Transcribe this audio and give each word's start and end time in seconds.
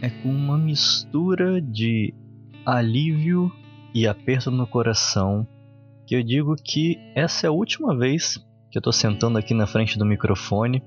é 0.00 0.08
com 0.08 0.28
uma 0.28 0.56
mistura 0.56 1.60
de 1.60 2.14
alívio 2.64 3.52
e 3.94 4.06
aperto 4.06 4.50
no 4.50 4.66
coração 4.66 5.46
que 6.06 6.14
eu 6.14 6.22
digo 6.22 6.56
que 6.56 6.98
essa 7.14 7.46
é 7.46 7.48
a 7.48 7.52
última 7.52 7.96
vez 7.96 8.36
que 8.70 8.78
eu 8.78 8.80
estou 8.80 8.92
sentando 8.92 9.38
aqui 9.38 9.54
na 9.54 9.66
frente 9.66 9.98
do 9.98 10.06
microfone 10.06 10.82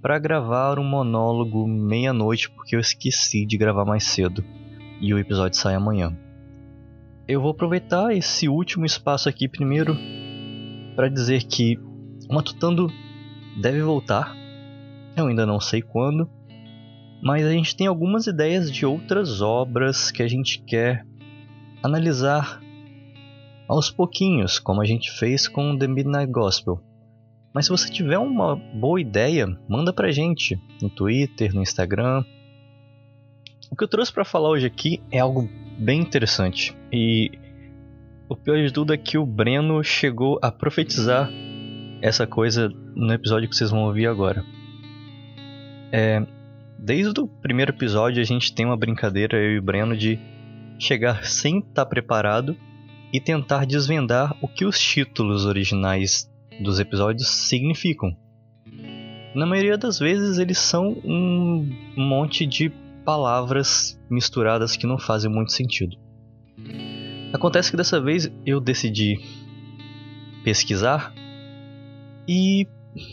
para 0.00 0.18
gravar 0.18 0.78
um 0.78 0.84
monólogo 0.84 1.66
meia-noite 1.66 2.50
porque 2.50 2.74
eu 2.74 2.80
esqueci 2.80 3.46
de 3.46 3.56
gravar 3.56 3.84
mais 3.84 4.04
cedo 4.04 4.44
e 5.00 5.14
o 5.14 5.18
episódio 5.18 5.58
sai 5.58 5.74
amanhã. 5.74 6.16
Eu 7.26 7.40
vou 7.40 7.52
aproveitar 7.52 8.14
esse 8.14 8.48
último 8.48 8.84
espaço 8.84 9.28
aqui 9.28 9.48
primeiro 9.48 9.96
para 10.96 11.08
dizer 11.08 11.44
que 11.44 11.78
o 12.28 12.34
Matutando 12.34 12.90
deve 13.60 13.80
voltar. 13.82 14.34
Eu 15.16 15.28
ainda 15.28 15.46
não 15.46 15.60
sei 15.60 15.80
quando, 15.80 16.28
mas 17.22 17.46
a 17.46 17.52
gente 17.52 17.76
tem 17.76 17.86
algumas 17.86 18.26
ideias 18.26 18.68
de 18.70 18.84
outras 18.84 19.40
obras 19.40 20.10
que 20.10 20.24
a 20.24 20.28
gente 20.28 20.60
quer 20.60 21.06
analisar 21.80 22.60
aos 23.68 23.92
pouquinhos, 23.92 24.58
como 24.58 24.82
a 24.82 24.84
gente 24.84 25.08
fez 25.12 25.46
com 25.46 25.78
The 25.78 25.86
Midnight 25.86 26.32
Gospel. 26.32 26.82
Mas 27.54 27.66
se 27.66 27.70
você 27.70 27.88
tiver 27.88 28.18
uma 28.18 28.56
boa 28.56 29.00
ideia, 29.00 29.46
manda 29.68 29.92
pra 29.92 30.10
gente 30.10 30.60
no 30.82 30.90
Twitter, 30.90 31.54
no 31.54 31.62
Instagram. 31.62 32.24
O 33.70 33.76
que 33.76 33.84
eu 33.84 33.88
trouxe 33.88 34.12
para 34.12 34.24
falar 34.24 34.50
hoje 34.50 34.66
aqui 34.66 35.00
é 35.10 35.20
algo 35.20 35.48
bem 35.78 36.00
interessante. 36.00 36.76
E 36.92 37.30
o 38.28 38.34
pior 38.34 38.56
de 38.56 38.72
tudo 38.72 38.92
é 38.92 38.96
que 38.96 39.16
o 39.16 39.24
Breno 39.24 39.84
chegou 39.84 40.40
a 40.42 40.50
profetizar 40.50 41.30
essa 42.00 42.26
coisa 42.26 42.68
no 42.96 43.12
episódio 43.12 43.48
que 43.48 43.54
vocês 43.54 43.70
vão 43.70 43.84
ouvir 43.84 44.06
agora. 44.06 44.44
É, 45.92 46.26
desde 46.84 47.20
o 47.20 47.28
primeiro 47.28 47.70
episódio 47.70 48.20
a 48.20 48.24
gente 48.24 48.52
tem 48.52 48.66
uma 48.66 48.76
brincadeira, 48.76 49.36
eu 49.36 49.52
e 49.52 49.58
o 49.58 49.62
Breno, 49.62 49.96
de 49.96 50.18
chegar 50.80 51.24
sem 51.24 51.60
estar 51.60 51.86
preparado 51.86 52.56
e 53.12 53.20
tentar 53.20 53.64
desvendar 53.64 54.36
o 54.42 54.48
que 54.48 54.64
os 54.64 54.78
títulos 54.80 55.46
originais 55.46 56.28
dos 56.60 56.80
episódios 56.80 57.28
significam. 57.28 58.16
Na 59.32 59.46
maioria 59.46 59.78
das 59.78 59.98
vezes 60.00 60.38
eles 60.38 60.58
são 60.58 60.88
um 61.04 61.68
monte 61.96 62.44
de 62.44 62.70
palavras 63.04 63.98
misturadas 64.10 64.76
que 64.76 64.86
não 64.86 64.98
fazem 64.98 65.30
muito 65.30 65.52
sentido. 65.52 65.96
Acontece 67.32 67.70
que 67.70 67.76
dessa 67.76 68.00
vez 68.00 68.30
eu 68.44 68.60
decidi 68.60 69.20
pesquisar 70.42 71.14
e, 72.28 72.66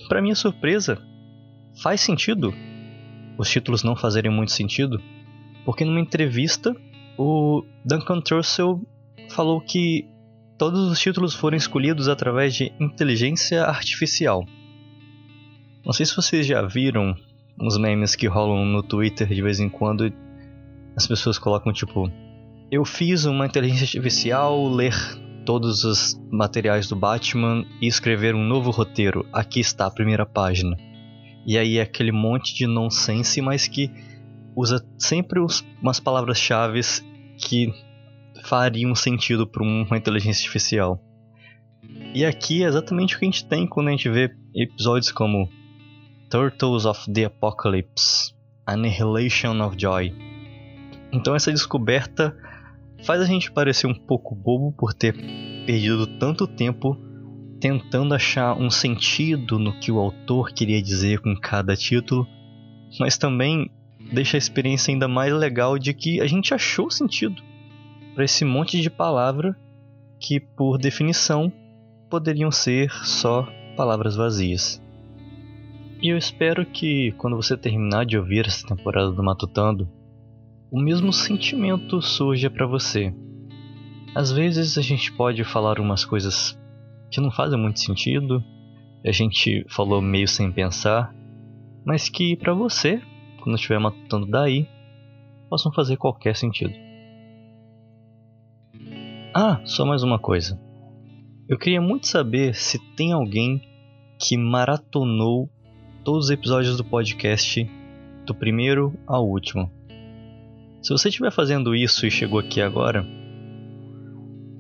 para 0.08 0.22
minha 0.22 0.36
surpresa, 0.36 0.98
faz 1.82 2.02
sentido 2.02 2.54
os 3.40 3.50
títulos 3.50 3.84
não 3.84 3.96
fazerem 3.96 4.30
muito 4.30 4.52
sentido, 4.52 5.02
porque 5.64 5.86
numa 5.86 6.02
entrevista 6.02 6.76
o 7.18 7.64
Duncan 7.86 8.20
Trussell 8.20 8.82
falou 9.30 9.62
que 9.62 10.06
todos 10.58 10.92
os 10.92 11.00
títulos 11.00 11.34
foram 11.34 11.56
escolhidos 11.56 12.10
através 12.10 12.54
de 12.54 12.74
inteligência 12.82 13.64
artificial. 13.64 14.46
Não 15.86 15.94
sei 15.94 16.06
se 16.06 16.16
vocês 16.16 16.46
já 16.46 16.62
viram 16.62 17.16
uns 17.62 17.78
memes 17.78 18.14
que 18.14 18.28
rolam 18.28 18.66
no 18.66 18.84
Twitter 18.84 19.28
de 19.28 19.42
vez 19.42 19.62
em 19.62 19.70
quando. 19.70 20.12
As 20.98 21.08
pessoas 21.08 21.40
colocam 21.40 21.72
tipo: 21.72 22.12
Eu 22.70 22.84
fiz 22.84 23.24
uma 23.24 23.46
inteligência 23.46 23.86
artificial 23.86 24.68
ler 24.68 24.94
todos 25.46 25.86
os 25.86 26.20
materiais 26.30 26.90
do 26.90 26.96
Batman 26.96 27.66
e 27.82 27.88
escrever 27.88 28.36
um 28.36 28.44
novo 28.44 28.70
roteiro. 28.70 29.26
Aqui 29.32 29.62
está 29.62 29.86
a 29.86 29.92
primeira 29.92 30.26
página. 30.26 30.89
E 31.50 31.58
aí 31.58 31.80
é 31.80 31.82
aquele 31.82 32.12
monte 32.12 32.54
de 32.54 32.68
nonsense, 32.68 33.42
mas 33.42 33.68
que 33.68 33.90
usa 34.56 34.86
sempre 35.00 35.40
umas 35.82 36.00
palavras-chave 36.00 36.80
que 37.40 37.74
fariam 38.44 38.94
sentido 38.94 39.48
para 39.48 39.64
uma 39.64 39.98
inteligência 39.98 40.44
artificial. 40.44 41.04
E 42.14 42.24
aqui 42.24 42.64
é 42.64 42.68
exatamente 42.68 43.16
o 43.16 43.20
que 43.20 43.26
a 43.26 43.28
gente 43.28 43.48
tem 43.48 43.66
quando 43.66 43.88
a 43.88 43.92
gente 43.92 44.08
vê 44.08 44.30
episódios 44.54 45.12
como 45.12 45.50
Turtles 46.30 46.86
of 46.86 47.12
the 47.12 47.26
Apocalypse, 47.26 48.32
Annihilation 48.68 49.60
of 49.66 49.76
Joy. 49.76 50.14
Então 51.12 51.36
essa 51.36 51.52
descoberta 51.52 52.38
faz 53.04 53.22
a 53.22 53.26
gente 53.26 53.52
parecer 53.52 53.88
um 53.88 53.96
pouco 53.96 54.36
bobo 54.36 54.72
por 54.72 54.94
ter 54.94 55.16
perdido 55.66 56.06
tanto 56.20 56.46
tempo 56.46 56.96
tentando 57.60 58.14
achar 58.14 58.56
um 58.56 58.70
sentido 58.70 59.60
no 59.60 59.78
que 59.80 59.92
o 59.92 60.00
autor 60.00 60.52
queria 60.52 60.82
dizer 60.82 61.20
com 61.20 61.36
cada 61.36 61.76
título, 61.76 62.28
mas 63.00 63.18
também 63.18 63.70
deixa 64.12 64.38
a 64.38 64.40
experiência 64.40 64.94
ainda 64.94 65.08
mais 65.08 65.34
legal 65.34 65.78
de 65.78 65.94
que 65.94 66.22
a 66.22 66.28
gente 66.28 66.54
achou 66.54 66.90
sentido 66.90 67.42
para 68.16 68.26
esse 68.26 68.44
monte 68.44 68.82
de 68.82 68.90
palavra 68.90 69.56
que, 70.20 70.40
por 70.40 70.78
definição, 70.78 71.52
poderiam 72.10 72.52
ser 72.52 72.92
só 73.06 73.48
palavras 73.78 74.16
vazias. 74.16 74.82
E 76.02 76.10
eu 76.10 76.18
espero 76.18 76.66
que, 76.66 77.14
quando 77.18 77.36
você 77.36 77.56
terminar 77.56 78.06
de 78.06 78.18
ouvir 78.18 78.46
essa 78.46 78.68
temporada 78.68 79.12
do 79.12 79.24
Matutando, 79.24 79.88
o 80.72 80.80
mesmo 80.80 81.14
sentimento 81.14 82.02
surja 82.02 82.50
para 82.50 82.66
você. 82.66 83.14
Às 84.14 84.32
vezes 84.32 84.78
a 84.78 84.82
gente 84.82 85.12
pode 85.14 85.44
falar 85.44 85.80
umas 85.80 86.04
coisas 86.04 86.59
que 87.10 87.22
não 87.22 87.32
fazem 87.32 87.60
muito 87.60 87.80
sentido, 87.80 88.44
a 89.06 89.12
gente 89.12 89.66
falou 89.70 90.02
meio 90.02 90.28
sem 90.28 90.52
pensar, 90.52 91.14
mas 91.86 92.10
que 92.10 92.36
para 92.36 92.54
você, 92.54 93.02
quando 93.42 93.56
estiver 93.56 93.80
matutando 93.80 94.26
daí, 94.26 94.68
possam 95.50 95.72
fazer 95.72 95.98
qualquer 95.98 96.36
sentido. 96.36 96.74
Ah, 99.34 99.62
só 99.64 99.86
mais 99.86 100.04
uma 100.04 100.20
coisa. 100.20 100.60
Eu 101.48 101.58
queria 101.58 101.82
muito 101.82 102.08
saber 102.08 102.54
se 102.54 102.78
tem 102.96 103.12
alguém 103.12 103.62
que 104.20 104.38
maratonou 104.38 105.50
todos 106.04 106.26
os 106.26 106.32
episódios 106.32 106.78
do 106.78 106.84
podcast 106.84 107.68
do 108.26 108.36
primeiro 108.36 108.94
ao 109.08 109.28
último. 109.28 109.72
Se 110.82 110.92
você 110.92 111.10
estiver 111.10 111.32
fazendo 111.32 111.76
isso 111.76 112.06
e 112.06 112.12
chegou 112.12 112.40
aqui 112.40 112.62
agora, 112.62 113.06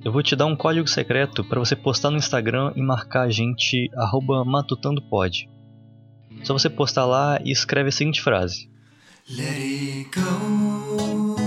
eu 0.03 0.11
vou 0.11 0.23
te 0.23 0.35
dar 0.35 0.45
um 0.45 0.55
código 0.55 0.87
secreto 0.87 1.43
para 1.43 1.59
você 1.59 1.75
postar 1.75 2.09
no 2.09 2.17
Instagram 2.17 2.71
e 2.75 2.81
marcar 2.81 3.23
a 3.23 3.29
gente 3.29 3.89
matutandopod. 4.45 5.49
Só 6.43 6.53
você 6.53 6.69
postar 6.69 7.05
lá 7.05 7.39
e 7.43 7.51
escreve 7.51 7.89
a 7.89 7.91
seguinte 7.91 8.21
frase: 8.21 8.69
Let 9.29 9.57
it 9.57 10.09
go. 10.15 11.39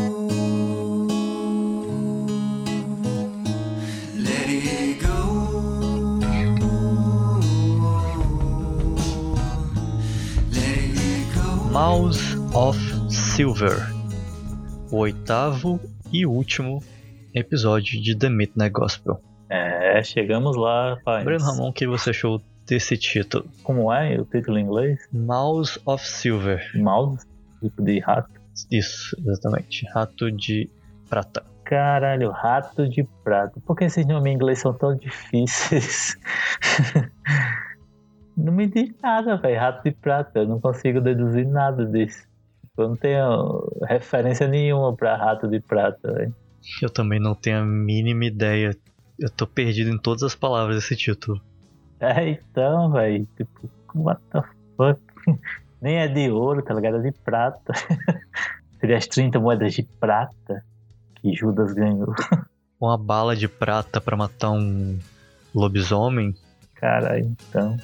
Mouse 11.72 12.36
of 12.52 12.78
Silver, 13.10 13.91
o 14.91 14.98
oitavo 14.98 15.80
e 16.12 16.26
último 16.26 16.82
episódio 17.34 18.00
de 18.00 18.16
The 18.16 18.28
Midnight 18.28 18.72
Gospel. 18.72 19.20
É, 19.48 20.03
chegamos 20.03 20.56
lá, 20.56 20.97
pai. 21.04 21.25
Breno 21.25 21.44
Ramon, 21.44 21.69
o 21.69 21.72
que 21.72 21.87
você 21.87 22.10
achou 22.10 22.41
desse 22.66 22.97
título? 22.97 23.44
Como 23.62 23.93
é 23.93 24.19
o 24.19 24.25
título 24.25 24.59
em 24.59 24.65
inglês? 24.65 25.06
Mouse 25.12 25.78
of 25.84 26.06
Silver. 26.06 26.71
Mouse? 26.75 27.26
Tipo 27.60 27.82
de 27.82 27.98
rato? 28.00 28.31
Isso, 28.71 29.16
exatamente. 29.26 29.87
Rato 29.94 30.31
de 30.31 30.71
prata. 31.09 31.44
Caralho, 31.65 32.31
rato 32.31 32.88
de 32.88 33.04
prata. 33.25 33.60
Por 33.66 33.76
que 33.76 33.84
esses 33.84 34.06
nomes 34.06 34.32
em 34.32 34.34
inglês 34.34 34.59
são 34.59 34.75
tão 34.75 34.97
difíceis? 34.97 36.16
não 38.37 38.53
me 38.53 38.66
diz 38.66 38.91
nada, 39.03 39.37
velho. 39.37 39.60
Rato 39.60 39.84
de 39.84 39.92
prata. 39.92 40.41
Eu 40.41 40.48
não 40.48 40.60
consigo 40.60 41.00
deduzir 41.00 41.47
nada 41.47 41.84
disso. 41.87 42.26
Eu 42.76 42.88
não 42.88 42.97
tenho 42.97 43.69
referência 43.87 44.48
nenhuma 44.48 44.95
pra 44.95 45.16
rato 45.16 45.47
de 45.47 45.60
prata, 45.60 46.12
velho. 46.12 46.34
Eu 46.80 46.91
também 46.91 47.20
não 47.20 47.34
tenho 47.34 47.60
a 47.60 47.64
mínima 47.64 48.24
ideia. 48.24 48.76
Eu 49.18 49.30
tô 49.30 49.47
perdido 49.47 49.91
em 49.91 49.98
todas 49.98 50.22
as 50.22 50.34
palavras 50.34 50.76
desse 50.76 50.97
título. 50.97 51.41
É, 52.00 52.30
então, 52.30 52.91
velho. 52.91 53.26
Tipo, 53.36 53.70
what 53.94 54.20
the 54.30 54.42
fuck? 54.76 55.00
Nem 55.80 55.97
é 55.97 56.09
de 56.09 56.30
ouro, 56.30 56.62
tá 56.62 56.74
ligado? 56.74 56.98
É 56.98 57.00
de 57.00 57.12
prata. 57.12 57.72
Seria 58.80 58.97
as 58.97 59.06
30 59.06 59.38
moedas 59.38 59.74
de 59.74 59.82
prata 59.82 60.64
que 61.14 61.34
Judas 61.34 61.72
ganhou. 61.72 62.14
Uma 62.80 62.98
bala 62.98 63.36
de 63.36 63.47
prata 63.47 64.00
para 64.00 64.16
matar 64.16 64.50
um 64.50 64.98
lobisomem? 65.54 66.34
Cara, 66.74 67.20
então. 67.20 67.76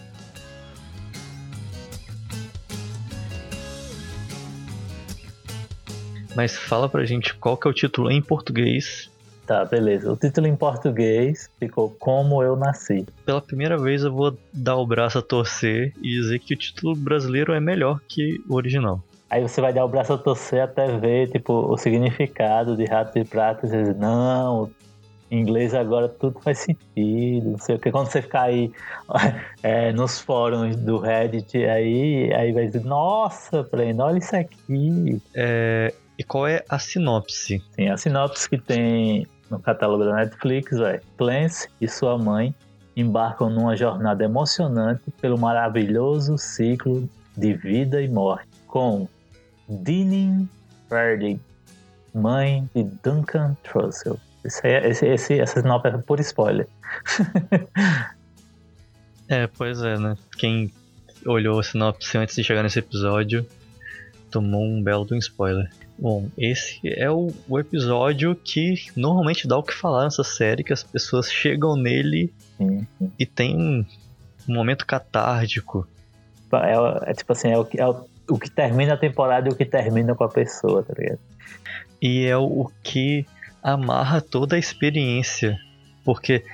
Mas 6.34 6.56
fala 6.56 6.88
pra 6.88 7.04
gente 7.04 7.34
qual 7.34 7.56
que 7.56 7.66
é 7.66 7.70
o 7.70 7.74
título 7.74 8.10
em 8.10 8.22
português. 8.22 9.10
Tá, 9.46 9.64
beleza. 9.64 10.12
O 10.12 10.16
título 10.16 10.46
em 10.46 10.54
português 10.54 11.50
ficou 11.58 11.88
Como 11.98 12.42
Eu 12.42 12.54
Nasci. 12.54 13.06
Pela 13.24 13.40
primeira 13.40 13.78
vez 13.78 14.04
eu 14.04 14.12
vou 14.12 14.36
dar 14.52 14.76
o 14.76 14.86
braço 14.86 15.18
a 15.18 15.22
torcer 15.22 15.94
e 16.02 16.20
dizer 16.20 16.38
que 16.40 16.52
o 16.52 16.56
título 16.56 16.94
brasileiro 16.94 17.54
é 17.54 17.60
melhor 17.60 17.98
que 18.06 18.42
o 18.46 18.54
original. 18.54 19.02
Aí 19.30 19.40
você 19.40 19.60
vai 19.60 19.72
dar 19.72 19.84
o 19.84 19.88
braço 19.88 20.12
a 20.12 20.18
torcer 20.18 20.60
até 20.60 20.86
ver, 20.98 21.30
tipo, 21.30 21.52
o 21.52 21.76
significado 21.78 22.76
de 22.76 22.84
rato 22.84 23.18
de 23.18 23.24
prata. 23.24 23.66
E 23.66 23.70
você 23.70 23.82
diz, 23.84 23.96
não, 23.96 24.70
em 25.30 25.40
inglês 25.40 25.74
agora 25.74 26.08
tudo 26.08 26.40
faz 26.40 26.58
sentido, 26.58 27.50
não 27.50 27.58
sei 27.58 27.76
o 27.76 27.78
que. 27.78 27.90
Quando 27.90 28.10
você 28.10 28.22
ficar 28.22 28.42
aí 28.42 28.72
é, 29.62 29.92
nos 29.92 30.20
fóruns 30.20 30.76
do 30.76 30.98
Reddit, 30.98 31.56
aí, 31.64 32.32
aí 32.32 32.52
vai 32.52 32.66
dizer, 32.66 32.84
nossa, 32.84 33.62
Breno, 33.62 34.04
olha 34.04 34.18
isso 34.18 34.34
aqui. 34.34 35.22
É, 35.34 35.92
e 36.18 36.24
qual 36.24 36.48
é 36.48 36.64
a 36.68 36.80
sinopse? 36.80 37.62
Sim, 37.76 37.88
a 37.88 37.96
sinopse 37.96 38.50
que 38.50 38.58
tem 38.58 39.26
no 39.48 39.60
catálogo 39.60 40.04
da 40.04 40.16
Netflix 40.16 40.72
é 40.80 41.00
Clancy 41.16 41.68
e 41.80 41.86
sua 41.86 42.18
mãe 42.18 42.52
embarcam 42.96 43.48
numa 43.48 43.76
jornada 43.76 44.24
emocionante 44.24 45.02
pelo 45.20 45.38
maravilhoso 45.38 46.36
ciclo 46.36 47.08
de 47.36 47.54
vida 47.54 48.02
e 48.02 48.08
morte 48.08 48.48
com 48.66 49.08
Dinning 49.68 50.48
Verdi, 50.90 51.40
mãe 52.12 52.68
de 52.74 52.82
Duncan 52.82 53.56
Trussell. 53.62 54.18
Esse, 54.44 54.66
esse, 54.66 55.06
esse, 55.06 55.40
essa 55.40 55.60
sinopse 55.60 55.88
é 55.88 55.98
por 55.98 56.18
spoiler. 56.18 56.66
é, 59.28 59.46
pois 59.46 59.80
é, 59.82 59.96
né? 59.96 60.16
Quem 60.36 60.72
olhou 61.24 61.60
a 61.60 61.62
sinopse 61.62 62.18
antes 62.18 62.34
de 62.34 62.42
chegar 62.42 62.64
nesse 62.64 62.80
episódio 62.80 63.46
tomou 64.30 64.64
um 64.64 64.82
belo 64.82 65.06
de 65.06 65.14
um 65.14 65.18
spoiler. 65.18 65.70
Bom, 65.98 66.28
esse 66.38 66.80
é 66.84 67.10
o, 67.10 67.32
o, 67.48 67.58
episódio 67.58 68.36
que 68.36 68.76
normalmente 68.94 69.48
dá 69.48 69.58
o 69.58 69.62
que 69.64 69.74
falar 69.74 70.04
nessa 70.04 70.22
série, 70.22 70.62
que 70.62 70.72
as 70.72 70.84
pessoas 70.84 71.30
chegam 71.30 71.74
nele 71.74 72.32
e 73.18 73.26
tem 73.26 73.56
um, 73.56 73.84
momento 74.46 74.86
catártico. 74.86 75.88
É, 76.52 77.10
é, 77.10 77.14
tipo 77.14 77.32
assim, 77.32 77.48
é 77.48 77.58
o, 77.58 77.66
é 77.76 77.86
o, 77.86 78.06
o 78.30 78.38
que 78.38 78.48
termina 78.48 78.94
a 78.94 78.96
temporada 78.96 79.48
e 79.48 79.52
o 79.52 79.56
que 79.56 79.64
termina 79.64 80.14
com 80.14 80.22
a 80.22 80.28
pessoa, 80.28 80.84
tá 80.84 80.94
ligado? 80.96 81.18
E 82.00 82.24
é 82.26 82.36
o 82.36 82.70
que 82.82 83.26
amarra 83.60 84.20
toda 84.20 84.54
a 84.54 84.58
experiência. 84.58 85.58
Porque 86.04 86.44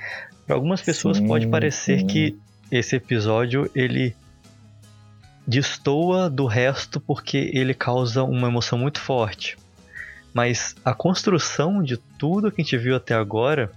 para 0.47 0.55
algumas 0.55 0.81
pessoas 0.81 1.17
sim, 1.17 1.27
pode 1.27 1.47
parecer 1.47 2.03
que 2.05 2.35
esse 2.71 2.95
episódio 2.95 3.69
ele 3.75 4.15
destoa 5.47 6.29
do 6.29 6.45
resto 6.45 6.99
porque 6.99 7.51
ele 7.53 7.73
causa 7.73 8.23
uma 8.23 8.47
emoção 8.47 8.77
muito 8.77 8.99
forte. 8.99 9.57
Mas 10.33 10.75
a 10.83 10.93
construção 10.93 11.81
de 11.81 11.97
tudo 11.97 12.51
que 12.51 12.61
a 12.61 12.63
gente 12.63 12.77
viu 12.77 12.95
até 12.95 13.13
agora 13.13 13.71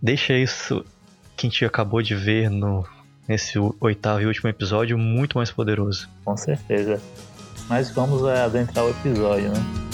deixa 0.00 0.34
isso 0.34 0.84
que 1.36 1.46
a 1.46 1.50
gente 1.50 1.64
acabou 1.64 2.02
de 2.02 2.14
ver 2.14 2.50
no, 2.50 2.86
nesse 3.26 3.58
oitavo 3.80 4.20
e 4.20 4.26
último 4.26 4.50
episódio 4.50 4.98
muito 4.98 5.38
mais 5.38 5.50
poderoso. 5.50 6.08
Com 6.24 6.36
certeza. 6.36 7.00
Mas 7.68 7.90
vamos 7.90 8.24
adentrar 8.26 8.84
o 8.84 8.90
episódio, 8.90 9.48
né? 9.48 9.91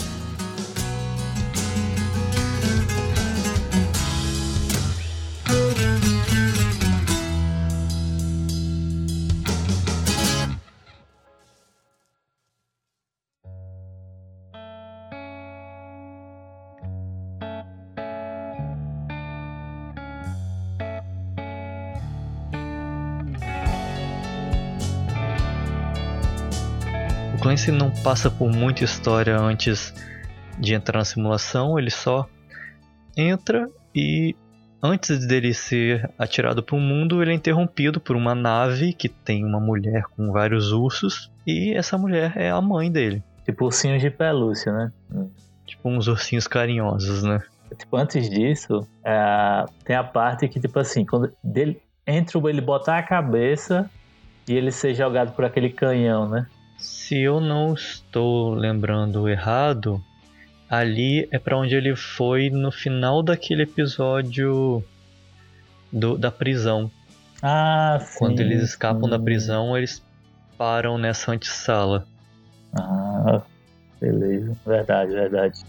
Passa 28.03 28.31
por 28.31 28.51
muita 28.51 28.85
história 28.85 29.39
antes 29.39 29.93
de 30.59 30.75
entrar 30.75 30.99
na 30.99 31.05
simulação, 31.05 31.79
ele 31.79 31.91
só 31.91 32.29
entra 33.17 33.69
e 33.95 34.35
antes 34.83 35.27
dele 35.27 35.53
ser 35.53 36.11
atirado 36.19 36.63
para 36.63 36.77
o 36.77 36.81
mundo, 36.81 37.23
ele 37.23 37.33
é 37.33 37.35
interrompido 37.35 38.01
por 38.01 38.17
uma 38.17 38.35
nave 38.35 38.93
que 38.93 39.09
tem 39.09 39.45
uma 39.45 39.61
mulher 39.61 40.05
com 40.17 40.33
vários 40.33 40.73
ursos 40.73 41.31
e 41.47 41.75
essa 41.75 41.99
mulher 41.99 42.33
é 42.37 42.51
a 42.51 42.61
mãe 42.61 42.91
dele. 42.91 43.23
Tipo 43.45 43.67
ursinhos 43.67 44.01
de 44.01 44.11
pelúcia, 44.11 44.73
né? 44.73 44.93
Tipo 45.67 45.89
uns 45.89 46.07
ursinhos 46.07 46.47
carinhosos, 46.47 47.23
né? 47.23 47.41
Tipo, 47.77 47.97
antes 47.97 48.31
disso, 48.31 48.87
é, 49.05 49.65
tem 49.85 49.95
a 49.95 50.05
parte 50.05 50.49
que, 50.49 50.59
tipo 50.59 50.79
assim, 50.79 51.05
quando 51.05 51.33
dele, 51.43 51.81
entre 52.07 52.39
ele 52.49 52.61
botar 52.61 52.99
a 52.99 53.03
cabeça 53.03 53.91
e 54.47 54.55
ele 54.55 54.71
ser 54.71 54.95
jogado 54.95 55.33
por 55.33 55.45
aquele 55.45 55.71
canhão, 55.71 56.29
né? 56.29 56.47
Se 56.79 57.19
eu 57.19 57.41
não 57.41 57.75
estou 57.75 58.55
lembrando 58.55 59.29
errado, 59.29 60.03
ali 60.71 61.29
é 61.31 61.39
para 61.39 61.59
onde 61.59 61.75
ele 61.75 61.97
foi 61.97 62.51
no 62.51 62.71
final 62.71 63.23
daquele 63.23 63.65
episódio 63.65 64.83
do, 65.93 66.17
da 66.17 66.31
prisão. 66.31 66.91
Ah, 67.43 67.99
sim. 68.01 68.19
Quando 68.19 68.41
eles 68.41 68.63
escapam 68.63 69.05
sim. 69.05 69.11
da 69.11 69.19
prisão, 69.19 69.77
eles 69.77 70.03
param 70.57 70.97
nessa 70.97 71.33
antessala. 71.33 72.07
Ah, 72.75 73.43
beleza. 74.01 74.57
Verdade, 74.65 75.13
verdade. 75.13 75.65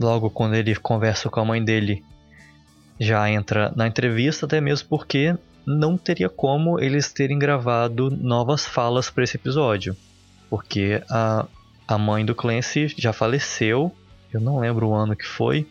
Logo 0.00 0.30
quando 0.30 0.54
ele 0.54 0.74
conversa 0.74 1.28
com 1.28 1.40
a 1.40 1.44
mãe 1.44 1.62
dele, 1.62 2.02
já 2.98 3.30
entra 3.30 3.72
na 3.76 3.86
entrevista, 3.86 4.46
até 4.46 4.60
mesmo 4.60 4.88
porque 4.88 5.36
não 5.66 5.96
teria 5.96 6.28
como 6.28 6.80
eles 6.80 7.12
terem 7.12 7.38
gravado 7.38 8.10
novas 8.10 8.66
falas 8.66 9.10
para 9.10 9.24
esse 9.24 9.36
episódio. 9.36 9.94
Porque 10.48 11.02
a, 11.08 11.46
a 11.86 11.98
mãe 11.98 12.24
do 12.24 12.34
Clancy 12.34 12.92
já 12.96 13.12
faleceu, 13.12 13.94
eu 14.32 14.40
não 14.40 14.58
lembro 14.58 14.88
o 14.88 14.94
ano 14.94 15.14
que 15.14 15.26
foi, 15.26 15.66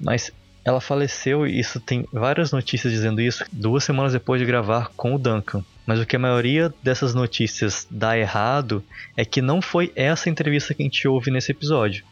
mas 0.00 0.32
ela 0.64 0.80
faleceu 0.80 1.46
e 1.46 1.58
isso 1.58 1.78
tem 1.80 2.06
várias 2.12 2.50
notícias 2.52 2.92
dizendo 2.92 3.20
isso 3.20 3.44
duas 3.52 3.84
semanas 3.84 4.12
depois 4.12 4.40
de 4.40 4.46
gravar 4.46 4.90
com 4.96 5.14
o 5.14 5.18
Duncan. 5.18 5.62
Mas 5.84 6.00
o 6.00 6.06
que 6.06 6.16
a 6.16 6.18
maioria 6.18 6.72
dessas 6.82 7.14
notícias 7.14 7.86
dá 7.88 8.18
errado 8.18 8.82
é 9.16 9.24
que 9.24 9.40
não 9.40 9.62
foi 9.62 9.92
essa 9.94 10.28
entrevista 10.28 10.74
que 10.74 10.82
a 10.82 10.86
gente 10.86 11.06
ouve 11.06 11.30
nesse 11.30 11.52
episódio 11.52 12.04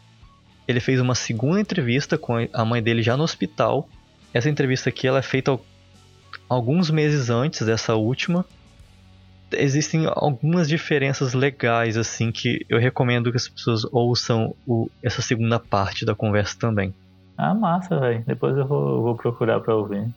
ele 0.67 0.79
fez 0.79 0.99
uma 0.99 1.15
segunda 1.15 1.59
entrevista 1.59 2.17
com 2.17 2.47
a 2.51 2.65
mãe 2.65 2.81
dele 2.81 3.01
já 3.01 3.15
no 3.15 3.23
hospital. 3.23 3.87
Essa 4.33 4.49
entrevista 4.49 4.89
aqui 4.89 5.07
ela 5.07 5.19
é 5.19 5.21
feita 5.21 5.57
alguns 6.49 6.89
meses 6.89 7.29
antes 7.29 7.65
dessa 7.65 7.95
última. 7.95 8.45
Existem 9.51 10.05
algumas 10.07 10.67
diferenças 10.67 11.33
legais 11.33 11.97
assim 11.97 12.31
que 12.31 12.65
eu 12.67 12.79
recomendo 12.79 13.31
que 13.31 13.37
as 13.37 13.47
pessoas 13.47 13.85
ouçam 13.91 14.55
o, 14.65 14.89
essa 15.01 15.21
segunda 15.21 15.59
parte 15.59 16.03
da 16.05 16.15
conversa 16.15 16.57
também. 16.59 16.93
Ah, 17.37 17.53
massa, 17.53 17.99
velho. 17.99 18.23
Depois 18.25 18.57
eu 18.57 18.65
vou, 18.67 19.03
vou 19.03 19.15
procurar 19.15 19.59
para 19.59 19.75
ouvir. 19.75 20.07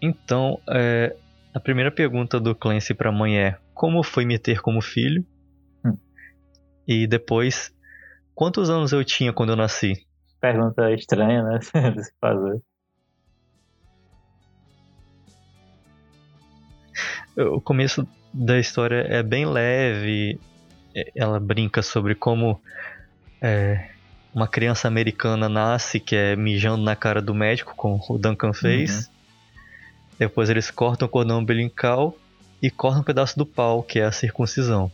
Então, 0.00 0.58
é, 0.68 1.14
a 1.54 1.60
primeira 1.60 1.90
pergunta 1.90 2.40
do 2.40 2.54
Clancy 2.54 2.94
para 2.94 3.10
a 3.10 3.12
mãe 3.12 3.38
é: 3.38 3.58
Como 3.74 4.02
foi 4.02 4.24
me 4.24 4.38
ter 4.38 4.60
como 4.60 4.80
filho? 4.80 5.24
Hum. 5.84 5.96
E 6.86 7.06
depois, 7.06 7.72
Quantos 8.34 8.70
anos 8.70 8.92
eu 8.92 9.04
tinha 9.04 9.32
quando 9.32 9.50
eu 9.50 9.56
nasci? 9.56 9.94
Pergunta 10.40 10.90
estranha, 10.92 11.42
né? 11.42 11.58
de 11.58 12.02
se 12.04 12.12
fazer. 12.20 12.60
O 17.36 17.60
começo 17.60 18.06
da 18.32 18.58
história 18.58 19.06
é 19.08 19.22
bem 19.22 19.46
leve. 19.46 20.38
Ela 21.14 21.40
brinca 21.40 21.82
sobre 21.82 22.14
como 22.14 22.60
é, 23.40 23.90
uma 24.34 24.46
criança 24.46 24.88
americana 24.88 25.48
nasce, 25.48 26.00
que 26.00 26.14
é 26.16 26.36
mijando 26.36 26.82
na 26.82 26.96
cara 26.96 27.22
do 27.22 27.34
médico, 27.34 27.74
como 27.76 28.00
o 28.08 28.18
Duncan 28.18 28.52
fez. 28.52 29.06
Uhum. 29.06 29.12
Depois 30.18 30.50
eles 30.50 30.70
cortam 30.70 31.06
o 31.06 31.10
cordão 31.10 31.38
umbilical 31.38 32.16
e 32.60 32.70
cortam 32.70 33.00
um 33.00 33.04
pedaço 33.04 33.36
do 33.38 33.46
pau, 33.46 33.82
que 33.82 33.98
é 33.98 34.04
a 34.04 34.12
circuncisão. 34.12 34.90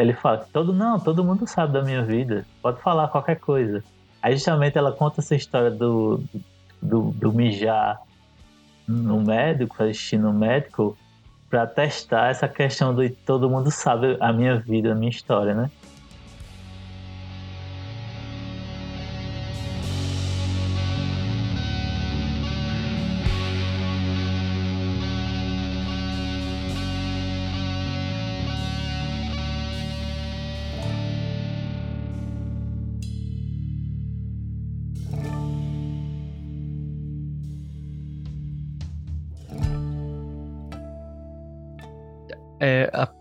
Ele 0.00 0.12
fala, 0.12 0.46
todo 0.52 0.72
não, 0.72 0.98
todo 0.98 1.24
mundo 1.24 1.46
sabe 1.46 1.72
da 1.72 1.82
minha 1.82 2.02
vida, 2.02 2.46
pode 2.62 2.80
falar 2.80 3.08
qualquer 3.08 3.36
coisa. 3.36 3.82
Aí 4.22 4.34
justamente 4.34 4.76
ela 4.76 4.92
conta 4.92 5.20
essa 5.20 5.34
história 5.34 5.70
do, 5.70 6.22
do, 6.82 7.10
do 7.12 7.32
mijar 7.32 8.00
no 8.86 9.20
médico, 9.20 9.76
fazer 9.76 9.94
xixi 9.94 10.18
no 10.18 10.32
médico, 10.32 10.96
para 11.48 11.66
testar 11.66 12.30
essa 12.30 12.48
questão 12.48 12.94
do 12.94 13.08
todo 13.10 13.48
mundo 13.48 13.70
sabe 13.70 14.16
a 14.20 14.32
minha 14.32 14.58
vida, 14.58 14.92
a 14.92 14.94
minha 14.94 15.10
história, 15.10 15.54
né? 15.54 15.70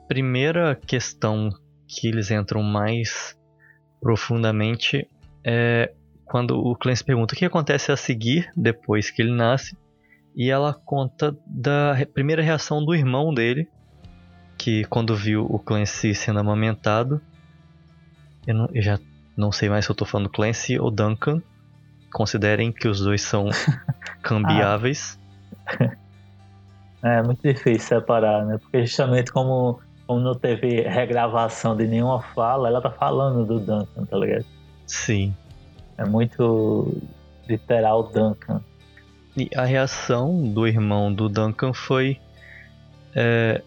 Primeira 0.07 0.75
questão 0.75 1.49
que 1.87 2.07
eles 2.07 2.31
entram 2.31 2.61
mais 2.61 3.37
profundamente 4.01 5.07
é 5.43 5.93
quando 6.25 6.59
o 6.59 6.75
Clancy 6.75 7.03
pergunta 7.03 7.33
o 7.33 7.37
que 7.37 7.45
acontece 7.45 7.91
a 7.91 7.97
seguir 7.97 8.51
depois 8.55 9.09
que 9.09 9.21
ele 9.21 9.31
nasce? 9.31 9.77
E 10.35 10.49
ela 10.49 10.73
conta 10.73 11.35
da 11.45 11.95
primeira 12.13 12.41
reação 12.41 12.83
do 12.83 12.93
irmão 12.93 13.33
dele 13.33 13.67
que 14.57 14.83
quando 14.85 15.15
viu 15.15 15.45
o 15.45 15.57
Clancy 15.57 16.13
sendo 16.13 16.39
amamentado 16.39 17.21
eu, 18.45 18.55
não, 18.55 18.69
eu 18.73 18.81
já 18.81 18.99
não 19.35 19.51
sei 19.51 19.69
mais 19.69 19.85
se 19.85 19.91
eu 19.91 19.95
tô 19.95 20.05
falando 20.05 20.29
Clancy 20.29 20.79
ou 20.79 20.89
Duncan 20.89 21.41
considerem 22.11 22.71
que 22.71 22.87
os 22.87 23.01
dois 23.01 23.21
são 23.21 23.49
cambiáveis. 24.23 25.19
É 27.03 27.21
muito 27.21 27.41
difícil 27.43 27.99
separar, 27.99 28.43
né? 28.43 28.57
Porque 28.57 28.81
justamente 28.81 29.31
como, 29.31 29.79
como 30.07 30.21
não 30.21 30.33
teve 30.33 30.81
regravação 30.81 31.75
de 31.75 31.85
nenhuma 31.85 32.21
fala, 32.21 32.69
ela 32.69 32.81
tá 32.81 32.89
falando 32.89 33.45
do 33.45 33.59
Duncan, 33.59 34.05
tá 34.05 34.17
ligado? 34.17 34.45
Sim. 34.87 35.35
É 35.97 36.05
muito 36.05 36.97
literal 37.47 38.03
Duncan. 38.03 38.61
E 39.35 39.49
a 39.55 39.65
reação 39.65 40.41
do 40.41 40.65
irmão 40.65 41.13
do 41.13 41.27
Duncan 41.27 41.73
foi 41.73 42.17
é, 43.13 43.61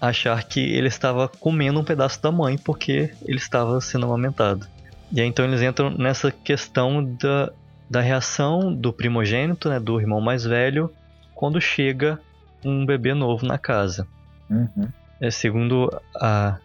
achar 0.00 0.44
que 0.44 0.60
ele 0.60 0.88
estava 0.88 1.26
comendo 1.26 1.80
um 1.80 1.84
pedaço 1.84 2.22
da 2.22 2.30
mãe 2.30 2.58
porque 2.58 3.10
ele 3.26 3.38
estava 3.38 3.80
sendo 3.80 4.06
amamentado. 4.06 4.66
E 5.10 5.20
aí 5.20 5.26
então 5.26 5.44
eles 5.44 5.62
entram 5.62 5.90
nessa 5.90 6.30
questão 6.30 7.02
da, 7.02 7.50
da 7.88 8.00
reação 8.00 8.72
do 8.72 8.92
primogênito, 8.92 9.68
né, 9.68 9.80
do 9.80 9.98
irmão 9.98 10.20
mais 10.20 10.44
velho, 10.44 10.92
quando 11.34 11.60
chega 11.60 12.20
um 12.64 12.84
bebê 12.84 13.14
novo 13.14 13.46
na 13.46 13.58
casa. 13.58 14.06
Uhum. 14.50 14.88
É, 15.22 15.30
segundo 15.30 15.88
a, 16.20 16.58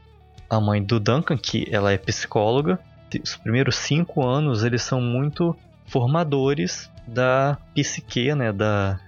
a 0.49 0.59
mãe 0.59 0.81
do 0.81 0.99
Duncan, 0.99 1.37
que 1.37 1.67
ela 1.71 1.91
é 1.91 1.97
psicóloga, 1.97 2.79
os 3.23 3.35
primeiros 3.35 3.75
cinco 3.75 4.25
anos 4.25 4.63
eles 4.63 4.81
são 4.81 4.99
muito 4.99 5.55
formadores 5.85 6.89
da 7.05 7.55
psique, 7.75 8.33
né, 8.33 8.51
da, 8.51 8.99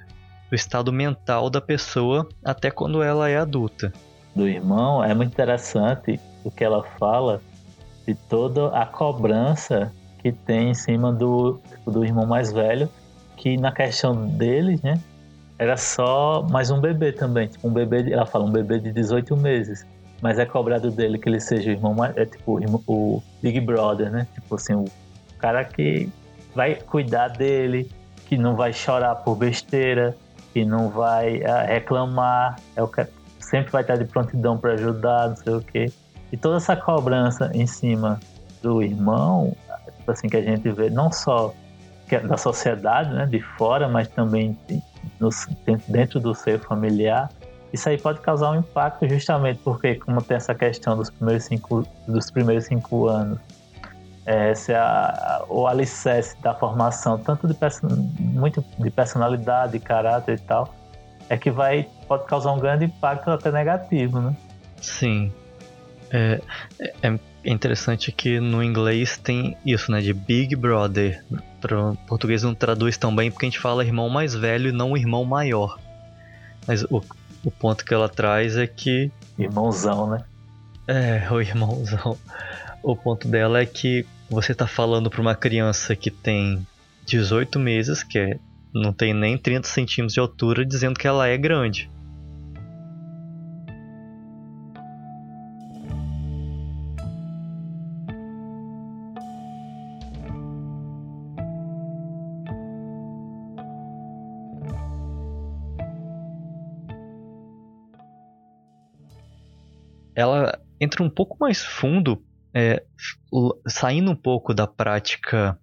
do 0.52 0.56
estado 0.56 0.94
mental 0.94 1.50
da 1.50 1.60
pessoa 1.60 2.30
até 2.46 2.70
quando 2.70 3.02
ela 3.02 3.28
é 3.28 3.38
adulta. 3.38 3.92
Do 4.36 4.48
irmão, 4.48 5.04
é 5.04 5.16
muito 5.16 5.32
interessante 5.32 6.20
o 6.44 6.52
que 6.52 6.64
ela 6.64 6.84
fala 7.00 7.42
de 8.06 8.14
toda 8.14 8.68
a 8.68 8.86
cobrança 8.86 9.92
que 10.20 10.32
tem 10.32 10.70
em 10.70 10.74
cima 10.76 11.12
do, 11.12 11.60
do 11.88 12.06
irmão 12.06 12.28
mais 12.28 12.54
velho, 12.54 12.88
que 13.36 13.58
na 13.58 13.72
questão 13.72 14.28
dele, 14.28 14.80
né, 14.84 15.02
era 15.60 15.76
só 15.76 16.48
mais 16.50 16.72
um 16.72 16.80
bebê 16.80 17.12
também. 17.12 17.50
Tipo, 17.50 17.68
um 17.68 17.74
bebê, 17.74 18.12
ela 18.12 18.26
fala, 18.26 18.46
um 18.46 18.52
bebê 18.52 18.80
de 18.80 18.94
18 18.94 19.36
meses. 19.36 19.86
Mas 20.22 20.40
é 20.40 20.46
cobrado 20.46 20.90
dele 20.90 21.20
que 21.20 21.28
ele 21.28 21.40
seja 21.40 21.70
o 21.70 21.74
irmão 21.74 21.94
mais. 21.94 22.16
É 22.16 22.26
tipo 22.26 22.60
o 22.88 23.22
Big 23.42 23.60
Brother, 23.60 24.10
né? 24.10 24.26
Tipo 24.34 24.56
assim, 24.56 24.74
o 24.74 24.86
cara 25.38 25.64
que 25.66 26.10
vai 26.56 26.76
cuidar 26.76 27.28
dele, 27.28 27.92
que 28.26 28.38
não 28.38 28.56
vai 28.56 28.72
chorar 28.72 29.16
por 29.16 29.36
besteira, 29.36 30.16
que 30.54 30.64
não 30.64 30.90
vai 30.90 31.38
uh, 31.40 31.68
reclamar, 31.68 32.58
é 32.76 32.82
o 32.82 32.88
que 32.88 33.06
sempre 33.40 33.72
vai 33.72 33.82
estar 33.82 33.98
de 33.98 34.06
prontidão 34.06 34.58
para 34.58 34.74
ajudar, 34.74 35.30
não 35.30 35.36
sei 35.36 35.54
o 35.54 35.62
quê. 35.62 35.92
E 36.32 36.38
toda 36.38 36.58
essa 36.58 36.76
cobrança 36.76 37.52
em 37.54 37.68
cima 37.68 38.20
do 38.62 38.82
irmão, 38.82 39.56
tipo 39.98 40.12
assim, 40.12 40.28
que 40.28 40.38
a 40.38 40.42
gente 40.42 40.70
vê 40.72 40.90
não 40.90 41.12
só 41.12 41.54
é 42.12 42.20
da 42.20 42.38
sociedade, 42.38 43.14
né, 43.14 43.26
de 43.26 43.40
fora, 43.40 43.88
mas 43.88 44.08
também 44.08 44.58
no, 45.20 45.30
dentro 45.88 46.20
do 46.20 46.34
seio 46.34 46.60
familiar, 46.60 47.30
isso 47.72 47.88
aí 47.88 47.98
pode 47.98 48.20
causar 48.22 48.52
um 48.52 48.60
impacto 48.60 49.08
justamente 49.08 49.60
porque 49.64 49.96
como 49.96 50.22
tem 50.22 50.38
essa 50.38 50.56
questão 50.56 50.98
dos 50.98 51.10
primeiros 51.10 51.44
cinco, 51.46 51.86
dos 52.08 52.32
primeiros 52.32 52.66
cinco 52.66 53.08
anos, 53.08 53.40
é, 54.26 54.52
esse 54.52 54.72
é 54.72 54.78
a, 54.78 55.44
o 55.50 55.68
alicerce 55.68 56.40
da 56.42 56.54
formação, 56.54 57.18
tanto 57.18 57.48
de, 57.48 57.56
muito 58.20 58.64
de 58.78 58.90
personalidade, 58.90 59.74
de 59.74 59.80
caráter 59.80 60.38
e 60.38 60.42
tal, 60.42 60.74
é 61.30 61.38
que 61.38 61.52
vai 61.52 61.88
pode 62.08 62.26
causar 62.26 62.52
um 62.52 62.60
grande 62.60 62.86
impacto 62.86 63.30
até 63.30 63.52
negativo, 63.52 64.20
né? 64.20 64.36
Sim. 64.82 65.32
É, 66.12 66.42
é 67.04 67.20
interessante 67.44 68.12
que 68.12 68.40
no 68.40 68.64
inglês 68.64 69.18
tem 69.18 69.58
isso, 69.66 69.92
né? 69.92 70.02
De 70.02 70.14
Big 70.14 70.56
Brother. 70.56 71.24
Para 71.62 71.94
português 72.08 72.44
não 72.44 72.54
traduz 72.54 72.98
tão 72.98 73.16
bem 73.16 73.32
porque 73.32 73.46
a 73.46 73.50
gente 73.50 73.60
fala 73.60 73.84
irmão 73.84 74.10
mais 74.10 74.34
velho 74.34 74.70
e 74.70 74.72
não 74.72 74.96
irmão 74.96 75.26
maior. 75.26 75.80
Mas 76.68 76.84
o, 76.84 77.02
o 77.44 77.52
ponto 77.52 77.84
que 77.86 77.94
ela 77.94 78.10
traz 78.10 78.58
é 78.58 78.68
que. 78.68 79.12
Irmãozão, 79.38 80.10
né? 80.10 80.24
É, 80.88 81.28
o 81.32 81.40
irmãozão. 81.42 82.18
O 82.82 82.96
ponto 82.96 83.28
dela 83.28 83.60
é 83.60 83.66
que 83.66 84.06
você 84.30 84.54
tá 84.54 84.68
falando 84.68 85.10
para 85.10 85.22
uma 85.22 85.36
criança 85.36 85.96
que 85.96 86.10
tem 86.10 86.66
18 87.06 87.60
meses, 87.60 88.04
que 88.04 88.18
é, 88.18 88.40
não 88.74 88.94
tem 88.94 89.14
nem 89.14 89.38
30 89.38 89.68
centímetros 89.68 90.14
de 90.14 90.20
altura, 90.20 90.66
dizendo 90.66 90.98
que 90.98 91.08
ela 91.08 91.28
é 91.28 91.38
grande. 91.38 91.90
Ela 110.20 110.60
entra 110.82 111.02
um 111.02 111.10
pouco 111.10 111.38
mais 111.40 111.64
fundo, 111.64 112.22
é, 112.54 112.84
saindo 113.66 114.12
um 114.12 114.16
pouco 114.16 114.54
da 114.54 114.68
prática 114.68 115.58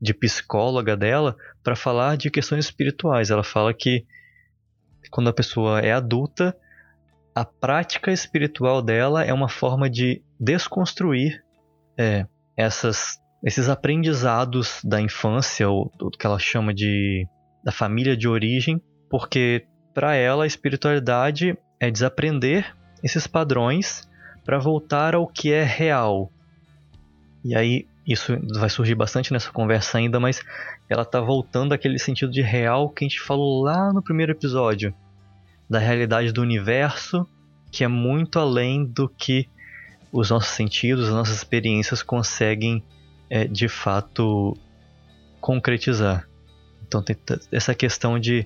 de 0.00 0.12
psicóloga 0.12 0.96
dela 0.96 1.34
para 1.62 1.74
falar 1.74 2.16
de 2.18 2.30
questões 2.30 2.66
espirituais. 2.66 3.30
Ela 3.30 3.42
fala 3.42 3.72
que 3.72 4.04
quando 5.10 5.30
a 5.30 5.32
pessoa 5.32 5.80
é 5.80 5.92
adulta, 5.92 6.54
a 7.34 7.42
prática 7.42 8.12
espiritual 8.12 8.82
dela 8.82 9.24
é 9.24 9.32
uma 9.32 9.48
forma 9.48 9.88
de 9.88 10.22
desconstruir 10.38 11.42
é, 11.98 12.26
essas, 12.56 13.18
esses 13.42 13.70
aprendizados 13.70 14.82
da 14.84 15.00
infância, 15.00 15.70
ou 15.70 15.90
do 15.98 16.10
que 16.10 16.26
ela 16.26 16.38
chama 16.38 16.74
de 16.74 17.26
da 17.64 17.72
família 17.72 18.16
de 18.16 18.28
origem, 18.28 18.80
porque 19.10 19.66
para 19.94 20.14
ela 20.14 20.44
a 20.44 20.46
espiritualidade 20.46 21.56
é 21.78 21.90
desaprender 21.90 22.74
esses 23.02 23.26
padrões 23.26 24.08
para 24.44 24.58
voltar 24.58 25.14
ao 25.14 25.26
que 25.26 25.52
é 25.52 25.62
real. 25.62 26.30
E 27.44 27.54
aí 27.54 27.86
isso 28.06 28.36
vai 28.54 28.68
surgir 28.68 28.94
bastante 28.94 29.32
nessa 29.32 29.50
conversa 29.50 29.98
ainda, 29.98 30.18
mas 30.18 30.42
ela 30.88 31.04
tá 31.04 31.20
voltando 31.20 31.72
àquele 31.72 31.98
sentido 31.98 32.32
de 32.32 32.42
real 32.42 32.88
que 32.90 33.04
a 33.04 33.08
gente 33.08 33.20
falou 33.20 33.62
lá 33.62 33.92
no 33.92 34.02
primeiro 34.02 34.32
episódio, 34.32 34.92
da 35.68 35.78
realidade 35.78 36.32
do 36.32 36.42
universo, 36.42 37.26
que 37.70 37.84
é 37.84 37.88
muito 37.88 38.38
além 38.38 38.84
do 38.84 39.08
que 39.08 39.48
os 40.12 40.30
nossos 40.30 40.50
sentidos, 40.50 41.08
as 41.08 41.14
nossas 41.14 41.36
experiências 41.36 42.02
conseguem 42.02 42.82
é, 43.28 43.44
de 43.44 43.68
fato 43.68 44.56
concretizar. 45.40 46.28
Então 46.86 47.00
tem 47.00 47.16
essa 47.52 47.72
questão 47.74 48.18
de 48.18 48.44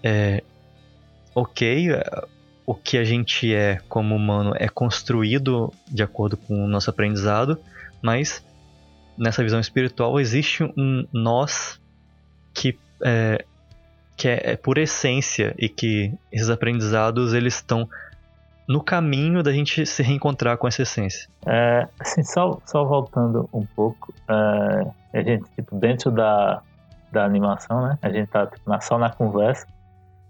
é, 0.00 0.44
ok, 1.34 1.88
o 2.66 2.74
que 2.74 2.96
a 2.96 3.04
gente 3.04 3.54
é 3.54 3.78
como 3.88 4.14
humano 4.14 4.52
é 4.56 4.68
construído 4.68 5.72
de 5.86 6.02
acordo 6.02 6.36
com 6.36 6.64
o 6.64 6.68
nosso 6.68 6.88
aprendizado, 6.90 7.58
mas 8.00 8.44
nessa 9.18 9.42
visão 9.42 9.60
espiritual 9.60 10.18
existe 10.18 10.64
um 10.76 11.06
nós 11.12 11.80
que 12.52 12.78
é, 13.02 13.44
que 14.16 14.28
é, 14.28 14.52
é 14.52 14.56
por 14.56 14.78
essência 14.78 15.54
e 15.58 15.68
que 15.68 16.12
esses 16.32 16.48
aprendizados 16.48 17.34
eles 17.34 17.56
estão 17.56 17.88
no 18.66 18.82
caminho 18.82 19.42
da 19.42 19.52
gente 19.52 19.84
se 19.84 20.02
reencontrar 20.02 20.56
com 20.56 20.66
essa 20.66 20.82
essência. 20.82 21.28
É, 21.46 21.86
assim, 22.00 22.22
só, 22.22 22.58
só 22.64 22.82
voltando 22.84 23.46
um 23.52 23.66
pouco, 23.66 24.14
é, 24.26 25.18
a 25.18 25.22
gente 25.22 25.44
tipo, 25.54 25.76
dentro 25.76 26.10
da, 26.10 26.62
da 27.12 27.26
animação, 27.26 27.82
né? 27.82 27.98
A 28.00 28.08
gente 28.08 28.28
tá 28.28 28.46
tipo, 28.46 28.64
só 28.80 28.96
na 28.96 29.10
conversa 29.10 29.66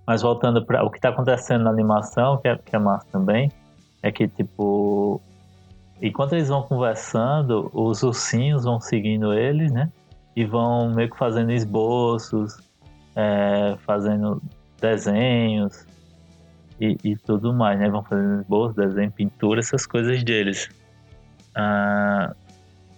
mas 0.07 0.23
voltando 0.23 0.65
para 0.65 0.85
o 0.85 0.91
que 0.91 0.99
está 0.99 1.09
acontecendo 1.09 1.65
na 1.65 1.71
animação, 1.71 2.39
que 2.39 2.49
é, 2.49 2.57
que 2.57 2.75
é 2.77 2.79
massa 2.79 3.07
também, 3.11 3.51
é 4.03 4.13
que, 4.13 4.29
tipo, 4.29 5.21
enquanto 6.01 6.35
eles 6.35 6.49
vão 6.49 6.63
conversando, 6.63 7.71
os 7.73 8.03
ursinhos 8.03 8.65
vão 8.65 8.81
seguindo 8.81 9.33
eles, 9.33 9.73
né? 9.73 9.91
E 10.37 10.45
vão 10.45 10.93
meio 10.93 11.11
que 11.11 11.17
fazendo 11.17 11.53
esboços, 11.53 12.59
é, 13.17 13.77
fazendo 13.87 14.43
desenhos 14.81 15.87
e, 16.79 16.99
e, 17.03 17.17
tudo 17.17 17.55
mais, 17.55 17.79
né? 17.79 17.89
Vão 17.89 18.03
fazendo 18.03 18.43
esboços, 18.43 18.77
desenho, 18.77 19.11
pintura, 19.11 19.61
essas 19.61 19.87
coisas 19.87 20.23
deles. 20.23 20.69
Ah, 21.55 22.35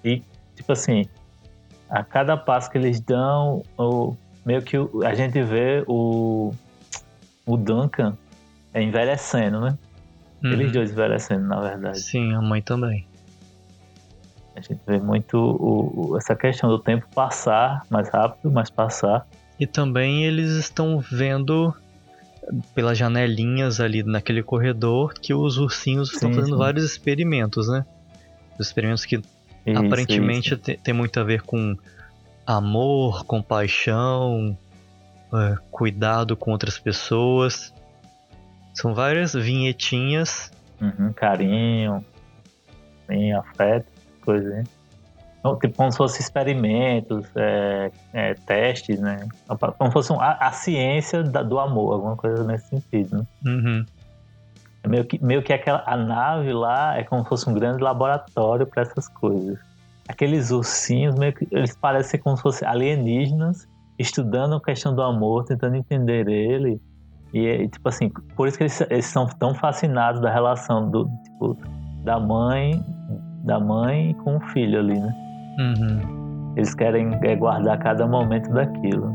e, 0.04 0.22
tipo 0.56 0.72
assim, 0.72 1.06
a 1.88 2.02
cada 2.02 2.36
passo 2.36 2.70
que 2.70 2.78
eles 2.78 3.00
dão, 3.00 3.62
o, 3.78 4.16
meio 4.44 4.62
que 4.62 4.76
a 5.04 5.14
gente 5.14 5.40
vê 5.42 5.84
o, 5.86 6.52
o 7.46 7.56
Duncan 7.56 8.16
é 8.74 8.82
envelhecendo, 8.82 9.60
né? 9.60 9.78
Uhum. 10.42 10.52
Eles 10.52 10.72
dois 10.72 10.90
envelhecendo, 10.90 11.46
na 11.46 11.60
verdade. 11.60 12.00
Sim, 12.00 12.34
a 12.34 12.42
mãe 12.42 12.60
também. 12.60 13.06
A 14.54 14.60
gente 14.60 14.80
vê 14.86 14.98
muito 14.98 15.36
o, 15.36 16.12
o, 16.12 16.16
essa 16.16 16.34
questão 16.34 16.68
do 16.68 16.78
tempo 16.78 17.06
passar 17.14 17.82
mais 17.88 18.08
rápido, 18.08 18.50
mas 18.50 18.68
passar. 18.68 19.26
E 19.60 19.66
também 19.66 20.24
eles 20.24 20.50
estão 20.50 20.98
vendo 20.98 21.74
pelas 22.74 22.96
janelinhas 22.96 23.80
ali 23.80 24.02
naquele 24.02 24.42
corredor 24.42 25.14
que 25.14 25.34
os 25.34 25.58
ursinhos 25.58 26.08
sim, 26.08 26.14
estão 26.16 26.34
fazendo 26.34 26.54
sim. 26.54 26.58
vários 26.58 26.84
experimentos, 26.84 27.68
né? 27.68 27.84
Os 28.58 28.66
experimentos 28.66 29.04
que 29.04 29.16
isso, 29.16 29.78
aparentemente 29.78 30.54
isso. 30.54 30.58
Tem, 30.58 30.78
tem 30.78 30.94
muito 30.94 31.18
a 31.18 31.24
ver 31.24 31.42
com 31.42 31.76
amor, 32.46 33.24
compaixão, 33.24 34.56
é, 35.32 35.56
cuidado 35.70 36.36
com 36.36 36.50
outras 36.52 36.78
pessoas. 36.78 37.72
São 38.74 38.94
várias 38.94 39.32
vinhetinhas. 39.34 40.50
Uhum, 40.80 41.12
carinho, 41.12 42.04
afeto, 43.38 43.86
coisa, 44.22 44.58
hein? 44.58 44.64
Tipo, 45.60 45.76
como 45.76 45.92
se 45.92 45.96
fossem 45.96 46.20
experimentos, 46.20 47.24
é, 47.36 47.90
é, 48.12 48.34
testes, 48.34 48.98
né? 49.00 49.28
Como 49.78 49.90
se 49.90 49.92
fosse 49.92 50.12
um, 50.12 50.20
a, 50.20 50.32
a, 50.32 50.52
ciência 50.52 51.22
da, 51.22 51.42
do 51.42 51.58
amor, 51.58 51.94
alguma 51.94 52.16
coisa 52.16 52.42
nesse 52.42 52.68
sentido, 52.68 53.18
né? 53.18 53.26
Uhum. 53.46 53.86
É 54.82 54.88
meio 54.88 55.04
que, 55.04 55.24
meio 55.24 55.42
que 55.42 55.52
aquela, 55.52 55.82
a 55.86 55.96
nave 55.96 56.52
lá 56.52 56.98
é 56.98 57.04
como 57.04 57.22
se 57.22 57.28
fosse 57.28 57.48
um 57.48 57.54
grande 57.54 57.82
laboratório 57.82 58.66
para 58.66 58.82
essas 58.82 59.08
coisas. 59.08 59.58
Aqueles 60.08 60.50
ursinhos, 60.50 61.14
meio 61.14 61.32
que, 61.32 61.46
eles 61.50 61.76
parecem 61.76 62.18
como 62.20 62.36
se 62.36 62.42
fossem 62.42 62.66
alienígenas 62.66 63.68
estudando 63.98 64.54
a 64.54 64.60
questão 64.60 64.94
do 64.94 65.02
amor, 65.02 65.44
tentando 65.44 65.76
entender 65.76 66.28
ele. 66.28 66.80
E, 67.32 67.68
tipo 67.68 67.88
assim, 67.88 68.10
por 68.34 68.48
isso 68.48 68.56
que 68.56 68.64
eles, 68.64 68.80
eles 68.82 69.06
são 69.06 69.26
tão 69.26 69.54
fascinados 69.54 70.20
da 70.20 70.32
relação 70.32 70.90
do, 70.90 71.08
tipo, 71.24 71.58
da 72.04 72.18
mãe 72.18 72.82
da 73.46 73.60
mãe 73.60 74.12
com 74.24 74.36
o 74.36 74.40
filho 74.40 74.80
ali, 74.80 74.98
né? 74.98 75.14
Uhum. 75.58 76.52
Eles 76.56 76.74
querem 76.74 77.16
é, 77.22 77.36
guardar 77.36 77.78
cada 77.78 78.06
momento 78.06 78.52
daquilo. 78.52 79.14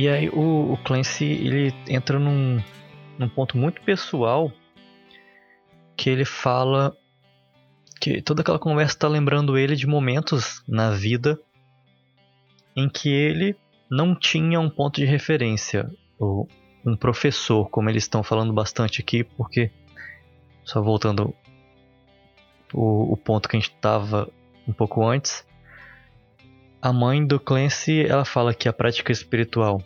E 0.00 0.08
aí 0.08 0.30
o, 0.30 0.72
o 0.72 0.78
Clancy 0.78 1.26
ele 1.26 1.74
entra 1.86 2.18
num, 2.18 2.58
num 3.18 3.28
ponto 3.28 3.58
muito 3.58 3.82
pessoal 3.82 4.50
que 5.94 6.08
ele 6.08 6.24
fala 6.24 6.96
que 8.00 8.22
toda 8.22 8.40
aquela 8.40 8.58
conversa 8.58 8.94
está 8.94 9.06
lembrando 9.06 9.58
ele 9.58 9.76
de 9.76 9.86
momentos 9.86 10.64
na 10.66 10.90
vida 10.90 11.38
em 12.74 12.88
que 12.88 13.10
ele 13.10 13.54
não 13.90 14.14
tinha 14.14 14.58
um 14.58 14.70
ponto 14.70 14.96
de 14.96 15.04
referência, 15.04 15.90
ou 16.18 16.48
um 16.82 16.96
professor, 16.96 17.68
como 17.68 17.90
eles 17.90 18.04
estão 18.04 18.22
falando 18.22 18.54
bastante 18.54 19.02
aqui, 19.02 19.22
porque 19.22 19.70
só 20.64 20.80
voltando 20.80 21.34
o, 22.72 23.12
o 23.12 23.16
ponto 23.18 23.50
que 23.50 23.56
a 23.58 23.60
gente 23.60 23.70
estava 23.70 24.32
um 24.66 24.72
pouco 24.72 25.06
antes, 25.06 25.46
a 26.80 26.90
mãe 26.90 27.22
do 27.22 27.38
Clancy 27.38 28.06
ela 28.06 28.24
fala 28.24 28.54
que 28.54 28.66
a 28.66 28.72
prática 28.72 29.12
espiritual 29.12 29.82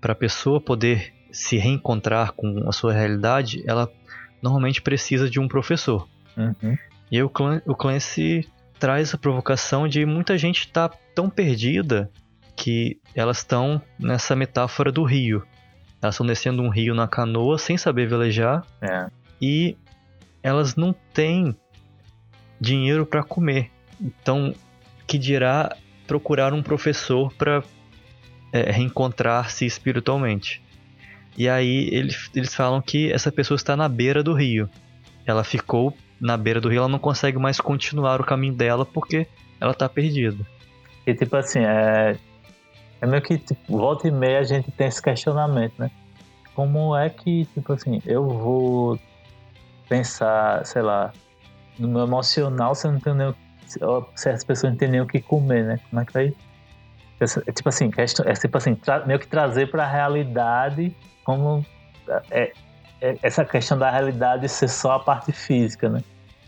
para 0.00 0.12
a 0.12 0.16
pessoa 0.16 0.60
poder 0.60 1.12
se 1.30 1.56
reencontrar 1.56 2.32
com 2.32 2.68
a 2.68 2.72
sua 2.72 2.92
realidade, 2.92 3.62
ela 3.66 3.90
normalmente 4.42 4.80
precisa 4.80 5.28
de 5.28 5.38
um 5.40 5.48
professor. 5.48 6.08
Uhum. 6.36 6.76
E 7.10 7.16
aí 7.16 7.22
o, 7.22 7.28
Clan, 7.28 7.60
o 7.66 7.74
Clancy 7.74 8.48
traz 8.78 9.12
a 9.12 9.18
provocação 9.18 9.88
de 9.88 10.04
muita 10.06 10.38
gente 10.38 10.60
estar 10.60 10.88
tá 10.88 10.98
tão 11.14 11.28
perdida 11.28 12.10
que 12.56 13.00
elas 13.14 13.38
estão 13.38 13.80
nessa 13.98 14.34
metáfora 14.34 14.90
do 14.90 15.04
rio. 15.04 15.44
Elas 16.00 16.14
estão 16.14 16.26
descendo 16.26 16.62
um 16.62 16.68
rio 16.68 16.94
na 16.94 17.08
canoa 17.08 17.58
sem 17.58 17.76
saber 17.76 18.08
velejar 18.08 18.64
é. 18.80 19.08
e 19.40 19.76
elas 20.42 20.76
não 20.76 20.94
têm 21.12 21.56
dinheiro 22.60 23.04
para 23.04 23.22
comer. 23.22 23.70
Então, 24.00 24.54
que 25.06 25.18
dirá 25.18 25.76
procurar 26.06 26.52
um 26.52 26.62
professor 26.62 27.32
para 27.34 27.62
é, 28.52 28.70
reencontrar-se 28.70 29.64
espiritualmente. 29.66 30.62
E 31.36 31.48
aí 31.48 31.88
eles, 31.92 32.30
eles 32.34 32.54
falam 32.54 32.80
que 32.82 33.12
essa 33.12 33.30
pessoa 33.30 33.56
está 33.56 33.76
na 33.76 33.88
beira 33.88 34.22
do 34.22 34.34
rio. 34.34 34.68
Ela 35.24 35.44
ficou 35.44 35.94
na 36.20 36.36
beira 36.36 36.60
do 36.60 36.68
rio, 36.68 36.78
ela 36.78 36.88
não 36.88 36.98
consegue 36.98 37.38
mais 37.38 37.60
continuar 37.60 38.20
o 38.20 38.24
caminho 38.24 38.54
dela 38.54 38.84
porque 38.84 39.26
ela 39.60 39.72
está 39.72 39.88
perdida. 39.88 40.44
E 41.06 41.14
tipo 41.14 41.36
assim, 41.36 41.60
é, 41.60 42.16
é 43.00 43.06
meio 43.06 43.22
que 43.22 43.38
tipo, 43.38 43.78
volta 43.78 44.08
e 44.08 44.10
meia 44.10 44.40
a 44.40 44.42
gente 44.42 44.70
tem 44.72 44.88
esse 44.88 45.00
questionamento, 45.00 45.74
né? 45.78 45.90
Como 46.54 46.96
é 46.96 47.08
que, 47.08 47.44
tipo 47.54 47.72
assim, 47.72 48.02
eu 48.04 48.26
vou 48.26 48.98
pensar, 49.88 50.66
sei 50.66 50.82
lá, 50.82 51.12
no 51.78 51.86
meu 51.86 52.02
emocional 52.02 52.74
se 52.74 52.86
eu 52.86 52.92
não 52.92 53.00
tenho 53.00 53.14
nem, 53.14 53.34
se 54.16 54.28
as 54.28 54.42
pessoas 54.42 54.72
não 54.72 54.76
têm 54.76 54.88
nem 54.88 55.00
o 55.00 55.06
que 55.06 55.20
comer, 55.20 55.64
né? 55.64 55.80
Como 55.88 56.02
é 56.02 56.04
que 56.04 56.12
vai 56.12 56.34
é 57.20 57.52
tipo 57.52 57.68
assim, 57.68 57.90
é 57.96 58.34
tipo 58.34 58.56
assim, 58.56 58.76
meio 59.06 59.18
que 59.18 59.26
trazer 59.26 59.70
para 59.70 59.84
a 59.84 59.86
realidade 59.86 60.94
como 61.24 61.64
é, 62.30 62.52
é, 63.00 63.16
essa 63.22 63.44
questão 63.44 63.78
da 63.78 63.90
realidade 63.90 64.48
ser 64.48 64.68
só 64.68 64.92
a 64.92 65.00
parte 65.00 65.32
física, 65.32 65.88
né? 65.88 66.02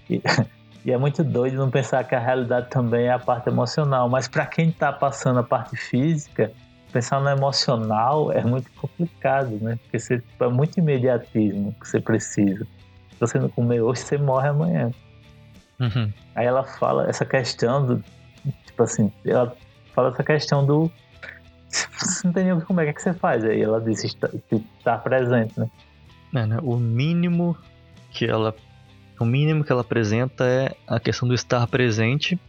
E, 0.08 0.22
e 0.84 0.92
é 0.92 0.96
muito 0.96 1.22
doido 1.24 1.56
não 1.56 1.70
pensar 1.70 2.04
que 2.04 2.14
a 2.14 2.18
realidade 2.18 2.70
também 2.70 3.06
é 3.06 3.12
a 3.12 3.18
parte 3.18 3.48
emocional, 3.48 4.08
mas 4.08 4.28
para 4.28 4.46
quem 4.46 4.68
está 4.68 4.92
passando 4.92 5.40
a 5.40 5.42
parte 5.42 5.76
física, 5.76 6.52
pensar 6.92 7.20
no 7.20 7.28
emocional 7.28 8.32
é 8.32 8.42
muito 8.42 8.70
complicado, 8.72 9.58
né? 9.60 9.78
Porque 9.82 9.98
você, 9.98 10.18
tipo, 10.18 10.44
é 10.44 10.48
muito 10.48 10.78
imediatismo 10.78 11.74
que 11.80 11.88
você 11.88 12.00
precisa. 12.00 12.64
Se 13.10 13.20
você 13.20 13.38
não 13.38 13.48
comer 13.48 13.80
hoje, 13.80 14.00
você 14.00 14.18
morre 14.18 14.48
amanhã. 14.48 14.90
Uhum. 15.78 16.12
Aí 16.34 16.46
ela 16.46 16.64
fala 16.64 17.08
essa 17.08 17.24
questão 17.24 17.86
do, 17.86 18.04
tipo 18.66 18.82
assim, 18.82 19.12
ela 19.24 19.54
fala 19.94 20.10
essa 20.10 20.22
questão 20.22 20.64
do. 20.64 20.90
Você 21.68 22.26
não 22.26 22.32
tem 22.32 22.44
nem 22.44 22.60
como 22.60 22.80
é 22.80 22.92
que 22.92 23.00
você 23.00 23.12
faz. 23.12 23.44
Aí 23.44 23.60
ela 23.60 23.80
diz 23.80 24.02
estar, 24.04 24.30
estar 24.78 24.98
presente, 24.98 25.58
né? 25.58 25.70
É, 26.34 26.46
né? 26.46 26.58
O 26.62 26.76
mínimo 26.76 27.56
que 28.10 28.24
ela. 28.24 28.54
O 29.18 29.24
mínimo 29.24 29.62
que 29.62 29.70
ela 29.70 29.82
apresenta 29.82 30.46
é 30.46 30.74
a 30.86 30.98
questão 30.98 31.28
do 31.28 31.34
estar 31.34 31.66
presente. 31.66 32.40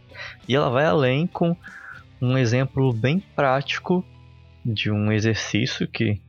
E 0.48 0.54
ela 0.54 0.70
vai 0.70 0.86
além 0.86 1.26
com 1.26 1.56
um 2.20 2.38
exemplo 2.38 2.92
bem 2.92 3.20
prático 3.34 4.04
de 4.64 4.90
um 4.90 5.12
exercício 5.12 5.86
que 5.88 6.20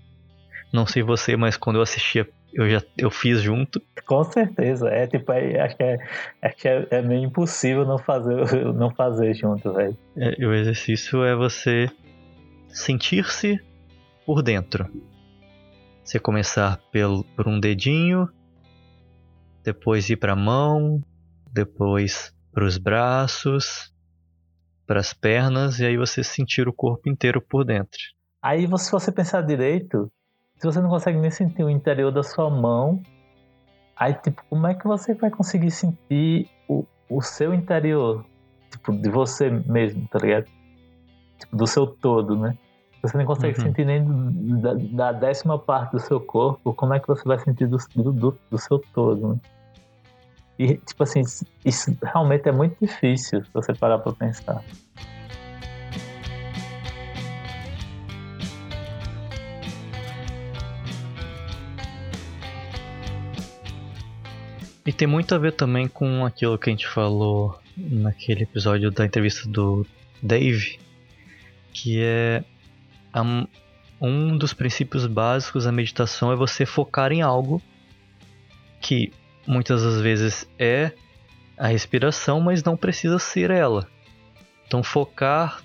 não 0.71 0.87
sei 0.87 1.03
você, 1.03 1.37
mas 1.37 1.55
quando 1.55 1.75
eu 1.75 1.83
assistia 1.83 2.27
eu 2.53 2.69
já 2.69 2.81
eu 2.97 3.09
fiz 3.09 3.41
junto. 3.41 3.81
Com 4.05 4.23
certeza, 4.23 4.89
é 4.89 5.07
tipo, 5.07 5.31
é, 5.31 5.59
acho 5.59 5.77
que, 5.77 5.83
é, 5.83 5.97
acho 6.41 6.55
que 6.57 6.67
é, 6.67 6.87
é, 6.91 7.01
meio 7.01 7.23
impossível 7.23 7.85
não 7.85 7.97
fazer, 7.97 8.35
não 8.73 8.93
fazer 8.93 9.33
junto, 9.33 9.73
velho. 9.73 9.97
É, 10.15 10.45
o 10.45 10.53
exercício 10.53 11.23
é 11.23 11.35
você 11.35 11.89
sentir-se 12.67 13.59
por 14.25 14.41
dentro. 14.41 14.87
Você 16.03 16.19
começar 16.19 16.79
pelo, 16.91 17.23
por 17.35 17.47
um 17.47 17.59
dedinho, 17.59 18.29
depois 19.63 20.09
ir 20.09 20.17
para 20.17 20.33
a 20.33 20.35
mão, 20.35 21.01
depois 21.51 22.33
para 22.51 22.65
os 22.65 22.77
braços, 22.77 23.93
para 24.85 24.99
as 24.99 25.13
pernas 25.13 25.79
e 25.79 25.85
aí 25.85 25.97
você 25.97 26.23
sentir 26.23 26.67
o 26.67 26.73
corpo 26.73 27.09
inteiro 27.09 27.41
por 27.41 27.63
dentro. 27.63 27.99
Aí 28.41 28.67
se 28.77 28.91
você 28.91 29.11
pensar 29.11 29.41
direito, 29.41 30.11
se 30.63 30.67
você 30.67 30.79
não 30.79 30.89
consegue 30.89 31.19
nem 31.19 31.29
sentir 31.29 31.61
o 31.61 31.69
interior 31.69 32.09
da 32.09 32.23
sua 32.23 32.49
mão, 32.49 33.03
aí, 33.97 34.13
tipo, 34.13 34.41
como 34.49 34.65
é 34.65 34.73
que 34.73 34.87
você 34.87 35.13
vai 35.13 35.29
conseguir 35.29 35.71
sentir 35.71 36.49
o, 36.69 36.85
o 37.09 37.21
seu 37.21 37.53
interior? 37.53 38.25
Tipo, 38.71 38.93
de 38.93 39.09
você 39.09 39.49
mesmo, 39.49 40.07
tá 40.07 40.19
ligado? 40.19 40.45
Tipo, 41.37 41.57
do 41.57 41.67
seu 41.67 41.85
todo, 41.85 42.37
né? 42.37 42.57
Você 43.01 43.17
não 43.17 43.25
consegue 43.25 43.59
uhum. 43.59 43.65
sentir 43.65 43.85
nem 43.85 44.05
da, 44.61 44.73
da, 44.73 45.11
décima 45.11 45.59
parte 45.59 45.91
do 45.91 45.99
seu 45.99 46.21
corpo, 46.21 46.73
como 46.73 46.93
é 46.93 46.99
que 47.01 47.09
você 47.09 47.25
vai 47.25 47.37
sentir 47.39 47.67
do, 47.67 47.77
do, 47.97 48.39
do 48.49 48.57
seu 48.57 48.79
todo, 48.79 49.33
né? 49.33 49.39
E, 50.57 50.77
tipo 50.77 51.03
assim, 51.03 51.23
isso 51.65 51.93
realmente 52.01 52.47
é 52.47 52.53
muito 52.53 52.77
difícil 52.79 53.43
se 53.43 53.51
você 53.51 53.73
parar 53.73 53.99
pra 53.99 54.13
pensar. 54.13 54.63
E 64.85 64.91
tem 64.91 65.07
muito 65.07 65.33
a 65.33 65.37
ver 65.37 65.53
também 65.53 65.87
com 65.87 66.25
aquilo 66.25 66.57
que 66.57 66.69
a 66.69 66.73
gente 66.73 66.87
falou 66.87 67.57
naquele 67.77 68.43
episódio 68.43 68.91
da 68.91 69.05
entrevista 69.05 69.47
do 69.47 69.85
Dave, 70.21 70.79
que 71.73 72.01
é 72.01 72.43
um 74.01 74.37
dos 74.37 74.53
princípios 74.53 75.05
básicos 75.05 75.63
da 75.63 75.71
meditação 75.71 76.31
é 76.31 76.35
você 76.35 76.65
focar 76.65 77.11
em 77.11 77.21
algo 77.21 77.61
que 78.81 79.13
muitas 79.47 79.83
das 79.83 80.01
vezes 80.01 80.47
é 80.59 80.91
a 81.57 81.67
respiração, 81.67 82.41
mas 82.41 82.63
não 82.63 82.75
precisa 82.75 83.17
ser 83.17 83.49
ela. 83.51 83.87
Então 84.67 84.83
focar 84.83 85.63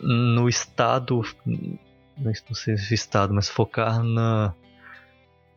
no 0.00 0.48
estado, 0.48 1.22
não 1.44 2.54
sei 2.54 2.78
se 2.78 2.94
estado, 2.94 3.34
mas 3.34 3.50
focar 3.50 4.02
na 4.02 4.54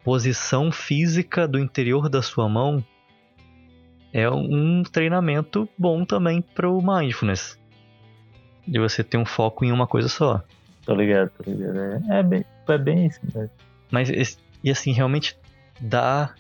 posição 0.06 0.72
física 0.72 1.48
do 1.48 1.58
interior 1.58 2.08
da 2.08 2.22
sua 2.22 2.48
mão 2.48 2.86
é 4.14 4.30
um 4.30 4.84
treinamento 4.84 5.68
bom 5.76 6.06
também 6.06 6.44
para 6.44 6.70
o 6.70 6.80
mindfulness. 6.80 7.60
De 8.68 8.80
você 8.80 9.04
ter 9.04 9.18
um 9.18 9.26
foco 9.26 9.66
em 9.66 9.72
uma 9.72 9.88
coisa 9.88 10.08
só. 10.08 10.44
Tô 10.86 10.94
ligado, 10.94 11.32
tô 11.32 11.52
ligado. 11.52 11.80
É, 11.80 12.20
é 12.20 12.24
bem, 12.24 12.46
é 12.68 12.78
bem 12.78 13.08
isso 13.08 13.20
mesmo. 13.34 13.50
Mas, 13.90 14.38
e 14.64 14.70
assim, 14.70 14.92
realmente 14.92 15.36
dá, 15.82 16.36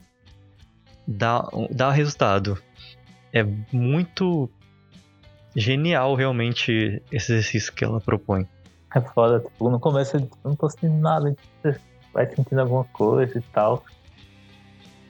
dá, 1.07 1.49
dá 1.71 1.91
resultado. 1.91 2.61
É 3.33 3.43
muito 3.73 4.47
genial, 5.55 6.13
realmente, 6.13 7.01
esse 7.11 7.33
exercício 7.33 7.73
que 7.73 7.83
ela 7.83 7.99
propõe. 7.99 8.47
É 8.95 9.01
foda, 9.01 9.39
tipo, 9.39 9.69
no 9.69 9.79
começo 9.79 10.17
eu 10.17 10.29
não 10.43 10.55
tô 10.55 10.69
sentindo 10.69 10.99
nada, 10.99 11.35
vai 12.15 12.25
sentindo 12.33 12.59
alguma 12.59 12.85
coisa 12.85 13.37
e 13.37 13.41
tal 13.41 13.83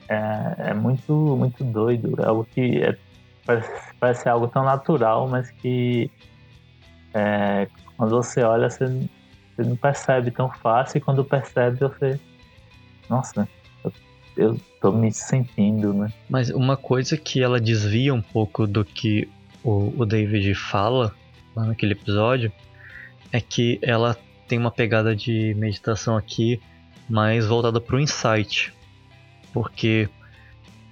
é, 0.09 0.69
é 0.69 0.73
muito, 0.73 1.13
muito 1.13 1.63
doido. 1.63 2.15
É 2.21 2.25
algo 2.25 2.45
que 2.45 2.81
é, 2.81 2.97
parece, 3.45 3.71
parece 3.99 4.29
algo 4.29 4.47
tão 4.47 4.63
natural, 4.63 5.27
mas 5.27 5.49
que 5.51 6.09
é, 7.13 7.67
quando 7.97 8.11
você 8.11 8.43
olha, 8.43 8.69
você, 8.69 8.85
você, 8.85 9.63
não 9.63 9.75
percebe 9.75 10.31
tão 10.31 10.49
fácil, 10.51 10.97
e 10.97 11.01
quando 11.01 11.23
percebe, 11.23 11.79
você. 11.79 12.19
Nossa, 13.09 13.47
eu, 13.83 13.93
eu 14.35 14.59
tô 14.81 14.91
me 14.91 15.11
sentindo, 15.11 15.93
né? 15.93 16.11
Mas 16.29 16.49
uma 16.49 16.77
coisa 16.77 17.17
que 17.17 17.41
ela 17.41 17.59
desvia 17.59 18.13
um 18.13 18.21
pouco 18.21 18.67
do 18.67 18.83
que 18.83 19.29
o, 19.63 19.93
o 19.97 20.05
David 20.05 20.53
fala 20.55 21.13
lá 21.55 21.65
naquele 21.65 21.93
episódio 21.93 22.51
é 23.31 23.39
que 23.39 23.79
ela 23.81 24.17
tem 24.47 24.59
uma 24.59 24.71
pegada 24.71 25.15
de 25.15 25.55
meditação 25.55 26.15
aqui 26.15 26.59
mais 27.09 27.45
voltada 27.45 27.79
para 27.79 27.95
o 27.95 27.99
insight 27.99 28.73
porque 29.55 30.09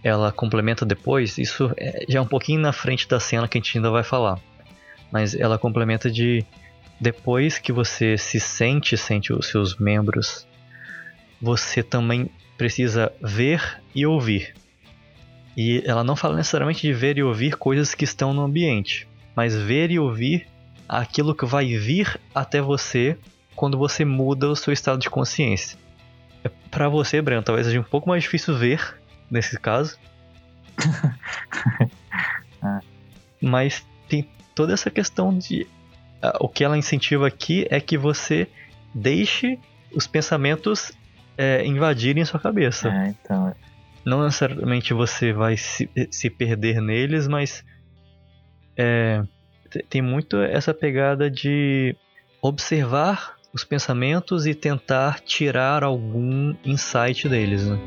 ela 0.02 0.32
complementa 0.32 0.86
depois, 0.86 1.38
isso 1.38 1.70
é, 1.76 2.06
já 2.08 2.20
é 2.20 2.22
um 2.22 2.26
pouquinho 2.26 2.62
na 2.62 2.72
frente 2.72 3.10
da 3.10 3.20
cena 3.20 3.46
que 3.46 3.58
a 3.58 3.62
gente 3.62 3.78
ainda 3.78 3.92
vai 3.92 4.04
falar. 4.04 4.40
Mas 5.12 5.36
ela 5.36 5.58
complementa 5.58 6.10
de 6.10 6.46
depois 6.98 7.60
que 7.60 7.74
você 7.74 8.18
se 8.18 8.40
sente, 8.40 8.96
sente 8.96 9.34
os 9.34 9.48
seus 9.48 9.78
membros, 9.78 10.48
você 11.42 11.84
também 11.84 12.30
precisa 12.58 13.12
ver 13.22 13.82
e 13.94 14.06
ouvir. 14.06 14.54
E 15.58 15.84
ela 15.86 16.06
não 16.06 16.16
fala 16.16 16.38
necessariamente 16.38 16.88
de 16.88 16.94
ver 16.94 17.18
e 17.18 17.24
ouvir 17.24 17.58
coisas 17.58 17.94
que 17.94 18.06
estão 18.06 18.34
no 18.34 18.44
ambiente, 18.44 19.10
mas 19.36 19.54
ver 19.54 19.92
e 19.92 20.00
ouvir 20.00 20.48
aquilo 20.88 21.36
que 21.36 21.46
vai 21.46 21.66
vir 21.78 22.18
até 22.34 22.62
você 22.62 23.18
quando 23.58 23.78
você 23.78 24.06
muda 24.06 24.50
o 24.50 24.56
seu 24.56 24.72
estado 24.72 25.00
de 25.00 25.10
consciência. 25.10 25.83
Para 26.70 26.90
você, 26.90 27.22
Breno, 27.22 27.44
talvez 27.44 27.68
seja 27.68 27.80
um 27.80 27.84
pouco 27.84 28.10
mais 28.10 28.24
difícil 28.24 28.58
ver 28.58 28.98
nesse 29.30 29.60
caso. 29.60 29.98
Ah. 32.66 32.80
Mas 33.42 33.86
tem 34.08 34.26
toda 34.56 34.74
essa 34.74 34.90
questão 34.90 35.38
de. 35.38 35.64
Uh, 36.24 36.38
o 36.40 36.48
que 36.48 36.64
ela 36.64 36.78
incentiva 36.78 37.28
aqui 37.28 37.68
é 37.70 37.82
que 37.82 37.98
você 37.98 38.48
deixe 38.96 39.60
os 39.94 40.08
pensamentos 40.08 40.94
é, 41.38 41.66
invadirem 41.66 42.24
sua 42.24 42.40
cabeça. 42.40 42.90
É, 42.90 43.08
então. 43.10 43.54
Não 44.06 44.24
necessariamente 44.24 44.94
você 44.94 45.34
vai 45.34 45.58
se, 45.58 45.90
se 46.10 46.30
perder 46.30 46.82
neles, 46.82 47.28
mas 47.28 47.66
é, 48.78 49.24
tem 49.90 50.02
muito 50.02 50.38
essa 50.42 50.74
pegada 50.74 51.30
de 51.30 51.96
observar 52.42 53.38
os 53.54 53.64
pensamentos 53.64 54.46
e 54.48 54.56
tentar 54.56 55.20
tirar 55.20 55.84
algum 55.84 56.56
insight 56.66 57.30
deles. 57.30 57.68
Né? 57.68 57.80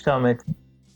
Justamente 0.00 0.44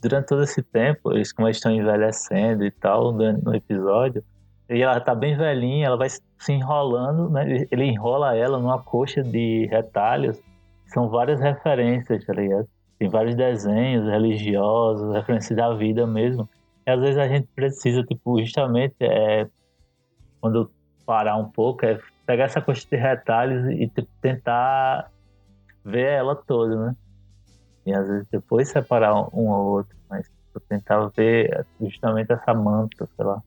durante 0.01 0.27
todo 0.27 0.43
esse 0.43 0.61
tempo, 0.61 1.11
eles 1.13 1.31
como 1.31 1.47
eles 1.47 1.57
estão 1.57 1.71
envelhecendo 1.71 2.65
e 2.65 2.71
tal 2.71 3.11
no 3.11 3.55
episódio, 3.55 4.23
e 4.69 4.81
ela 4.81 4.99
tá 4.99 5.13
bem 5.13 5.37
velhinha, 5.37 5.87
ela 5.87 5.97
vai 5.97 6.09
se 6.09 6.51
enrolando, 6.51 7.29
né? 7.29 7.67
Ele 7.71 7.85
enrola 7.85 8.35
ela 8.35 8.57
numa 8.57 8.81
coxa 8.81 9.23
de 9.23 9.67
retalhos. 9.67 10.41
São 10.87 11.07
várias 11.07 11.39
referências, 11.39 12.25
tá 12.25 12.33
ligado? 12.33 12.67
Tem 12.97 13.07
vários 13.07 13.35
desenhos 13.35 14.07
religiosos, 14.07 15.13
referências 15.13 15.55
da 15.55 15.73
vida 15.75 16.07
mesmo. 16.07 16.49
E 16.85 16.89
às 16.89 16.99
vezes 16.99 17.17
a 17.17 17.27
gente 17.27 17.47
precisa, 17.55 18.03
tipo, 18.03 18.39
justamente, 18.41 18.95
é, 19.01 19.47
quando 20.41 20.71
parar 21.05 21.35
um 21.35 21.49
pouco, 21.49 21.85
é 21.85 21.99
pegar 22.25 22.45
essa 22.45 22.61
coxa 22.61 22.87
de 22.89 22.97
retalhos 22.97 23.71
e 23.71 23.91
tentar 24.19 25.11
ver 25.83 26.11
ela 26.13 26.35
toda, 26.35 26.87
né? 26.87 26.95
E 27.85 27.93
às 27.93 28.07
vezes 28.07 28.27
depois 28.31 28.69
separar 28.69 29.13
um 29.13 29.49
ou 29.49 29.77
outro, 29.77 29.95
mas 30.09 30.25
eu 30.53 30.61
tentava 30.61 31.11
ver 31.15 31.65
justamente 31.79 32.31
essa 32.31 32.53
manta, 32.53 33.07
sei 33.15 33.25
lá. 33.25 33.41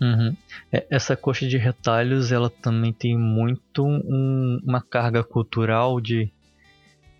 Uhum. 0.00 0.36
É, 0.72 0.84
essa 0.90 1.16
coxa 1.16 1.46
de 1.46 1.56
retalhos, 1.56 2.32
ela 2.32 2.50
também 2.50 2.92
tem 2.92 3.16
muito 3.16 3.86
um, 3.86 4.60
uma 4.64 4.82
carga 4.82 5.22
cultural 5.22 6.00
de 6.00 6.28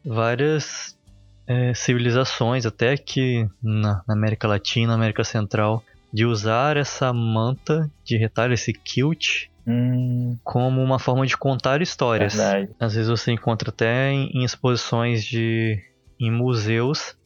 várias 0.04 0.98
é, 1.46 1.72
civilizações, 1.74 2.66
até 2.66 2.96
que 2.96 3.48
na, 3.62 4.02
na, 4.06 4.14
América 4.14 4.48
Latina, 4.48 4.94
América 4.94 5.22
Central, 5.22 5.84
de 6.12 6.26
usar 6.26 6.76
essa 6.76 7.12
manta 7.12 7.88
de 8.04 8.16
retalho, 8.16 8.52
esse 8.52 8.72
kilt, 8.72 9.46
hum. 9.66 10.36
como 10.42 10.82
uma 10.82 10.98
forma 10.98 11.24
de 11.24 11.36
contar 11.36 11.80
histórias. 11.82 12.34
Verdade. 12.34 12.70
Às 12.80 12.94
vezes 12.94 13.08
você 13.08 13.30
encontra 13.30 13.70
até 13.70 14.10
em, 14.10 14.28
em 14.34 14.44
exposições 14.44 15.24
de 15.24 15.80
em 16.18 16.31
museus 16.31 17.16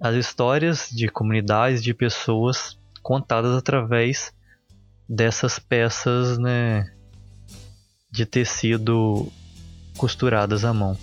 as 0.00 0.14
histórias 0.14 0.90
de 0.90 1.08
comunidades, 1.08 1.82
de 1.82 1.94
pessoas 1.94 2.78
contadas 3.02 3.56
através 3.56 4.32
dessas 5.08 5.58
peças 5.58 6.36
né, 6.38 6.92
de 8.10 8.26
tecido 8.26 9.30
costuradas 9.96 10.64
à 10.64 10.72
mão. 10.72 10.98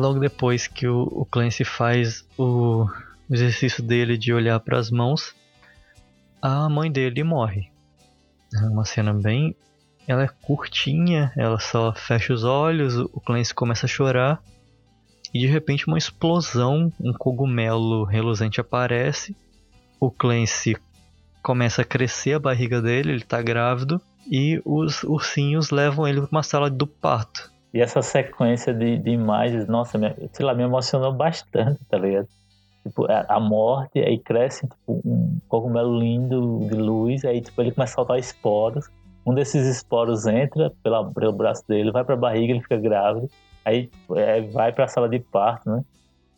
Logo 0.00 0.18
depois 0.18 0.66
que 0.66 0.86
o, 0.86 1.02
o 1.02 1.24
Clancy 1.24 1.64
faz 1.64 2.24
o, 2.36 2.86
o 3.28 3.34
exercício 3.34 3.82
dele 3.82 4.16
de 4.16 4.32
olhar 4.32 4.58
para 4.60 4.78
as 4.78 4.90
mãos, 4.90 5.34
a 6.40 6.68
mãe 6.68 6.90
dele 6.90 7.22
morre. 7.22 7.70
É 8.54 8.66
uma 8.66 8.84
cena 8.84 9.12
bem. 9.12 9.54
Ela 10.08 10.24
é 10.24 10.28
curtinha, 10.42 11.32
ela 11.36 11.60
só 11.60 11.92
fecha 11.92 12.32
os 12.32 12.42
olhos, 12.42 12.96
o 12.96 13.20
Clancy 13.20 13.54
começa 13.54 13.86
a 13.86 13.88
chorar 13.88 14.42
e 15.32 15.38
de 15.38 15.46
repente 15.46 15.86
uma 15.86 15.98
explosão, 15.98 16.92
um 17.00 17.12
cogumelo 17.12 18.04
reluzente 18.04 18.60
aparece. 18.60 19.36
O 20.00 20.10
Clancy 20.10 20.76
começa 21.42 21.82
a 21.82 21.84
crescer 21.84 22.34
a 22.34 22.40
barriga 22.40 22.82
dele, 22.82 23.10
ele 23.10 23.22
está 23.22 23.40
grávido 23.40 24.00
e 24.28 24.60
os 24.64 25.04
ursinhos 25.04 25.70
levam 25.70 26.06
ele 26.06 26.20
para 26.20 26.30
uma 26.30 26.42
sala 26.42 26.68
do 26.68 26.86
parto. 26.86 27.50
E 27.72 27.80
essa 27.80 28.02
sequência 28.02 28.74
de, 28.74 28.98
de 28.98 29.10
imagens, 29.10 29.66
nossa, 29.68 29.96
me, 29.96 30.14
sei 30.32 30.44
lá, 30.44 30.54
me 30.54 30.62
emocionou 30.62 31.12
bastante, 31.12 31.78
tá 31.88 31.98
ligado? 31.98 32.28
tipo, 32.82 33.06
a 33.10 33.40
morte, 33.40 33.98
aí 33.98 34.18
cresce 34.18 34.66
tipo, 34.66 35.00
um 35.04 35.38
cogumelo 35.48 35.98
lindo 35.98 36.66
de 36.68 36.74
luz, 36.74 37.24
aí 37.24 37.40
tipo, 37.40 37.60
ele 37.60 37.72
começa 37.72 37.92
a 37.92 37.96
soltar 37.96 38.18
esporos. 38.18 38.88
Um 39.24 39.34
desses 39.34 39.66
esporos 39.66 40.26
entra 40.26 40.72
pela, 40.82 41.10
pelo 41.12 41.32
braço 41.32 41.62
dele, 41.68 41.92
vai 41.92 42.04
pra 42.04 42.16
barriga, 42.16 42.52
ele 42.52 42.62
fica 42.62 42.78
grávido. 42.78 43.28
Aí 43.64 43.90
é, 44.16 44.40
vai 44.40 44.72
pra 44.72 44.88
sala 44.88 45.08
de 45.08 45.18
parto, 45.18 45.70
né? 45.70 45.84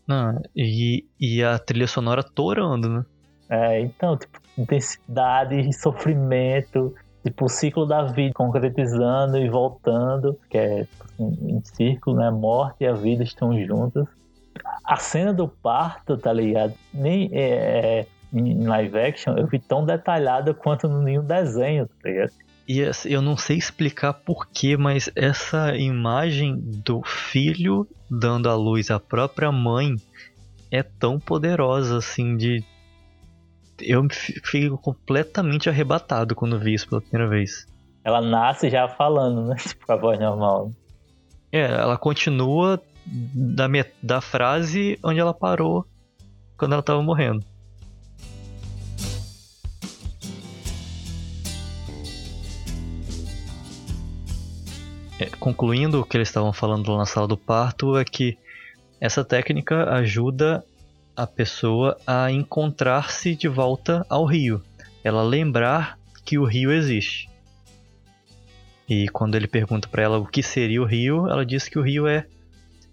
Não, 0.06 0.42
e, 0.54 1.04
e 1.18 1.42
a 1.44 1.58
trilha 1.58 1.86
sonora 1.86 2.24
torando, 2.24 2.88
né? 2.88 3.04
É, 3.48 3.80
então, 3.80 4.16
tipo, 4.16 4.40
intensidade, 4.58 5.72
sofrimento, 5.80 6.92
tipo, 7.22 7.46
o 7.46 7.48
ciclo 7.48 7.86
da 7.86 8.04
vida 8.04 8.34
concretizando 8.34 9.38
e 9.38 9.48
voltando, 9.48 10.38
que 10.50 10.58
é 10.58 10.86
assim, 11.00 11.36
em 11.42 11.62
círculo, 11.64 12.16
né? 12.16 12.30
Morte 12.30 12.82
e 12.82 12.86
a 12.86 12.92
vida 12.92 13.22
estão 13.22 13.58
juntas. 13.64 14.06
A 14.84 14.96
cena 14.96 15.32
do 15.32 15.48
parto, 15.48 16.16
tá 16.16 16.32
ligado? 16.32 16.74
Nem 16.92 17.30
é, 17.32 18.00
é 18.00 18.06
em 18.32 18.64
live 18.64 18.98
action 18.98 19.36
eu 19.36 19.46
vi 19.46 19.58
tão 19.58 19.84
detalhada 19.84 20.54
quanto 20.54 20.88
no 20.88 21.02
nenhum 21.02 21.24
desenho, 21.24 21.86
tá 21.86 22.08
ligado? 22.08 22.32
E 22.66 22.80
eu 23.04 23.20
não 23.20 23.36
sei 23.36 23.58
explicar 23.58 24.14
porquê, 24.14 24.76
mas 24.76 25.10
essa 25.16 25.76
imagem 25.76 26.56
do 26.58 27.02
filho 27.02 27.86
dando 28.08 28.48
à 28.48 28.54
luz 28.54 28.90
à 28.90 29.00
própria 29.00 29.50
mãe 29.50 29.96
é 30.70 30.82
tão 30.82 31.18
poderosa 31.18 31.98
assim 31.98 32.36
de 32.36 32.64
eu 33.80 34.06
fico 34.44 34.78
completamente 34.78 35.68
arrebatado 35.68 36.34
quando 36.34 36.58
vi 36.58 36.74
isso 36.74 36.88
pela 36.88 37.00
primeira 37.00 37.28
vez. 37.28 37.66
Ela 38.04 38.20
nasce 38.20 38.68
já 38.68 38.88
falando, 38.88 39.46
né? 39.46 39.56
Tipo, 39.62 39.86
com 39.86 39.92
a 39.92 39.96
voz 39.96 40.18
normal. 40.18 40.70
É, 41.50 41.62
ela 41.62 41.96
continua 41.96 42.80
da, 43.06 43.66
da 44.02 44.20
frase 44.20 44.98
onde 45.02 45.20
ela 45.20 45.34
parou 45.34 45.86
quando 46.56 46.72
ela 46.72 46.82
tava 46.82 47.02
morrendo. 47.02 47.44
É, 55.18 55.26
concluindo 55.38 56.00
o 56.00 56.04
que 56.04 56.16
eles 56.16 56.28
estavam 56.28 56.52
falando 56.52 56.90
lá 56.90 56.98
na 56.98 57.06
sala 57.06 57.28
do 57.28 57.36
parto, 57.36 57.96
é 57.96 58.04
que 58.04 58.36
essa 59.00 59.24
técnica 59.24 59.90
ajuda 59.90 60.64
a 61.16 61.26
pessoa 61.26 61.96
a 62.06 62.30
encontrar-se 62.30 63.34
de 63.34 63.48
volta 63.48 64.04
ao 64.08 64.24
rio. 64.24 64.62
Ela 65.04 65.22
lembrar 65.22 65.98
que 66.24 66.38
o 66.38 66.44
rio 66.44 66.72
existe. 66.72 67.28
E 68.88 69.08
quando 69.08 69.34
ele 69.34 69.46
pergunta 69.46 69.88
para 69.88 70.02
ela 70.02 70.18
o 70.18 70.26
que 70.26 70.42
seria 70.42 70.82
o 70.82 70.86
rio, 70.86 71.28
ela 71.28 71.44
diz 71.44 71.68
que 71.68 71.78
o 71.78 71.82
rio 71.82 72.06
é 72.06 72.26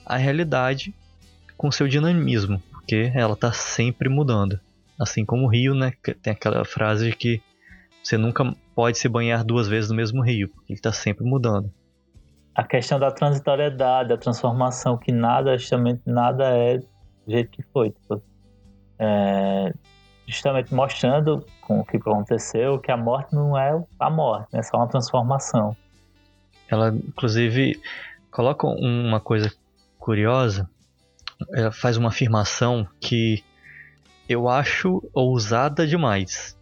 a 0.06 0.18
realidade 0.18 0.94
com 1.58 1.72
seu 1.72 1.88
dinamismo, 1.88 2.62
porque 2.72 3.12
ela 3.14 3.34
está 3.34 3.52
sempre 3.52 4.10
mudando. 4.10 4.60
Assim 5.00 5.26
como 5.26 5.46
o 5.46 5.50
rio, 5.50 5.74
né, 5.74 5.94
tem 6.22 6.34
aquela 6.34 6.64
frase 6.66 7.10
de 7.10 7.16
que 7.16 7.42
você 8.04 8.18
nunca 8.18 8.54
pode 8.74 8.98
se 8.98 9.08
banhar 9.08 9.44
duas 9.44 9.68
vezes 9.68 9.90
no 9.90 9.96
mesmo 9.96 10.24
rio, 10.24 10.50
porque 10.50 10.74
ele 10.74 10.80
está 10.80 10.92
sempre 10.92 11.24
mudando. 11.26 11.72
A 12.56 12.64
questão 12.64 13.00
da 13.00 13.12
transitoriedade, 13.12 14.10
da 14.10 14.18
transformação, 14.18 14.98
que 14.98 15.12
nada, 15.12 15.56
nada 16.06 16.46
é 16.58 16.80
do 17.30 17.32
jeito 17.32 17.52
que 17.52 17.62
foi. 17.62 17.92
Tipo, 17.92 18.22
é, 18.98 19.72
justamente 20.26 20.74
mostrando 20.74 21.46
com 21.62 21.80
o 21.80 21.86
que 21.86 21.98
aconteceu 21.98 22.80
que 22.80 22.92
a 22.92 22.98
morte 22.98 23.34
não 23.34 23.58
é 23.58 23.80
a 24.00 24.10
morte, 24.10 24.50
é 24.54 24.64
só 24.64 24.78
uma 24.78 24.88
transformação. 24.88 25.78
Ela, 26.68 26.90
inclusive, 26.90 27.80
coloca 28.32 28.68
uma 28.68 29.20
coisa 29.20 29.52
curiosa. 29.98 30.70
Ela 31.54 31.72
faz 31.72 31.98
uma 31.98 32.10
afirmação 32.10 32.88
que 33.00 33.44
eu 34.28 34.50
acho 34.50 35.02
ousada 35.14 35.88
demais. 35.88 36.58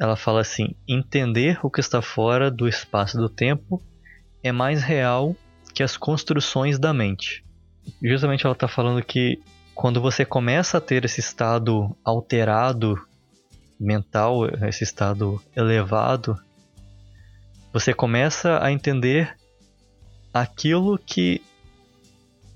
Ela 0.00 0.16
fala 0.16 0.40
assim: 0.40 0.74
entender 0.88 1.60
o 1.62 1.70
que 1.70 1.80
está 1.80 2.00
fora 2.00 2.50
do 2.50 2.66
espaço 2.66 3.16
e 3.16 3.20
do 3.20 3.28
tempo 3.28 3.80
é 4.42 4.50
mais 4.50 4.82
real 4.82 5.36
que 5.72 5.82
as 5.82 5.96
construções 5.96 6.78
da 6.78 6.92
mente. 6.92 7.44
Justamente 8.02 8.44
ela 8.44 8.54
está 8.54 8.66
falando 8.66 9.04
que 9.04 9.40
quando 9.74 10.00
você 10.00 10.24
começa 10.24 10.78
a 10.78 10.80
ter 10.80 11.04
esse 11.04 11.20
estado 11.20 11.96
alterado 12.04 12.96
mental, 13.78 14.46
esse 14.66 14.84
estado 14.84 15.42
elevado, 15.54 16.38
você 17.72 17.92
começa 17.92 18.62
a 18.62 18.70
entender 18.70 19.36
aquilo 20.32 20.96
que 20.96 21.42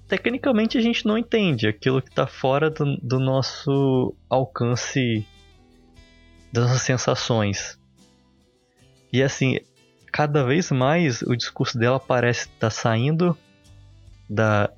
tecnicamente 0.06 0.78
a 0.78 0.80
gente 0.80 1.04
não 1.04 1.18
entende, 1.18 1.66
aquilo 1.66 2.00
que 2.00 2.08
está 2.08 2.26
fora 2.26 2.70
do, 2.70 2.96
do, 2.96 3.18
nosso 3.18 4.14
alcance 4.30 5.26
das 6.52 6.64
nossas 6.64 6.82
sensações. 6.82 7.78
E 9.12 9.22
assim, 9.22 9.58
cada 10.12 10.44
vez 10.44 10.70
mais 10.70 11.20
o 11.22 11.36
discurso 11.36 11.76
dela 11.76 11.98
parece 11.98 12.42
estar 12.42 12.58
tá 12.58 12.70
saindo 12.70 13.36
da 14.30 14.70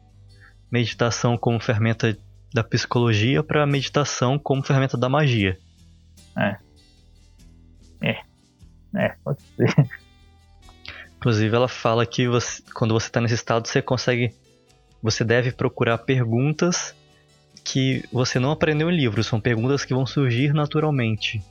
meditação 0.70 1.36
como 1.36 1.60
ferramenta 1.60 2.16
da 2.52 2.64
psicologia 2.64 3.42
para 3.42 3.62
a 3.62 3.66
meditação 3.66 4.38
como 4.38 4.62
ferramenta 4.62 4.96
da 4.96 5.08
magia. 5.08 5.58
É. 6.36 6.56
É. 8.02 8.20
É, 8.94 9.14
pode 9.22 9.40
ser. 9.56 9.74
Inclusive, 11.16 11.54
ela 11.54 11.68
fala 11.68 12.06
que 12.06 12.26
você, 12.26 12.62
quando 12.74 12.94
você 12.94 13.06
está 13.06 13.20
nesse 13.20 13.34
estado, 13.34 13.68
você 13.68 13.82
consegue. 13.82 14.34
Você 15.02 15.22
deve 15.22 15.52
procurar 15.52 15.98
perguntas 15.98 16.94
que 17.64 18.04
você 18.12 18.38
não 18.38 18.50
aprendeu 18.50 18.90
em 18.90 18.96
livro, 18.96 19.22
são 19.22 19.40
perguntas 19.40 19.84
que 19.84 19.94
vão 19.94 20.06
surgir 20.06 20.52
naturalmente. 20.52 21.42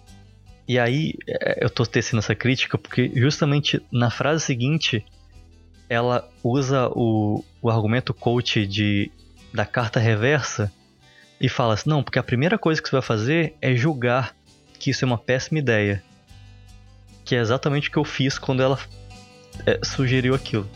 E 0.68 0.78
aí, 0.78 1.14
é, 1.28 1.64
eu 1.64 1.68
estou 1.68 1.86
tecendo 1.86 2.20
essa 2.20 2.36
crítica 2.36 2.78
porque, 2.78 3.12
justamente 3.16 3.82
na 3.92 4.10
frase 4.12 4.44
seguinte, 4.44 5.06
ela 5.88 6.28
usa 6.44 6.90
o, 6.90 7.44
o 7.62 7.70
argumento 7.70 8.14
coach 8.14 8.68
de, 8.68 9.12
da 9.54 9.66
carta 9.66 10.00
reversa 10.00 10.72
e 11.40 11.48
fala 11.48 11.74
assim: 11.74 11.90
não, 11.90 12.04
porque 12.04 12.20
a 12.20 12.24
primeira 12.24 12.58
coisa 12.58 12.82
que 12.82 12.90
você 12.90 12.96
vai 12.96 13.02
fazer 13.02 13.56
é 13.62 13.76
julgar 13.76 14.36
que 14.78 14.90
isso 14.92 15.04
é 15.04 15.08
uma 15.08 15.18
péssima 15.18 15.60
ideia. 15.60 16.04
Que 17.24 17.36
é 17.36 17.40
exatamente 17.40 17.90
o 17.90 17.92
que 17.92 17.98
eu 17.98 18.06
fiz 18.06 18.40
quando 18.40 18.64
ela 18.64 18.80
é, 19.66 19.80
sugeriu 19.84 20.34
aquilo. 20.34 20.68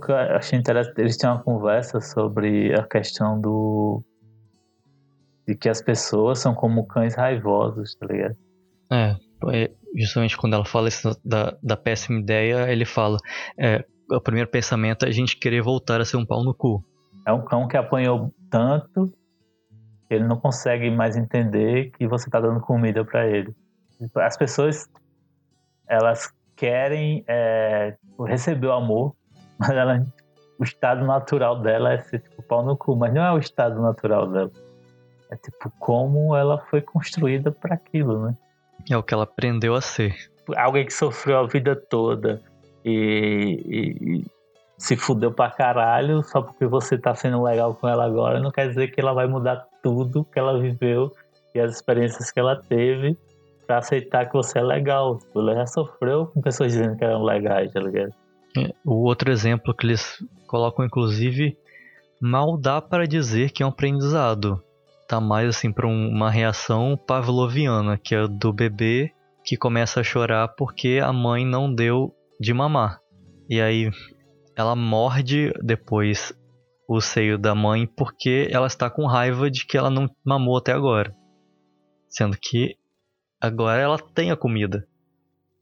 Que 0.00 0.10
eu 0.10 0.16
achei 0.16 0.58
interessante, 0.58 0.98
eles 0.98 1.16
têm 1.16 1.30
uma 1.30 1.42
conversa 1.42 2.00
sobre 2.00 2.74
a 2.74 2.82
questão 2.86 3.40
do. 3.40 4.02
de 5.46 5.54
que 5.54 5.68
as 5.68 5.82
pessoas 5.82 6.38
são 6.38 6.54
como 6.54 6.86
cães 6.86 7.14
raivosos, 7.14 7.94
tá 7.96 8.06
ligado? 8.06 8.36
É, 8.90 9.16
é 9.52 9.70
justamente 9.96 10.36
quando 10.36 10.54
ela 10.54 10.64
fala 10.64 10.88
isso 10.88 11.10
da, 11.24 11.56
da 11.62 11.76
péssima 11.76 12.18
ideia, 12.18 12.70
ele 12.70 12.84
fala: 12.84 13.18
é, 13.58 13.84
o 14.10 14.20
primeiro 14.20 14.50
pensamento 14.50 15.04
é 15.04 15.08
a 15.08 15.12
gente 15.12 15.36
querer 15.36 15.62
voltar 15.62 16.00
a 16.00 16.04
ser 16.04 16.16
um 16.16 16.26
pau 16.26 16.42
no 16.42 16.54
cu. 16.54 16.84
É 17.26 17.32
um 17.32 17.44
cão 17.44 17.68
que 17.68 17.76
apanhou 17.76 18.32
tanto 18.50 19.12
que 20.08 20.14
ele 20.14 20.26
não 20.26 20.36
consegue 20.36 20.90
mais 20.90 21.16
entender 21.16 21.90
que 21.92 22.06
você 22.08 22.28
tá 22.28 22.40
dando 22.40 22.60
comida 22.60 23.04
para 23.04 23.28
ele. 23.28 23.54
As 24.16 24.36
pessoas, 24.36 24.88
elas 25.86 26.32
querem 26.56 27.24
é, 27.28 27.96
receber 28.26 28.66
o 28.66 28.72
amor, 28.72 29.14
mas 29.60 29.70
ela, 29.70 30.02
o 30.58 30.64
estado 30.64 31.04
natural 31.04 31.60
dela 31.60 31.92
é 31.92 32.00
ser 32.00 32.20
tipo 32.20 32.42
pau 32.42 32.64
no 32.64 32.76
cu, 32.76 32.96
mas 32.96 33.12
não 33.12 33.22
é 33.22 33.32
o 33.32 33.38
estado 33.38 33.80
natural 33.80 34.26
dela. 34.26 34.50
É 35.30 35.36
tipo 35.36 35.70
como 35.78 36.34
ela 36.34 36.58
foi 36.70 36.80
construída 36.80 37.52
para 37.52 37.74
aquilo, 37.74 38.26
né? 38.26 38.34
É 38.90 38.96
o 38.96 39.02
que 39.02 39.12
ela 39.12 39.24
aprendeu 39.24 39.74
a 39.74 39.80
ser. 39.82 40.16
Alguém 40.56 40.86
que 40.86 40.94
sofreu 40.94 41.38
a 41.38 41.46
vida 41.46 41.76
toda 41.76 42.40
e, 42.84 43.62
e, 43.66 44.16
e 44.16 44.26
se 44.78 44.96
fudeu 44.96 45.30
pra 45.30 45.50
caralho 45.50 46.22
só 46.22 46.40
porque 46.40 46.66
você 46.66 46.96
tá 46.96 47.14
sendo 47.14 47.42
legal 47.42 47.74
com 47.74 47.86
ela 47.86 48.04
agora, 48.04 48.40
não 48.40 48.50
quer 48.50 48.68
dizer 48.68 48.88
que 48.88 49.00
ela 49.00 49.12
vai 49.12 49.26
mudar 49.26 49.66
tudo 49.82 50.24
que 50.24 50.38
ela 50.38 50.58
viveu 50.58 51.12
e 51.54 51.60
as 51.60 51.72
experiências 51.72 52.30
que 52.30 52.40
ela 52.40 52.56
teve 52.56 53.16
para 53.66 53.78
aceitar 53.78 54.26
que 54.26 54.32
você 54.32 54.58
é 54.58 54.62
legal. 54.62 55.18
Ela 55.36 55.54
já 55.54 55.66
sofreu 55.66 56.26
com 56.26 56.40
pessoas 56.40 56.72
dizendo 56.72 56.96
que 56.96 57.04
eram 57.04 57.22
legais, 57.22 57.72
tá 57.72 57.80
ligado? 57.80 58.12
É, 58.56 58.72
o 58.84 59.04
outro 59.04 59.30
exemplo 59.30 59.74
que 59.74 59.86
eles 59.86 60.22
colocam, 60.46 60.84
inclusive, 60.84 61.56
mal 62.20 62.58
dá 62.58 62.80
para 62.80 63.06
dizer 63.06 63.50
que 63.50 63.62
é 63.62 63.66
um 63.66 63.70
aprendizado. 63.70 64.62
tá 65.08 65.20
mais 65.20 65.48
assim 65.48 65.72
para 65.72 65.86
um, 65.86 66.08
uma 66.08 66.30
reação 66.30 66.96
pavloviana, 66.96 67.98
que 67.98 68.14
é 68.14 68.26
do 68.28 68.52
bebê 68.52 69.12
que 69.44 69.56
começa 69.56 70.00
a 70.00 70.04
chorar 70.04 70.48
porque 70.48 71.00
a 71.02 71.12
mãe 71.12 71.44
não 71.44 71.72
deu 71.72 72.14
de 72.38 72.52
mamar. 72.52 73.00
E 73.48 73.60
aí 73.60 73.90
ela 74.56 74.76
morde 74.76 75.52
depois 75.62 76.32
o 76.88 77.00
seio 77.00 77.38
da 77.38 77.54
mãe 77.54 77.86
porque 77.86 78.48
ela 78.50 78.66
está 78.66 78.90
com 78.90 79.06
raiva 79.06 79.50
de 79.50 79.64
que 79.66 79.76
ela 79.76 79.90
não 79.90 80.08
mamou 80.24 80.56
até 80.56 80.72
agora. 80.72 81.14
Sendo 82.08 82.36
que 82.40 82.76
agora 83.40 83.80
ela 83.80 83.98
tem 83.98 84.30
a 84.30 84.36
comida. 84.36 84.86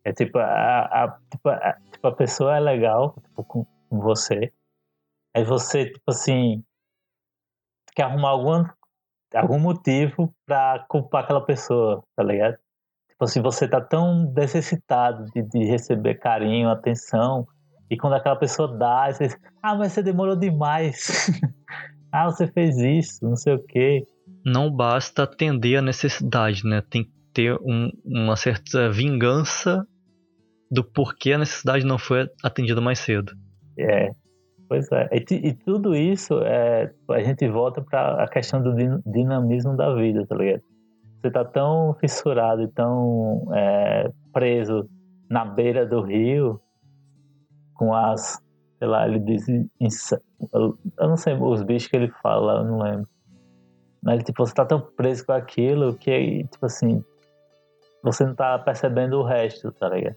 É 0.09 0.13
tipo, 0.15 0.39
a, 0.39 1.05
a, 1.05 1.19
tipo, 1.31 1.49
a, 1.51 1.77
tipo, 1.93 2.07
a 2.07 2.13
pessoa 2.13 2.57
é 2.57 2.61
legal 2.61 3.15
tipo, 3.23 3.45
com 3.45 3.67
você. 3.91 4.51
Aí 5.37 5.45
você, 5.45 5.85
tipo 5.85 6.11
assim, 6.11 6.65
quer 7.95 8.05
arrumar 8.05 8.31
algum, 8.31 8.65
algum 9.35 9.59
motivo 9.59 10.35
pra 10.47 10.87
culpar 10.89 11.25
aquela 11.25 11.45
pessoa, 11.45 12.03
tá 12.17 12.23
ligado? 12.23 12.57
Tipo 13.11 13.25
assim, 13.25 13.43
você 13.43 13.69
tá 13.69 13.83
tão 13.83 14.33
necessitado 14.33 15.27
de, 15.27 15.43
de 15.43 15.65
receber 15.67 16.15
carinho, 16.15 16.71
atenção, 16.71 17.47
e 17.91 17.97
quando 17.99 18.15
aquela 18.15 18.37
pessoa 18.37 18.79
dá, 18.79 19.13
você 19.13 19.27
diz, 19.27 19.39
ah, 19.63 19.75
mas 19.75 19.93
você 19.93 20.03
demorou 20.03 20.37
demais. 20.37 21.31
ah, 22.11 22.25
você 22.31 22.47
fez 22.47 22.79
isso, 22.79 23.23
não 23.27 23.37
sei 23.37 23.57
o 23.57 23.63
quê. 23.63 24.07
Não 24.43 24.71
basta 24.71 25.25
atender 25.25 25.77
a 25.77 25.83
necessidade, 25.83 26.65
né? 26.65 26.81
Tem 26.81 27.05
que 27.05 27.13
ter 27.35 27.55
um, 27.61 27.91
uma 28.07 28.37
certa 28.37 28.91
vingança 28.91 29.87
do 30.71 30.85
porquê 30.85 31.33
a 31.33 31.39
necessidade 31.39 31.85
não 31.85 31.99
foi 31.99 32.29
atendida 32.43 32.81
mais 32.81 32.99
cedo. 32.99 33.33
É, 33.79 34.11
pois 34.69 34.91
é. 34.93 35.09
E, 35.13 35.49
e 35.49 35.53
tudo 35.55 35.95
isso, 35.95 36.41
é, 36.43 36.93
a 37.11 37.21
gente 37.21 37.49
volta 37.49 37.83
para 37.83 38.23
a 38.23 38.29
questão 38.29 38.63
do 38.63 38.75
dinamismo 39.07 39.77
da 39.77 39.95
vida, 39.95 40.27
tá 40.27 40.37
ligado? 40.37 40.63
Você 41.21 41.31
tá 41.31 41.45
tão 41.45 41.95
fissurado 42.01 42.63
e 42.63 42.69
tão 42.69 43.49
é, 43.55 44.11
preso 44.33 44.89
na 45.29 45.45
beira 45.45 45.85
do 45.85 46.01
rio 46.01 46.61
com 47.75 47.95
as, 47.95 48.41
sei 48.79 48.89
lá, 48.89 49.07
ele 49.09 49.19
diz, 49.21 49.47
eu 49.49 50.79
não 51.01 51.17
sei 51.17 51.35
os 51.35 51.63
bichos 51.63 51.89
que 51.89 51.97
ele 51.97 52.11
fala, 52.23 52.61
eu 52.61 52.65
não 52.65 52.79
lembro. 52.83 53.09
Mas 54.03 54.23
tipo, 54.23 54.47
você 54.47 54.55
tá 54.55 54.65
tão 54.65 54.81
preso 54.81 55.27
com 55.27 55.33
aquilo 55.33 55.95
que, 55.97 56.45
tipo 56.45 56.67
assim, 56.67 57.05
você 58.03 58.25
não 58.25 58.35
tá 58.35 58.59
percebendo 58.59 59.19
o 59.19 59.25
resto, 59.25 59.73
tá 59.73 59.89
ligado? 59.89 60.17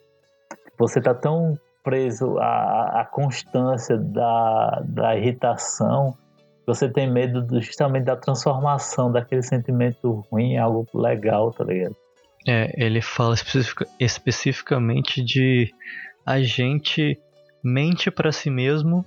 Você 0.81 0.99
tá 0.99 1.13
tão 1.13 1.59
preso 1.83 2.39
à, 2.39 3.01
à 3.01 3.05
constância 3.05 3.95
da, 3.99 4.81
da 4.83 5.15
irritação, 5.15 6.17
você 6.65 6.89
tem 6.89 7.07
medo 7.11 7.45
justamente 7.61 8.05
da 8.05 8.15
transformação 8.15 9.11
daquele 9.11 9.43
sentimento 9.43 10.25
ruim 10.31 10.53
em 10.53 10.57
algo 10.57 10.87
legal, 10.91 11.51
tá 11.51 11.63
ligado? 11.63 11.95
É, 12.47 12.73
ele 12.83 12.99
fala 12.99 13.35
especific, 13.35 13.85
especificamente 13.99 15.23
de 15.23 15.71
a 16.25 16.41
gente 16.41 17.15
mente 17.63 18.09
para 18.09 18.31
si 18.31 18.49
mesmo 18.49 19.05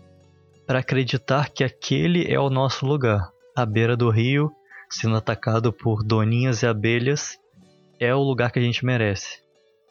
para 0.68 0.78
acreditar 0.78 1.50
que 1.50 1.64
aquele 1.64 2.32
é 2.32 2.38
o 2.38 2.50
nosso 2.50 2.87
lugar. 2.87 3.30
À 3.56 3.66
beira 3.66 3.96
do 3.96 4.10
rio, 4.10 4.52
sendo 4.88 5.16
atacado 5.16 5.72
por 5.72 6.04
doninhas 6.04 6.62
e 6.62 6.68
abelhas, 6.68 7.37
é 7.98 8.14
o 8.14 8.22
lugar 8.22 8.52
que 8.52 8.60
a 8.60 8.62
gente 8.62 8.84
merece. 8.84 9.43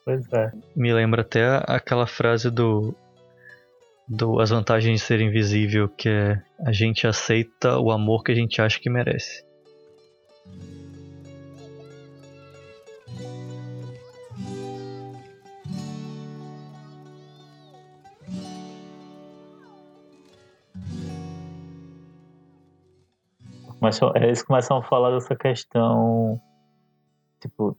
Pois 0.05 0.31
é. 0.33 0.51
Me 0.75 0.93
lembra 0.93 1.21
até 1.21 1.63
aquela 1.65 2.05
frase 2.05 2.51
do, 2.51 2.93
do 4.07 4.39
As 4.39 4.49
Vantagens 4.49 4.99
de 4.99 5.05
Ser 5.05 5.21
Invisível, 5.21 5.87
que 5.87 6.09
é 6.09 6.41
a 6.65 6.71
gente 6.73 7.07
aceita 7.07 7.79
o 7.79 7.89
amor 7.89 8.23
que 8.23 8.31
a 8.31 8.35
gente 8.35 8.61
acha 8.61 8.79
que 8.79 8.89
merece. 8.89 9.45
Começam, 23.79 24.13
eles 24.15 24.41
começam 24.41 24.77
a 24.77 24.83
falar 24.83 25.11
dessa 25.11 25.35
questão, 25.35 26.41
tipo, 27.41 27.77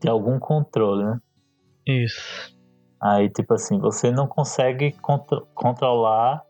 de 0.00 0.08
algum 0.08 0.38
controle, 0.38 1.04
né? 1.04 1.20
Isso. 1.90 2.54
Aí, 3.00 3.30
tipo 3.30 3.54
assim, 3.54 3.78
você 3.78 4.10
não 4.10 4.26
consegue 4.26 4.92
contro 4.92 5.46
controlar 5.54 6.44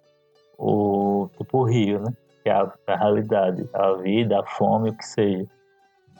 o, 0.58 1.30
tipo, 1.38 1.58
o 1.58 1.64
rio, 1.64 2.00
né? 2.00 2.12
Que 2.42 2.50
é 2.50 2.52
a, 2.52 2.72
a 2.88 2.96
realidade, 2.96 3.68
a 3.72 3.92
vida, 3.92 4.40
a 4.40 4.44
fome, 4.44 4.90
o 4.90 4.96
que 4.96 5.06
seja. 5.06 5.46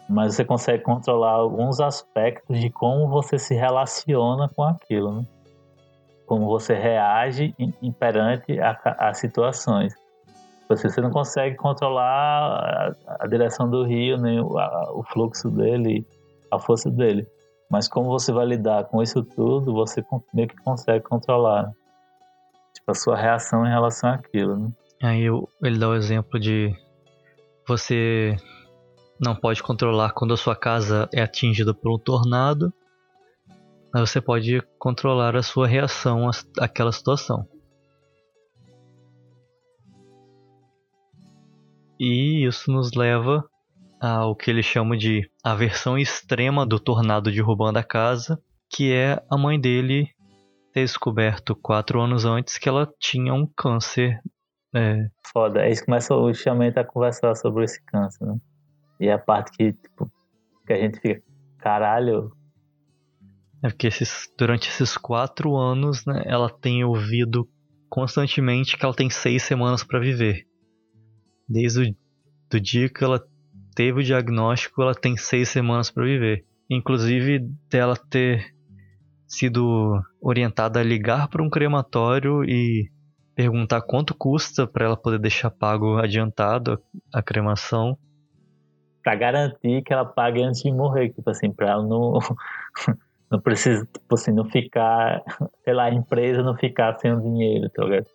Mas 0.09 0.35
você 0.35 0.45
consegue 0.45 0.83
controlar 0.83 1.33
alguns 1.33 1.81
aspectos 1.81 2.59
de 2.59 2.71
como 2.71 3.09
você 3.09 3.39
se 3.39 3.55
relaciona 3.55 4.49
com 4.49 4.63
aquilo, 4.63 5.13
né? 5.13 5.27
Como 6.27 6.47
você 6.47 6.75
reage 6.75 7.55
em, 7.59 7.93
perante 7.93 8.59
a, 8.61 8.79
a 8.99 9.15
situações. 9.15 9.93
Você, 10.69 10.89
você 10.89 11.01
não 11.01 11.11
consegue 11.11 11.57
controlar 11.57 12.95
a, 13.05 13.25
a 13.25 13.27
direção 13.27 13.69
do 13.69 13.85
rio, 13.85 14.17
nem 14.17 14.41
o, 14.41 14.55
o 14.95 15.03
fluxo 15.03 15.51
dele, 15.51 16.07
a 16.51 16.59
força 16.59 16.89
dele. 16.89 17.27
Mas 17.71 17.87
como 17.87 18.09
você 18.09 18.33
vai 18.33 18.45
lidar 18.45 18.85
com 18.85 19.01
isso 19.01 19.23
tudo, 19.23 19.73
você 19.73 20.05
meio 20.35 20.49
que 20.49 20.57
consegue 20.57 21.05
controlar. 21.05 21.73
Tipo, 22.75 22.91
a 22.91 22.95
sua 22.95 23.17
reação 23.17 23.65
em 23.65 23.71
relação 23.71 24.11
àquilo, 24.11 24.57
né? 24.57 24.73
Aí 25.03 25.27
ele 25.63 25.79
dá 25.79 25.89
o 25.89 25.95
exemplo 25.95 26.39
de 26.39 26.75
você 27.67 28.37
não 29.21 29.37
pode 29.37 29.63
controlar 29.63 30.13
quando 30.13 30.35
a 30.35 30.37
sua 30.37 30.57
casa 30.57 31.09
é 31.13 31.23
atingida 31.23 31.73
por 31.73 31.95
um 31.95 31.99
tornado, 31.99 32.73
mas 33.93 34.11
você 34.11 34.21
pode 34.21 34.61
controlar 34.79 35.37
a 35.37 35.43
sua 35.43 35.67
reação 35.67 36.29
àquela 36.59 36.93
situação. 36.93 37.49
E 41.99 42.47
isso 42.47 42.73
nos 42.73 42.93
leva 42.93 43.45
ao 44.01 44.35
que 44.35 44.51
ele 44.51 44.63
chama 44.63 44.97
de 44.97 45.31
a 45.45 45.55
versão 45.55 45.99
extrema 45.99 46.65
do 46.65 46.81
tornado 46.81 47.31
derrubando 47.31 47.79
a 47.79 47.85
casa, 47.85 48.41
que 48.69 48.93
é 48.93 49.23
a 49.31 49.37
mãe 49.37 49.61
dele 49.61 50.09
ter 50.73 50.83
descoberto 50.83 51.55
quatro 51.55 52.01
anos 52.01 52.25
antes 52.25 52.57
que 52.57 52.69
ela 52.69 52.89
tinha 52.99 53.35
um 53.35 53.47
câncer. 53.47 54.19
É... 54.75 55.07
Foda, 55.33 55.61
aí 55.61 55.85
começa 55.85 56.15
justamente 56.29 56.79
a 56.79 56.85
conversar 56.85 57.35
sobre 57.35 57.65
esse 57.65 57.83
câncer, 57.85 58.25
né? 58.25 58.37
E 58.99 59.09
é 59.09 59.13
a 59.13 59.19
parte 59.19 59.51
que, 59.57 59.73
tipo, 59.73 60.11
que 60.67 60.73
a 60.73 60.77
gente 60.77 61.01
fica, 61.01 61.23
caralho. 61.59 62.33
É 63.63 63.69
porque 63.69 63.89
esses, 63.89 64.33
durante 64.39 64.69
esses 64.69 64.97
quatro 64.97 65.57
anos, 65.57 66.07
né, 66.07 66.23
ela 66.25 66.49
tem 66.49 66.85
ouvido 66.85 67.49
constantemente 67.89 68.79
que 68.79 68.85
ela 68.85 68.95
tem 68.95 69.11
seis 69.11 69.43
semanas 69.43 69.83
para 69.85 69.99
viver. 69.99 70.47
Desde 71.49 71.91
o 71.91 71.95
do 72.51 72.61
dia 72.61 72.89
que 72.89 73.05
ela 73.05 73.25
teve 73.75 74.01
o 74.01 74.05
diagnóstico, 74.05 74.83
ela 74.83 74.95
tem 74.95 75.17
seis 75.17 75.49
semanas 75.49 75.91
para 75.91 76.05
viver. 76.05 76.45
Inclusive 76.69 77.41
dela 77.69 77.97
ter 77.97 78.55
sido 79.27 80.01
orientada 80.21 80.81
a 80.81 80.83
ligar 80.83 81.29
para 81.29 81.43
um 81.43 81.49
crematório 81.49 82.45
e 82.45 82.91
perguntar 83.35 83.81
quanto 83.81 84.15
custa 84.15 84.67
para 84.67 84.85
ela 84.85 84.97
poder 84.97 85.19
deixar 85.19 85.51
pago 85.51 85.97
adiantado 85.99 86.79
a, 87.13 87.23
cremação. 87.23 87.97
Para 89.03 89.15
garantir 89.15 89.83
que 89.83 89.93
ela 89.93 90.05
pague 90.05 90.43
antes 90.43 90.63
de 90.63 90.73
morrer, 90.73 91.11
tipo 91.11 91.31
assim, 91.31 91.51
para 91.51 91.71
ela 91.71 91.83
não 91.83 92.19
não 93.31 93.41
precisa, 93.41 93.87
tipo 93.87 94.15
assim, 94.15 94.33
não 94.33 94.45
ficar, 94.45 95.23
sei 95.65 95.73
lá, 95.73 95.85
a 95.85 95.95
empresa 95.95 96.43
não 96.43 96.57
ficar 96.57 96.99
sem 96.99 97.13
o 97.13 97.21
dinheiro, 97.21 97.71
tá 97.71 97.85
ligado? 97.85 98.07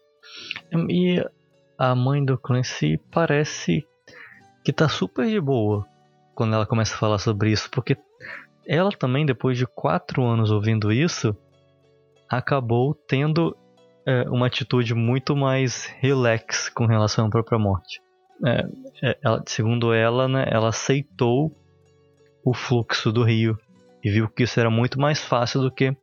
E 0.89 1.25
a 1.77 1.95
mãe 1.95 2.23
do 2.23 2.38
Clancy 2.38 2.99
parece 3.11 3.86
que 4.66 4.74
tá 4.74 4.89
super 4.89 5.28
de 5.28 5.39
boa 5.39 5.86
quando 6.34 6.55
ela 6.55 6.66
começa 6.66 6.95
a 6.95 6.97
falar 6.97 7.20
sobre 7.20 7.51
isso, 7.51 7.70
porque 7.70 7.95
ela 8.68 8.89
também, 8.89 9.26
depois 9.26 9.57
de 9.57 9.68
quatro 9.68 10.26
anos 10.26 10.49
ouvindo 10.49 10.91
isso, 10.91 11.38
acabou 12.28 12.95
tendo 13.07 13.55
é, 14.07 14.24
uma 14.24 14.47
atitude 14.47 14.95
muito 14.95 15.36
mais 15.36 15.86
relax 15.99 16.68
com 16.68 16.88
relação 16.88 17.28
à 17.28 17.30
própria 17.30 17.59
morte. 17.59 18.01
É, 18.43 18.68
é, 19.03 19.18
ela, 19.24 19.43
segundo 19.45 19.93
ela, 19.93 20.28
né, 20.28 20.45
ela 20.49 20.70
aceitou 20.70 21.55
o 22.43 22.53
fluxo 22.53 23.11
do 23.11 23.24
rio 23.24 23.57
e 24.03 24.09
viu 24.09 24.28
que 24.28 24.43
isso 24.43 24.59
era 24.59 24.70
muito 24.70 24.99
mais 24.99 25.24
fácil 25.24 25.61
do 25.61 25.72
que 25.72 25.95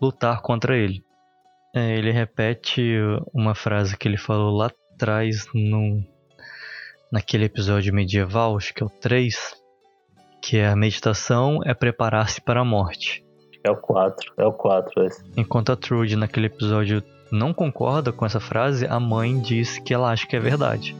lutar 0.00 0.40
contra 0.40 0.76
ele. 0.76 1.02
É, 1.74 1.98
ele 1.98 2.12
repete 2.12 2.96
uma 3.34 3.56
frase 3.56 3.96
que 3.96 4.06
ele 4.06 4.16
falou 4.16 4.56
lá 4.56 4.70
traz 4.96 5.48
num, 5.52 6.04
naquele 7.10 7.44
episódio 7.44 7.94
medieval, 7.94 8.56
acho 8.56 8.74
que 8.74 8.82
é 8.82 8.86
o 8.86 8.90
3, 8.90 9.54
que 10.42 10.56
é 10.56 10.68
a 10.68 10.76
meditação 10.76 11.60
é 11.64 11.72
preparar-se 11.72 12.40
para 12.40 12.60
a 12.60 12.64
morte. 12.64 13.24
É 13.64 13.70
o 13.70 13.76
4, 13.76 14.34
é 14.36 14.46
o 14.46 14.52
4 14.52 15.06
esse. 15.06 15.24
Enquanto 15.36 15.72
a 15.72 15.76
Trude 15.76 16.16
naquele 16.16 16.46
episódio 16.46 17.02
não 17.32 17.54
concorda 17.54 18.12
com 18.12 18.26
essa 18.26 18.40
frase, 18.40 18.86
a 18.86 19.00
mãe 19.00 19.40
diz 19.40 19.78
que 19.78 19.94
ela 19.94 20.10
acha 20.10 20.26
que 20.26 20.36
é 20.36 20.40
verdade. 20.40 20.94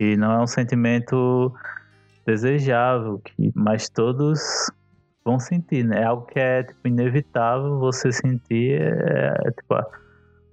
E 0.00 0.16
não 0.16 0.32
é 0.32 0.42
um 0.42 0.46
sentimento 0.46 1.54
desejável, 2.26 3.18
que, 3.18 3.52
mas 3.54 3.90
todos 3.90 4.40
vão 5.22 5.38
sentir, 5.38 5.84
né? 5.84 6.00
É 6.00 6.04
algo 6.04 6.24
que 6.24 6.38
é 6.38 6.62
tipo, 6.62 6.88
inevitável 6.88 7.78
você 7.78 8.10
sentir, 8.10 8.80
é, 8.80 9.36
é 9.44 9.50
tipo 9.50 9.74
a, 9.74 9.86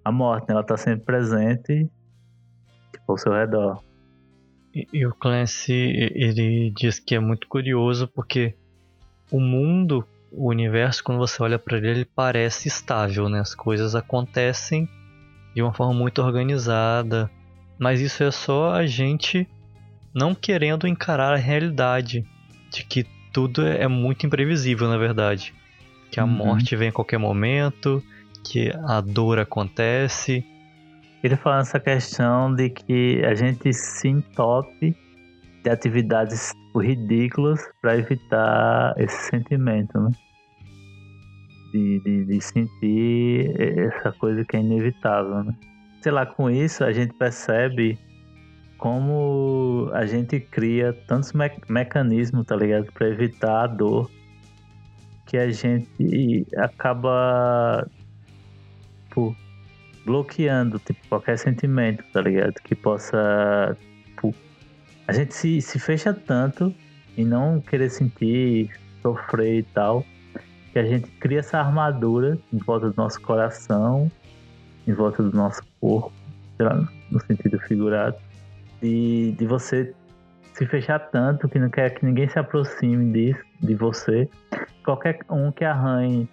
a, 0.03 0.11
morte, 0.11 0.49
né? 0.49 0.53
ela 0.53 0.61
está 0.61 0.75
sempre 0.75 1.05
presente 1.05 1.89
tipo, 2.91 3.05
ao 3.07 3.17
seu 3.17 3.31
redor. 3.31 3.81
E, 4.75 4.85
e 4.91 5.05
o 5.05 5.15
Clancy, 5.15 6.11
ele 6.13 6.69
diz 6.71 6.99
que 6.99 7.15
é 7.15 7.19
muito 7.19 7.47
curioso 7.47 8.05
porque 8.05 8.53
o 9.31 9.39
mundo, 9.39 10.05
o 10.29 10.49
universo, 10.49 11.01
quando 11.01 11.19
você 11.19 11.41
olha 11.41 11.57
para 11.57 11.77
ele, 11.77 11.87
ele 11.87 12.05
parece 12.05 12.67
estável, 12.67 13.29
né? 13.29 13.39
As 13.39 13.55
coisas 13.55 13.95
acontecem 13.95 14.89
de 15.55 15.61
uma 15.61 15.73
forma 15.73 15.93
muito 15.93 16.21
organizada, 16.21 17.31
mas 17.80 18.01
isso 18.01 18.23
é 18.23 18.32
só 18.32 18.71
a 18.73 18.86
gente 18.86 19.47
não 20.13 20.34
querendo 20.34 20.88
encarar 20.88 21.34
a 21.34 21.38
realidade 21.38 22.25
de 22.71 22.84
que 22.84 23.05
tudo 23.32 23.65
é 23.65 23.88
muito 23.88 24.25
imprevisível, 24.25 24.88
na 24.88 24.97
verdade. 24.97 25.53
Que 26.11 26.19
a 26.19 26.23
uhum. 26.23 26.32
morte 26.32 26.75
vem 26.75 26.89
a 26.89 26.91
qualquer 26.91 27.19
momento, 27.19 28.03
que 28.43 28.71
a 28.88 29.01
dor 29.01 29.39
acontece. 29.39 30.43
Ele 31.23 31.36
fala 31.36 31.61
essa 31.61 31.80
questão 31.80 32.53
de 32.53 32.69
que 32.69 33.21
a 33.23 33.36
gente 33.36 33.71
se 33.73 34.07
entope 34.07 34.95
de 35.63 35.69
atividades 35.69 36.51
ridículas 36.75 37.61
para 37.82 37.97
evitar 37.97 38.93
esse 38.97 39.30
sentimento, 39.30 39.99
né? 39.99 40.11
De, 41.71 41.99
de, 41.99 42.25
de, 42.25 42.41
sentir 42.41 43.51
essa 43.59 44.11
coisa 44.13 44.45
que 44.45 44.55
é 44.55 44.61
inevitável, 44.61 45.43
né? 45.43 45.53
Sei 46.08 46.12
lá, 46.14 46.26
com 46.26 46.49
isso 46.49 46.86
a 46.86 46.93
gente 46.93 47.14
percebe 47.16 47.99
como 48.78 49.89
a 49.91 50.05
gente 50.05 50.39
cria 50.39 50.93
tantos 51.05 51.34
me 51.34 51.51
mecanismos, 51.68 52.45
tá 52.45 52.55
ligado? 52.55 52.89
Para 52.93 53.10
evitar 53.10 53.66
a 53.66 53.68
dor 53.68 54.10
que 55.26 55.36
a 55.36 55.49
gente 55.49 56.47
acaba 56.55 57.86
tipo, 59.10 59.36
bloqueando 60.05 60.80
tipo, 60.80 60.97
qualquer 61.10 61.38
sentimento, 61.38 62.05
tá 62.14 62.22
ligado? 62.22 62.53
Que 62.64 62.74
possa. 62.74 63.78
Tipo, 64.05 64.34
a 65.10 65.12
gente 65.12 65.36
se, 65.36 65.62
se 65.62 65.78
fecha 65.78 66.14
tanto 66.14 66.74
e 67.18 67.26
não 67.26 67.60
querer 67.60 67.89
sentir, 67.89 68.72
sofrer 69.01 69.58
e 69.58 69.64
tal, 69.64 70.05
que 70.72 70.80
a 70.80 70.86
gente 70.86 71.10
cria 71.20 71.39
essa 71.39 71.60
armadura 71.60 72.39
em 72.53 72.60
volta 72.60 72.91
do 72.91 72.95
nosso 72.95 73.20
coração, 73.20 74.10
em 74.88 74.93
volta 74.93 75.22
do 75.22 75.36
nosso 75.36 75.66
corpo, 75.88 76.11
lá, 76.59 76.88
no 77.11 77.19
sentido 77.21 77.59
figurado 77.59 78.17
de, 78.81 79.31
de 79.31 79.45
você 79.45 79.93
se 80.53 80.65
fechar 80.65 80.99
tanto 81.11 81.47
que 81.47 81.59
não 81.59 81.69
quer 81.69 81.91
que 81.91 82.03
ninguém 82.03 82.27
se 82.27 82.39
aproxime 82.39 83.11
disso, 83.13 83.43
de 83.61 83.75
você. 83.75 84.27
Qualquer 84.83 85.19
um 85.29 85.51
que 85.51 85.63
arranhe 85.63 86.27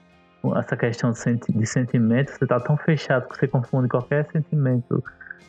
essa 0.57 0.77
questão 0.77 1.13
de, 1.13 1.19
senti 1.19 1.53
de 1.53 1.67
sentimento, 1.67 2.31
você 2.31 2.45
está 2.45 2.59
tão 2.59 2.77
fechado 2.77 3.29
que 3.29 3.39
você 3.39 3.47
confunde 3.47 3.89
qualquer 3.89 4.27
sentimento 4.31 5.03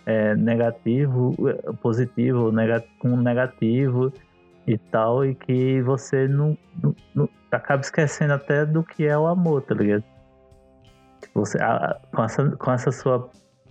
é, 0.05 0.35
negativo, 0.35 1.33
positivo 1.81 2.51
com 2.99 3.17
negativo 3.17 4.13
e 4.67 4.77
tal, 4.77 5.25
e 5.25 5.35
que 5.35 5.81
você 5.81 6.27
não, 6.27 6.57
não, 6.81 6.95
não, 7.13 7.29
acaba 7.51 7.81
esquecendo 7.81 8.33
até 8.33 8.65
do 8.65 8.83
que 8.83 9.05
é 9.05 9.17
o 9.17 9.27
amor, 9.27 9.61
tá 9.61 9.75
ligado? 9.75 10.03
Você, 11.33 11.57
a, 11.61 11.97
com, 12.13 12.23
essa, 12.23 12.49
com 12.51 12.71
essa 12.71 12.91
sua 12.91 13.29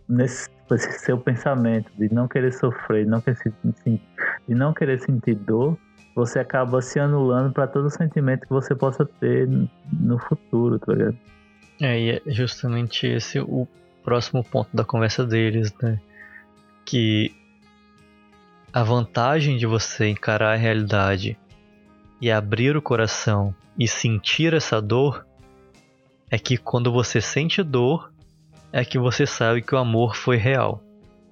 nesse 0.09 0.49
esse 0.73 0.99
seu 1.01 1.19
pensamento 1.19 1.91
de 1.99 2.13
não 2.13 2.27
querer 2.27 2.53
sofrer, 2.53 3.05
de 3.05 3.11
não 3.11 3.21
querer, 3.21 3.39
de 3.85 4.55
não 4.55 4.73
querer 4.73 4.99
sentir 4.99 5.35
dor, 5.35 5.77
você 6.15 6.39
acaba 6.39 6.81
se 6.81 6.99
anulando 6.99 7.53
para 7.53 7.67
todo 7.67 7.91
sentimento 7.91 8.47
que 8.47 8.53
você 8.53 8.75
possa 8.75 9.05
ter 9.05 9.49
no 9.93 10.19
futuro, 10.19 10.79
tá 10.79 10.93
ligado? 10.93 11.19
É, 11.81 12.01
e 12.01 12.11
é 12.11 12.23
justamente 12.27 13.07
esse 13.07 13.41
o 13.41 13.67
próximo 14.03 14.45
ponto 14.45 14.75
da 14.75 14.85
conversa 14.85 15.25
deles, 15.25 15.75
né? 15.83 16.01
Que 16.85 17.35
a 18.73 18.83
vantagem 18.83 19.57
de 19.57 19.67
você 19.67 20.09
encarar 20.09 20.53
a 20.53 20.57
realidade 20.57 21.37
e 22.21 22.31
abrir 22.31 22.77
o 22.77 22.83
coração 22.83 23.55
e 23.79 23.89
sentir 23.89 24.55
essa 24.55 24.81
dor 24.81 25.27
é 26.31 26.39
que 26.39 26.57
quando 26.57 26.93
você 26.93 27.21
sente 27.21 27.63
dor, 27.63 28.14
é 28.75 28.85
que 28.85 28.99
você 28.99 29.25
sabe 29.25 29.63
que 29.63 29.73
o 29.73 29.79
amor 29.79 30.17
foi 30.17 30.37
real. 30.37 30.83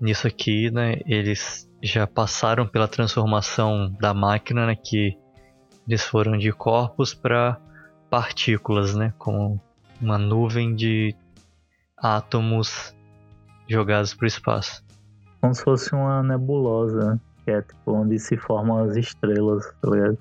Nisso 0.00 0.28
aqui, 0.28 0.70
né, 0.70 1.00
eles 1.04 1.68
já 1.82 2.06
passaram 2.06 2.64
pela 2.68 2.86
transformação 2.86 3.92
da 4.00 4.14
máquina, 4.14 4.64
né, 4.64 4.76
que 4.76 5.18
eles 5.88 6.04
foram 6.04 6.38
de 6.38 6.52
corpos 6.52 7.12
para 7.12 7.58
partículas, 8.08 8.94
né, 8.94 9.12
como 9.18 9.60
uma 10.00 10.16
nuvem 10.18 10.72
de 10.72 11.16
átomos 11.98 12.94
jogados 13.68 14.14
para 14.14 14.24
o 14.24 14.28
espaço. 14.28 14.84
Como 15.40 15.52
se 15.52 15.64
fosse 15.64 15.92
uma 15.92 16.22
nebulosa, 16.22 17.20
que 17.44 17.50
é 17.50 17.60
tipo 17.60 17.92
onde 17.92 18.20
se 18.20 18.36
formam 18.36 18.84
as 18.84 18.94
estrelas, 18.94 19.66
tá 19.82 19.90
ligado? 19.90 20.18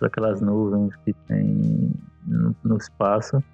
Aquelas 0.00 0.40
nuvens 0.40 0.96
que 1.04 1.12
tem 1.12 1.92
no, 2.26 2.56
no 2.64 2.78
espaço 2.78 3.44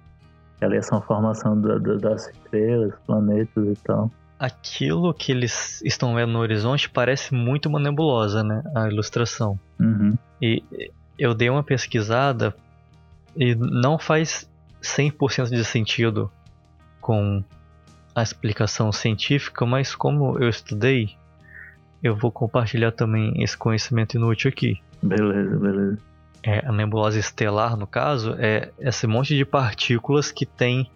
ali 0.61 0.81
são 0.81 0.97
a 0.97 1.01
formação 1.01 1.59
da, 1.59 1.77
da, 1.77 1.95
das 1.95 2.29
estrelas, 2.29 2.93
planetas 3.05 3.67
e 3.67 3.75
tal. 3.83 4.11
Aquilo 4.39 5.13
que 5.13 5.31
eles 5.31 5.81
estão 5.81 6.15
vendo 6.15 6.31
no 6.31 6.39
horizonte 6.39 6.89
parece 6.89 7.33
muito 7.33 7.67
uma 7.67 7.79
nebulosa, 7.79 8.43
né? 8.43 8.63
A 8.75 8.87
ilustração. 8.87 9.59
Uhum. 9.79 10.15
E 10.41 10.63
eu 11.17 11.33
dei 11.33 11.49
uma 11.49 11.63
pesquisada 11.63 12.55
e 13.35 13.55
não 13.55 13.97
faz 13.97 14.49
100% 14.81 15.49
de 15.49 15.65
sentido 15.65 16.31
com 17.01 17.43
a 18.13 18.21
explicação 18.21 18.91
científica, 18.91 19.65
mas 19.65 19.95
como 19.95 20.37
eu 20.39 20.49
estudei, 20.49 21.15
eu 22.03 22.15
vou 22.15 22.31
compartilhar 22.31 22.91
também 22.91 23.41
esse 23.41 23.57
conhecimento 23.57 24.17
inútil 24.17 24.49
aqui. 24.49 24.79
Beleza, 25.01 25.57
beleza 25.57 25.97
é, 26.47 26.65
a 26.65 26.71
nebulosa 26.71 27.19
estelar, 27.19 27.75
no 27.75 27.85
caso, 27.85 28.33
é 28.39 28.71
esse 28.79 29.05
monte 29.05 29.35
de 29.35 29.43
partículas 29.43 30.31
que 30.31 30.45
tem 30.45 30.89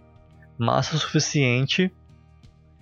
massa 0.58 0.98
suficiente 0.98 1.92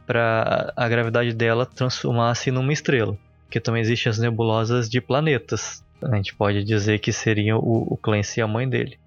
para 0.05 0.72
a 0.76 0.88
gravidade 0.88 1.34
dela 1.34 1.65
transformar-se 1.65 2.51
numa 2.51 2.72
estrela. 2.72 3.17
Que 3.49 3.59
também 3.59 3.82
existem 3.82 4.11
as 4.11 4.20
nebulosas 4.20 4.88
de 4.88 5.01
planetas. 5.01 5.84
A 5.99 6.15
gente 6.15 6.36
pode 6.36 6.63
dizer 6.63 6.99
que 6.99 7.11
seria 7.11 7.57
o, 7.57 7.93
o 7.93 7.97
Clancy 7.97 8.39
e 8.39 8.43
a 8.43 8.47
mãe 8.47 8.70
dele. 8.70 8.99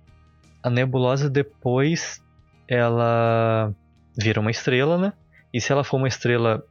A 0.61 0.69
nebulosa 0.69 1.31
depois 1.31 2.21
ela 2.67 3.73
vira 4.19 4.41
uma 4.41 4.51
estrela, 4.51 4.99
né? 4.99 5.13
E 5.55 5.61
se 5.61 5.71
ela 5.71 5.85
for 5.85 5.99
uma 5.99 6.09
estrela 6.09 6.65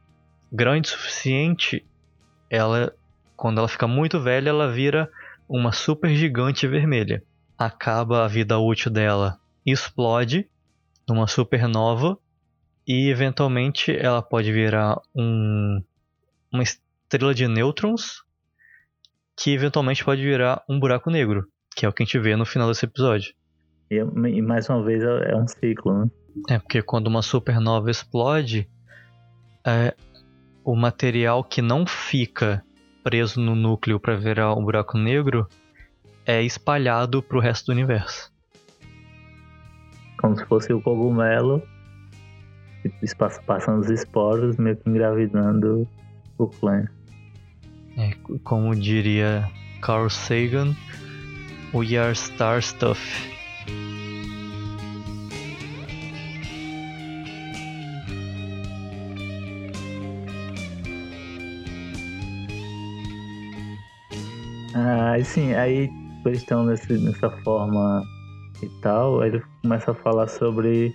grande 0.52 0.88
o 0.88 0.90
suficiente, 0.90 1.86
ela 2.50 2.92
quando 3.34 3.58
ela 3.58 3.68
fica 3.68 3.88
muito 3.88 4.20
velha, 4.20 4.50
ela 4.50 4.70
vira 4.70 5.10
uma 5.52 5.70
supergigante 5.70 6.66
vermelha. 6.66 7.22
Acaba 7.58 8.24
a 8.24 8.28
vida 8.28 8.58
útil 8.58 8.90
dela, 8.90 9.38
explode 9.66 10.48
numa 11.06 11.26
supernova 11.26 12.18
e 12.88 13.10
eventualmente 13.10 13.94
ela 13.94 14.22
pode 14.22 14.50
virar 14.50 14.98
um, 15.14 15.82
uma 16.50 16.62
estrela 16.62 17.34
de 17.34 17.46
nêutrons 17.46 18.24
que 19.36 19.52
eventualmente 19.52 20.02
pode 20.02 20.22
virar 20.22 20.64
um 20.68 20.80
buraco 20.80 21.10
negro, 21.10 21.46
que 21.76 21.84
é 21.84 21.88
o 21.88 21.92
que 21.92 22.02
a 22.02 22.06
gente 22.06 22.18
vê 22.18 22.34
no 22.34 22.46
final 22.46 22.68
desse 22.68 22.86
episódio. 22.86 23.34
E, 23.90 23.96
e 23.96 24.42
mais 24.42 24.68
uma 24.70 24.82
vez 24.82 25.02
é, 25.04 25.32
é 25.32 25.36
um 25.36 25.46
ciclo, 25.46 25.98
né? 25.98 26.10
É, 26.48 26.58
porque 26.58 26.80
quando 26.80 27.08
uma 27.08 27.20
supernova 27.20 27.90
explode, 27.90 28.68
é, 29.66 29.94
o 30.64 30.74
material 30.74 31.44
que 31.44 31.60
não 31.60 31.86
fica 31.86 32.64
preso 33.02 33.40
no 33.40 33.54
núcleo 33.54 33.98
para 33.98 34.16
virar 34.16 34.54
um 34.54 34.64
buraco 34.64 34.96
negro 34.96 35.46
é 36.24 36.42
espalhado 36.42 37.22
para 37.22 37.36
o 37.36 37.40
resto 37.40 37.66
do 37.66 37.72
universo. 37.72 38.32
Como 40.18 40.36
se 40.36 40.44
fosse 40.46 40.72
o 40.72 40.80
cogumelo 40.80 41.62
passando 43.46 43.80
os 43.80 43.90
esporos, 43.90 44.56
meio 44.56 44.76
que 44.76 44.88
engravidando 44.88 45.86
o 46.38 46.46
clã. 46.48 46.86
É, 47.96 48.12
como 48.42 48.74
diria 48.74 49.48
Carl 49.80 50.08
Sagan, 50.08 50.74
we 51.74 51.96
are 51.96 52.12
star 52.12 52.62
stuff. 52.62 53.31
Aí 65.12 65.22
sim, 65.26 65.52
aí 65.52 65.90
eles 66.24 66.38
estão 66.38 66.64
nesse, 66.64 66.90
nessa 66.94 67.28
forma 67.44 68.02
e 68.62 68.68
tal, 68.80 69.20
aí 69.20 69.28
ele 69.28 69.42
começa 69.60 69.90
a 69.90 69.94
falar 69.94 70.26
sobre 70.26 70.90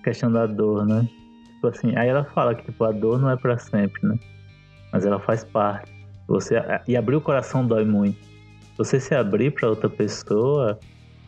a 0.00 0.04
questão 0.04 0.30
da 0.30 0.44
dor, 0.44 0.84
né? 0.84 1.08
Tipo 1.54 1.68
assim, 1.68 1.96
aí 1.96 2.06
ela 2.06 2.22
fala 2.22 2.54
que 2.54 2.66
tipo, 2.66 2.84
a 2.84 2.92
dor 2.92 3.18
não 3.18 3.30
é 3.30 3.36
para 3.38 3.56
sempre, 3.56 4.06
né? 4.06 4.14
Mas 4.92 5.06
ela 5.06 5.18
faz 5.20 5.42
parte. 5.42 5.90
Você, 6.26 6.56
e 6.86 6.98
abrir 6.98 7.16
o 7.16 7.20
coração 7.22 7.66
dói 7.66 7.86
muito. 7.86 8.18
Você 8.76 9.00
se 9.00 9.14
abrir 9.14 9.52
para 9.52 9.70
outra 9.70 9.88
pessoa 9.88 10.78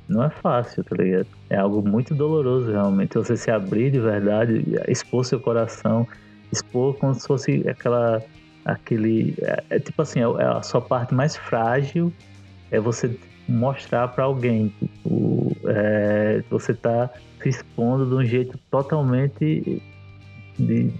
não 0.06 0.22
é 0.22 0.28
fácil, 0.28 0.84
tá 0.84 0.94
ligado? 0.96 1.28
É 1.48 1.56
algo 1.56 1.80
muito 1.80 2.14
doloroso, 2.14 2.70
realmente. 2.70 3.14
Você 3.14 3.38
se 3.38 3.50
abrir 3.50 3.90
de 3.90 4.00
verdade, 4.00 4.62
expor 4.86 5.24
seu 5.24 5.40
coração, 5.40 6.06
expor 6.52 6.98
como 6.98 7.14
se 7.14 7.26
fosse 7.26 7.66
aquela. 7.66 8.22
Aquele. 8.72 9.34
É, 9.42 9.76
é 9.76 9.78
tipo 9.78 10.00
assim, 10.02 10.20
é, 10.20 10.42
é 10.42 10.44
a 10.44 10.62
sua 10.62 10.80
parte 10.80 11.14
mais 11.14 11.36
frágil 11.36 12.12
é 12.70 12.78
você 12.78 13.16
mostrar 13.48 14.08
para 14.08 14.24
alguém. 14.24 14.68
Tipo, 14.78 15.56
é, 15.66 16.42
você 16.48 16.74
tá 16.74 17.10
se 17.42 17.48
expondo 17.48 18.06
de 18.06 18.14
um 18.14 18.24
jeito 18.24 18.58
totalmente 18.70 19.82
de 20.58 20.92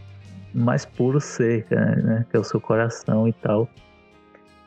mais 0.53 0.85
puro 0.85 1.21
ser, 1.21 1.67
né? 1.71 2.27
Que 2.31 2.37
é 2.37 2.41
o 2.41 2.45
seu 2.45 2.61
coração 2.61 3.29
e 3.29 3.33
tal. 3.33 3.69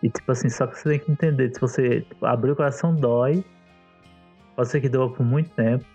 E 0.01 0.09
tipo 0.09 0.31
assim, 0.31 0.49
só 0.49 0.67
que 0.67 0.77
você 0.77 0.89
tem 0.89 0.99
que 0.99 1.11
entender, 1.11 1.53
se 1.53 1.61
você 1.61 2.01
tipo, 2.01 2.25
abrir 2.25 2.51
o 2.51 2.55
coração 2.55 2.93
dói, 2.93 3.43
pode 4.55 4.67
ser 4.69 4.81
que 4.81 4.89
doa 4.89 5.09
por 5.09 5.25
muito 5.25 5.49
tempo, 5.51 5.85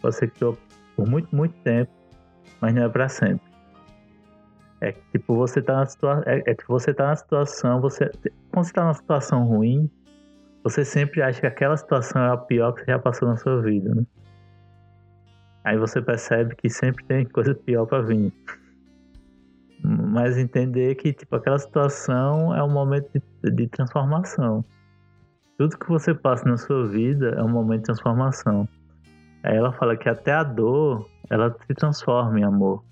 pode 0.00 0.16
ser 0.16 0.30
que 0.30 0.40
doa 0.40 0.56
por 0.96 1.06
muito, 1.06 1.34
muito 1.34 1.54
tempo, 1.62 1.92
mas 2.60 2.74
não 2.74 2.84
é 2.84 2.88
para 2.88 3.08
sempre. 3.10 3.51
É 4.82 4.90
tipo, 5.12 5.36
você 5.36 5.62
tá 5.62 5.76
na 5.76 5.86
situação. 5.86 6.24
É, 6.26 6.42
é 6.44 6.54
tipo, 6.56 6.72
você 6.72 6.92
tá 6.92 7.06
na 7.06 7.14
situação, 7.14 7.80
você. 7.80 8.10
Quando 8.50 8.66
você 8.66 8.72
tá 8.72 8.82
numa 8.82 8.94
situação 8.94 9.44
ruim, 9.44 9.88
você 10.64 10.84
sempre 10.84 11.22
acha 11.22 11.40
que 11.40 11.46
aquela 11.46 11.76
situação 11.76 12.20
é 12.20 12.30
a 12.32 12.36
pior 12.36 12.72
que 12.72 12.80
você 12.80 12.90
já 12.90 12.98
passou 12.98 13.28
na 13.28 13.36
sua 13.36 13.62
vida, 13.62 13.94
né? 13.94 14.04
Aí 15.62 15.78
você 15.78 16.02
percebe 16.02 16.56
que 16.56 16.68
sempre 16.68 17.04
tem 17.04 17.24
coisa 17.24 17.54
pior 17.54 17.86
para 17.86 18.02
vir. 18.02 18.32
Mas 19.84 20.36
entender 20.36 20.96
que 20.96 21.12
tipo 21.12 21.36
aquela 21.36 21.60
situação 21.60 22.52
é 22.52 22.62
um 22.64 22.70
momento 22.70 23.08
de, 23.12 23.50
de 23.52 23.68
transformação. 23.68 24.64
Tudo 25.56 25.78
que 25.78 25.88
você 25.88 26.12
passa 26.12 26.44
na 26.48 26.56
sua 26.56 26.88
vida 26.88 27.36
é 27.38 27.42
um 27.42 27.48
momento 27.48 27.82
de 27.82 27.86
transformação. 27.86 28.68
Aí 29.44 29.56
ela 29.56 29.72
fala 29.72 29.96
que 29.96 30.08
até 30.08 30.32
a 30.32 30.42
dor, 30.42 31.08
ela 31.30 31.56
se 31.68 31.74
transforma 31.74 32.40
em 32.40 32.42
amor. 32.42 32.82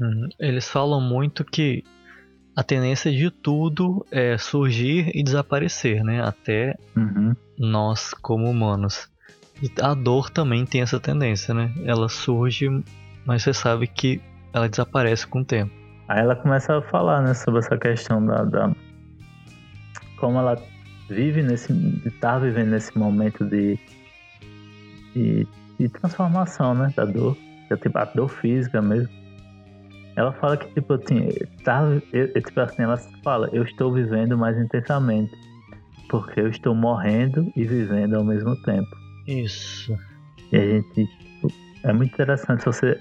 Uhum. 0.00 0.28
Eles 0.38 0.68
falam 0.68 1.00
muito 1.00 1.44
que 1.44 1.84
a 2.54 2.62
tendência 2.62 3.10
de 3.10 3.30
tudo 3.30 4.04
é 4.10 4.36
surgir 4.36 5.10
e 5.14 5.22
desaparecer, 5.22 6.04
né? 6.04 6.22
Até 6.22 6.76
uhum. 6.96 7.34
nós 7.58 8.12
como 8.14 8.50
humanos. 8.50 9.10
E 9.62 9.70
a 9.80 9.94
dor 9.94 10.28
também 10.30 10.66
tem 10.66 10.82
essa 10.82 11.00
tendência, 11.00 11.54
né? 11.54 11.72
Ela 11.84 12.08
surge, 12.08 12.68
mas 13.24 13.42
você 13.42 13.54
sabe 13.54 13.86
que 13.86 14.20
ela 14.52 14.68
desaparece 14.68 15.26
com 15.26 15.40
o 15.40 15.44
tempo. 15.44 15.72
Aí 16.08 16.20
ela 16.20 16.36
começa 16.36 16.76
a 16.76 16.82
falar, 16.82 17.22
né, 17.22 17.32
sobre 17.32 17.60
essa 17.60 17.78
questão 17.78 18.24
da, 18.26 18.44
da 18.44 18.74
como 20.18 20.38
ela 20.38 20.60
vive 21.08 21.42
nesse, 21.42 21.72
tá 22.20 22.38
vivendo 22.38 22.70
nesse 22.70 22.96
momento 22.98 23.44
de, 23.44 23.78
de, 25.14 25.46
de 25.78 25.88
transformação, 25.88 26.74
né, 26.74 26.92
da 26.94 27.04
dor, 27.04 27.36
da 27.70 27.76
tipo 27.76 27.96
a 27.98 28.04
dor 28.04 28.28
física 28.28 28.82
mesmo 28.82 29.21
ela 30.16 30.32
fala 30.34 30.56
que, 30.56 30.66
tipo 30.74 30.94
assim, 30.94 31.28
tá, 31.64 31.82
eu, 32.12 32.32
tipo 32.32 32.60
assim, 32.60 32.82
ela 32.82 32.98
fala, 33.22 33.48
eu 33.52 33.62
estou 33.62 33.92
vivendo 33.92 34.36
mais 34.36 34.58
intensamente. 34.58 35.32
Porque 36.08 36.40
eu 36.40 36.48
estou 36.48 36.74
morrendo 36.74 37.50
e 37.56 37.64
vivendo 37.64 38.16
ao 38.16 38.24
mesmo 38.24 38.54
tempo. 38.62 38.90
Isso. 39.26 39.96
E 40.52 40.56
a 40.56 40.60
gente, 40.60 41.06
tipo, 41.06 41.48
é 41.84 41.92
muito 41.92 42.12
interessante 42.12 42.64
você 42.64 43.00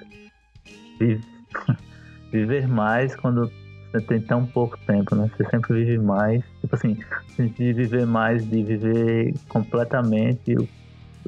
vive, 0.97 1.21
viver 2.31 2.67
mais 2.67 3.13
quando 3.17 3.51
você 3.91 4.01
tem 4.05 4.21
tão 4.21 4.45
pouco 4.45 4.77
tempo, 4.87 5.13
né? 5.15 5.29
Você 5.35 5.49
sempre 5.49 5.73
vive 5.73 5.97
mais. 5.97 6.41
Tipo 6.61 6.75
assim, 6.75 6.97
de 7.37 7.73
viver 7.73 8.05
mais, 8.05 8.47
de 8.49 8.63
viver 8.63 9.33
completamente 9.49 10.55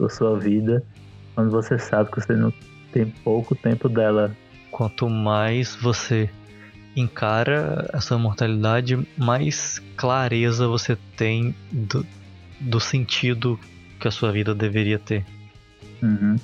a 0.02 0.10
sua 0.10 0.40
vida, 0.40 0.82
quando 1.36 1.52
você 1.52 1.78
sabe 1.78 2.10
que 2.10 2.22
você 2.22 2.34
não 2.34 2.54
tem 2.94 3.08
pouco 3.24 3.56
tempo 3.56 3.90
dela 3.90 4.34
quanto 4.74 5.08
mais 5.08 5.76
você 5.76 6.28
encara 6.96 7.88
essa 7.94 8.18
mortalidade, 8.18 9.08
mais 9.16 9.80
clareza 9.96 10.68
você 10.68 10.98
tem 11.16 11.56
do, 11.72 12.06
do 12.60 12.80
sentido 12.80 13.60
que 14.00 14.08
a 14.08 14.12
sua 14.12 14.32
vida 14.32 14.54
deveria 14.54 14.98
ter. 14.98 15.24
Uhum. 16.02 16.36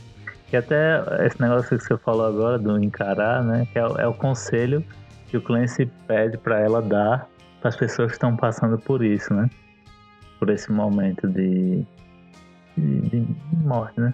E 0.53 0.55
até 0.55 1.25
esse 1.25 1.41
negócio 1.41 1.77
que 1.77 1.83
você 1.83 1.97
falou 1.97 2.25
agora 2.25 2.57
do 2.57 2.81
encarar, 2.81 3.43
né? 3.43 3.67
Que 3.73 3.79
é, 3.79 3.81
é 3.81 4.07
o 4.07 4.13
conselho 4.13 4.83
que 5.27 5.37
o 5.37 5.41
Clancy 5.41 5.87
pede 6.07 6.37
para 6.37 6.59
ela 6.59 6.81
dar 6.81 7.27
para 7.59 7.69
as 7.69 7.75
pessoas 7.75 8.11
que 8.11 8.13
estão 8.13 8.35
passando 8.35 8.77
por 8.77 9.03
isso, 9.03 9.33
né? 9.33 9.49
Por 10.39 10.49
esse 10.49 10.71
momento 10.71 11.27
de, 11.27 11.83
de, 12.77 13.01
de 13.01 13.27
morte, 13.51 13.99
né? 13.99 14.13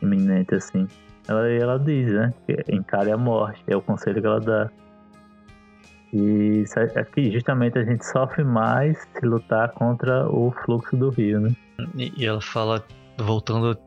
Iminente, 0.00 0.54
assim 0.54 0.86
ela, 1.28 1.48
ela 1.48 1.78
diz, 1.78 2.12
né? 2.12 2.32
Que 2.46 2.74
encare 2.74 3.10
a 3.10 3.16
morte, 3.16 3.62
é 3.66 3.76
o 3.76 3.82
conselho 3.82 4.20
que 4.20 4.26
ela 4.26 4.40
dá. 4.40 4.70
E 6.12 6.64
aqui 6.94 7.32
justamente 7.32 7.78
a 7.78 7.84
gente 7.84 8.04
sofre 8.04 8.44
mais 8.44 8.98
se 9.14 9.24
lutar 9.24 9.70
contra 9.70 10.28
o 10.28 10.52
fluxo 10.64 10.94
do 10.94 11.08
rio, 11.08 11.40
né? 11.40 11.54
E 11.96 12.26
ela 12.26 12.40
fala, 12.40 12.84
voltando, 13.16 13.78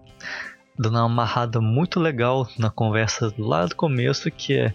dando 0.78 0.96
uma 0.98 1.06
amarrada 1.06 1.62
muito 1.62 2.00
legal 2.00 2.48
na 2.58 2.72
conversa 2.72 3.32
lá 3.38 3.66
do 3.66 3.76
começo, 3.76 4.32
que 4.32 4.58
é, 4.58 4.74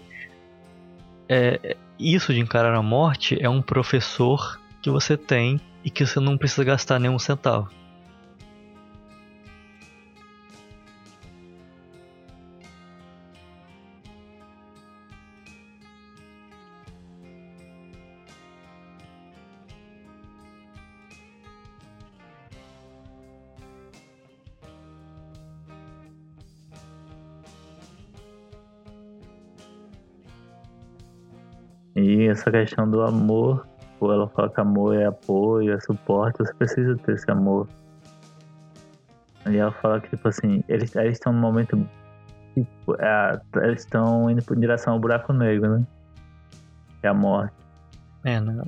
é 1.27 1.77
isso 1.99 2.33
de 2.33 2.39
encarar 2.39 2.73
a 2.73 2.81
morte 2.81 3.37
é 3.39 3.49
um 3.49 3.61
professor 3.61 4.59
que 4.81 4.89
você 4.89 5.15
tem 5.15 5.59
e 5.83 5.89
que 5.89 6.05
você 6.05 6.19
não 6.19 6.37
precisa 6.37 6.63
gastar 6.63 6.99
nenhum 6.99 7.19
centavo. 7.19 7.69
Essa 32.41 32.51
questão 32.51 32.89
do 32.89 33.01
amor, 33.01 33.67
ou 33.99 34.11
ela 34.11 34.27
fala 34.29 34.49
que 34.49 34.59
amor 34.59 34.95
é 34.95 35.05
apoio, 35.05 35.73
é 35.73 35.79
suporte, 35.79 36.39
você 36.39 36.53
precisa 36.53 36.97
ter 36.97 37.13
esse 37.13 37.29
amor. 37.29 37.67
E 39.49 39.57
ela 39.57 39.71
fala 39.71 39.99
que, 39.99 40.09
tipo 40.09 40.27
assim, 40.27 40.63
eles, 40.67 40.95
estão 40.95 41.33
no 41.33 41.39
momento. 41.39 41.87
Tipo, 42.53 42.95
é, 42.99 43.39
eles 43.63 43.81
estão 43.81 44.29
indo 44.29 44.43
em 44.53 44.59
direção 44.59 44.93
ao 44.93 44.99
buraco 44.99 45.33
negro, 45.33 45.77
né? 45.77 45.87
É 47.01 47.07
a 47.07 47.13
morte. 47.13 47.53
É, 48.23 48.39
né? 48.39 48.63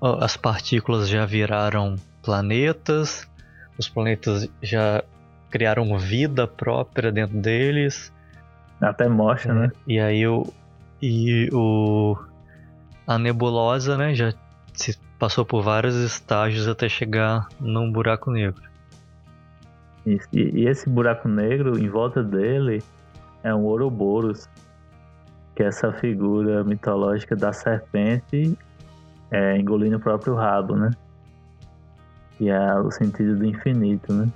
As 0.00 0.36
partículas 0.36 1.08
já 1.08 1.24
viraram 1.24 1.96
planetas, 2.22 3.28
os 3.78 3.88
planetas 3.88 4.48
já 4.60 5.04
criaram 5.50 5.96
vida 5.98 6.48
própria 6.48 7.12
dentro 7.12 7.38
deles. 7.40 8.12
Até 8.80 9.08
mostra, 9.08 9.52
é, 9.52 9.54
né? 9.54 9.72
E 9.86 10.00
aí 10.00 10.26
o, 10.26 10.52
e 11.02 11.50
o 11.52 12.16
a 13.06 13.18
nebulosa, 13.18 13.98
né, 13.98 14.14
já 14.14 14.32
se 14.72 14.96
passou 15.18 15.44
por 15.44 15.62
vários 15.62 15.96
estágios 15.96 16.68
até 16.68 16.88
chegar 16.88 17.48
num 17.60 17.90
buraco 17.90 18.30
negro. 18.30 18.62
E, 20.06 20.18
e, 20.32 20.66
esse 20.66 20.88
buraco 20.88 21.28
negro, 21.28 21.78
em 21.78 21.88
volta 21.88 22.22
dele, 22.22 22.82
é 23.42 23.54
um 23.54 23.64
Ouroboros, 23.64 24.48
que 25.54 25.62
é 25.62 25.66
essa 25.66 25.92
figura 25.92 26.64
mitológica 26.64 27.36
da 27.36 27.52
serpente 27.52 28.56
é, 29.30 29.56
engolindo 29.56 29.96
o 29.96 30.00
próprio 30.00 30.34
rabo, 30.34 30.76
né? 30.76 30.90
Que 32.36 32.50
é 32.50 32.74
o 32.78 32.90
sentido 32.90 33.36
do 33.36 33.44
infinito, 33.44 34.12
né? 34.12 34.28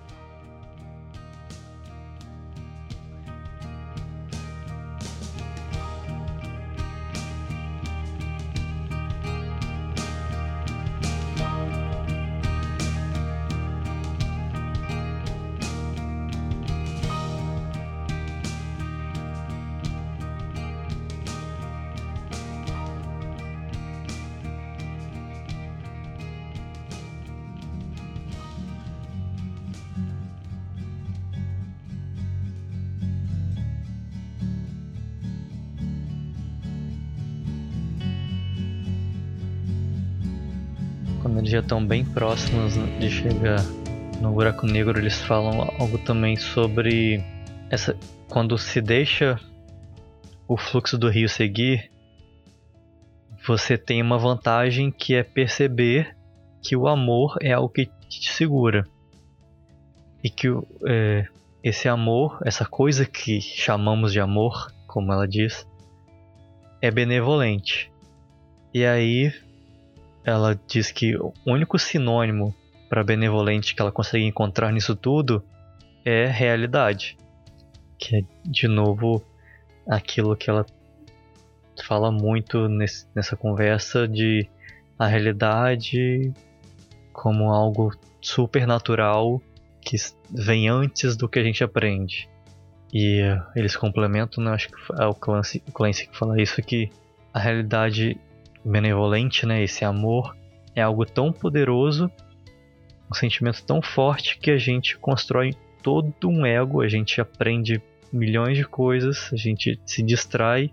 Eles 41.47 41.53
já 41.53 41.61
estão 41.61 41.87
bem 41.87 42.05
próximos 42.05 42.75
de 42.99 43.09
chegar 43.09 43.63
no 44.21 44.33
buraco 44.33 44.67
negro, 44.67 44.99
eles 44.99 45.23
falam 45.23 45.73
algo 45.79 45.97
também 45.99 46.35
sobre 46.35 47.23
essa 47.71 47.97
quando 48.29 48.59
se 48.59 48.81
deixa 48.81 49.39
o 50.49 50.57
fluxo 50.57 50.99
do 50.99 51.09
rio 51.09 51.29
seguir, 51.29 51.89
você 53.47 53.79
tem 53.79 54.03
uma 54.03 54.19
vantagem 54.19 54.91
que 54.91 55.15
é 55.15 55.23
perceber 55.23 56.17
que 56.61 56.75
o 56.75 56.89
amor 56.89 57.37
é 57.41 57.53
algo 57.53 57.69
que 57.69 57.87
te 58.09 58.33
segura 58.33 58.85
e 60.25 60.29
que 60.29 60.49
é, 60.85 61.29
esse 61.63 61.89
amor, 61.89 62.41
essa 62.45 62.65
coisa 62.65 63.07
que 63.07 63.41
chamamos 63.41 64.13
de 64.13 64.19
amor, 64.19 64.73
como 64.89 65.13
ela 65.13 65.29
diz, 65.29 65.65
é 66.83 66.91
benevolente. 66.91 67.93
E 68.75 68.85
aí 68.85 69.33
ela 70.27 70.59
diz 70.67 70.91
que 70.91 71.17
o 71.17 71.33
único 71.47 71.79
sinônimo 71.79 72.53
para 72.89 73.05
benevolente 73.05 73.77
que 73.77 73.81
ela 73.81 73.93
consegue 73.93 74.25
encontrar 74.25 74.73
nisso 74.73 74.97
tudo 74.97 75.43
é 76.05 76.27
realidade. 76.27 77.17
Que 77.97 78.17
é, 78.17 78.21
de 78.45 78.67
novo, 78.67 79.25
aquilo 79.89 80.37
que 80.37 80.51
ela 80.51 80.67
fala 81.85 82.11
muito 82.11 82.69
nesse, 82.69 83.07
nessa 83.15 83.37
conversa 83.37 84.09
de 84.09 84.49
a 84.99 85.07
realidade 85.07 86.33
como 87.13 87.53
algo 87.53 87.93
supernatural 88.21 89.41
que 89.81 89.97
vem 90.29 90.69
antes 90.69 91.17
do 91.17 91.29
que 91.29 91.39
a 91.39 91.45
gente 91.45 91.63
aprende. 91.63 92.29
E 92.93 93.21
eles 93.55 93.77
complementam, 93.77 94.43
né, 94.43 94.51
acho 94.51 94.69
que 94.69 94.77
é 94.99 95.07
o 95.07 95.15
Clancy, 95.15 95.63
o 95.69 95.73
Clancy 95.73 96.09
que 96.09 96.17
fala 96.17 96.41
isso, 96.41 96.61
que 96.63 96.91
a 97.33 97.39
realidade 97.39 98.19
benevolente, 98.67 99.47
né, 99.47 99.63
esse 99.63 99.85
amor, 99.85 100.37
é 100.75 100.83
algo 100.83 101.07
tão 101.07 101.33
poderoso, 101.33 102.11
um 103.11 103.15
sentimento 103.15 103.65
tão 103.65 103.81
forte 103.81 104.39
que 104.39 104.51
a 104.51 104.59
gente 104.59 104.99
constrói 104.99 105.55
todo 105.83 106.29
um 106.29 106.45
ego, 106.45 106.83
a 106.83 106.89
gente 106.89 107.21
aprende 107.21 107.81
milhões 108.13 108.57
de 108.57 108.65
coisas, 108.65 109.31
a 109.33 109.37
gente 109.37 109.81
se 109.87 110.03
distrai 110.03 110.73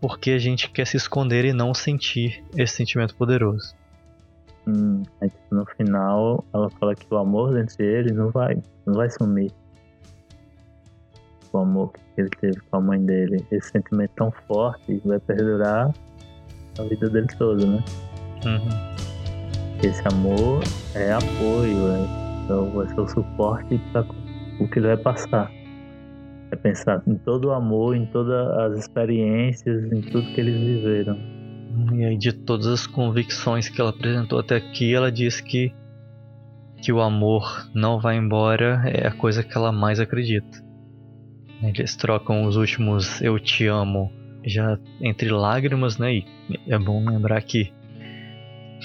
porque 0.00 0.30
a 0.30 0.38
gente 0.38 0.70
quer 0.70 0.86
se 0.86 0.96
esconder 0.96 1.44
e 1.44 1.52
não 1.52 1.74
sentir 1.74 2.42
esse 2.56 2.74
sentimento 2.74 3.14
poderoso. 3.14 3.74
Hum, 4.66 5.02
no 5.50 5.64
final 5.76 6.44
ela 6.52 6.70
fala 6.70 6.94
que 6.94 7.06
o 7.12 7.16
amor 7.16 7.56
entre 7.58 7.84
eles 7.84 8.12
não 8.12 8.30
vai, 8.30 8.60
não 8.86 8.94
vai 8.94 9.10
sumir. 9.10 9.52
O 11.52 11.58
amor 11.58 11.92
que 11.92 12.00
ele 12.20 12.30
teve 12.30 12.60
com 12.60 12.76
a 12.76 12.80
mãe 12.80 13.04
dele, 13.04 13.44
esse 13.50 13.70
sentimento 13.70 14.12
tão 14.16 14.32
forte 14.46 15.00
vai 15.04 15.18
perdurar 15.18 15.92
a 16.80 16.84
vida 16.84 17.08
dele 17.08 17.26
toda, 17.38 17.66
né? 17.66 17.84
Uhum. 18.44 18.90
Esse 19.82 20.02
amor 20.08 20.62
é 20.94 21.12
apoio, 21.12 21.88
é, 21.88 22.44
então 22.44 22.70
vai 22.70 22.86
ser 22.88 23.00
o 23.00 23.08
suporte 23.08 23.80
para 23.92 24.04
o 24.60 24.68
que 24.68 24.78
ele 24.78 24.88
vai 24.88 24.96
passar. 24.96 25.50
É 26.50 26.56
pensar 26.56 27.02
em 27.06 27.14
todo 27.14 27.46
o 27.46 27.52
amor, 27.52 27.96
em 27.96 28.06
todas 28.06 28.48
as 28.58 28.80
experiências, 28.80 29.90
em 29.92 30.00
tudo 30.02 30.32
que 30.34 30.40
eles 30.40 30.58
viveram. 30.60 31.16
E 31.94 32.04
aí, 32.04 32.16
de 32.16 32.32
todas 32.32 32.66
as 32.66 32.86
convicções 32.86 33.68
que 33.68 33.80
ela 33.80 33.90
apresentou 33.90 34.40
até 34.40 34.56
aqui, 34.56 34.92
ela 34.92 35.10
diz 35.10 35.40
que, 35.40 35.72
que 36.82 36.92
o 36.92 37.00
amor 37.00 37.70
não 37.72 38.00
vai 38.00 38.16
embora 38.16 38.82
é 38.86 39.06
a 39.06 39.12
coisa 39.12 39.44
que 39.44 39.56
ela 39.56 39.70
mais 39.70 40.00
acredita. 40.00 40.62
Eles 41.62 41.94
trocam 41.94 42.44
os 42.46 42.56
últimos 42.56 43.20
eu 43.22 43.38
te 43.38 43.66
amo 43.66 44.10
já 44.44 44.78
entre 45.00 45.28
lágrimas, 45.30 45.98
né? 45.98 46.14
E 46.14 46.26
é 46.68 46.78
bom 46.78 47.08
lembrar 47.08 47.42
que 47.42 47.72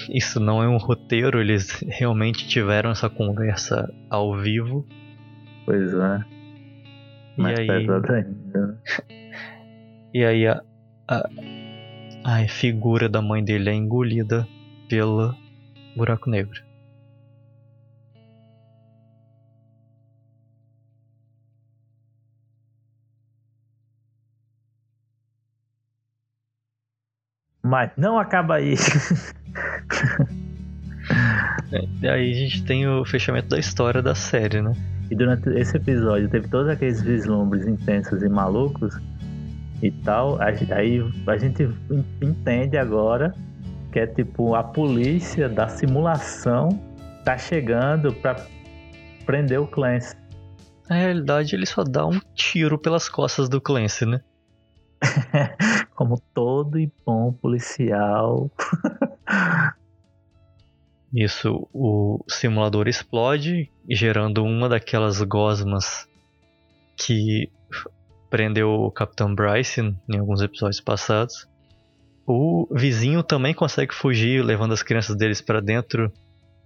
isso 0.09 0.39
não 0.39 0.61
é 0.61 0.67
um 0.67 0.77
roteiro, 0.77 1.39
eles 1.39 1.83
realmente 1.87 2.47
tiveram 2.47 2.91
essa 2.91 3.09
conversa 3.09 3.91
ao 4.09 4.37
vivo. 4.37 4.85
Pois 5.65 5.93
é. 5.93 6.23
Mais 7.37 7.59
e 7.59 7.61
aí, 7.61 7.71
ainda. 7.71 7.99
Né? 7.99 8.77
e 10.13 10.23
aí 10.23 10.47
a, 10.47 10.61
a, 11.07 11.29
a 12.23 12.47
figura 12.47 13.09
da 13.09 13.21
mãe 13.21 13.43
dele 13.43 13.69
é 13.69 13.73
engolida 13.73 14.47
pelo 14.89 15.33
buraco 15.95 16.29
negro. 16.29 16.61
Mas 27.65 27.89
não 27.97 28.19
acaba 28.19 28.57
aí. 28.57 28.75
é, 32.03 32.09
aí 32.09 32.31
a 32.31 32.33
gente 32.35 32.63
tem 32.63 32.87
o 32.87 33.03
fechamento 33.03 33.47
da 33.47 33.57
história 33.57 34.03
da 34.03 34.13
série, 34.13 34.61
né? 34.61 34.71
E 35.09 35.15
durante 35.15 35.49
esse 35.49 35.75
episódio 35.75 36.29
teve 36.29 36.47
todos 36.47 36.69
aqueles 36.69 37.01
vislumbres 37.01 37.65
intensos 37.65 38.21
e 38.21 38.29
malucos 38.29 38.95
e 39.81 39.89
tal. 39.89 40.39
Aí 40.39 41.01
a 41.25 41.37
gente 41.37 41.67
entende 42.21 42.77
agora 42.77 43.33
que 43.91 43.97
é 43.97 44.05
tipo 44.05 44.53
a 44.53 44.63
polícia 44.63 45.49
da 45.49 45.67
simulação 45.67 46.69
tá 47.23 47.35
chegando 47.35 48.13
pra 48.13 48.35
prender 49.25 49.59
o 49.59 49.65
Clancy. 49.65 50.15
Na 50.87 50.97
realidade, 50.97 51.55
ele 51.55 51.65
só 51.65 51.83
dá 51.83 52.05
um 52.05 52.19
tiro 52.35 52.77
pelas 52.77 53.09
costas 53.09 53.49
do 53.49 53.59
Clancy, 53.59 54.05
né? 54.05 54.21
Como 55.95 56.21
todo 56.33 56.77
e 56.77 56.91
bom 57.05 57.31
policial. 57.33 58.51
Isso, 61.13 61.67
o 61.73 62.19
simulador 62.27 62.89
explode, 62.89 63.71
gerando 63.89 64.43
uma 64.43 64.67
daquelas 64.67 65.21
gosmas 65.21 66.09
que 66.97 67.49
prendeu 68.29 68.69
o 68.69 68.91
Capitão 68.91 69.33
Bryce 69.33 69.79
em 69.81 70.17
alguns 70.17 70.41
episódios 70.41 70.81
passados. 70.81 71.47
O 72.27 72.67
vizinho 72.69 73.23
também 73.23 73.53
consegue 73.53 73.93
fugir, 73.93 74.43
levando 74.43 74.73
as 74.73 74.83
crianças 74.83 75.15
deles 75.15 75.39
para 75.39 75.61
dentro 75.61 76.11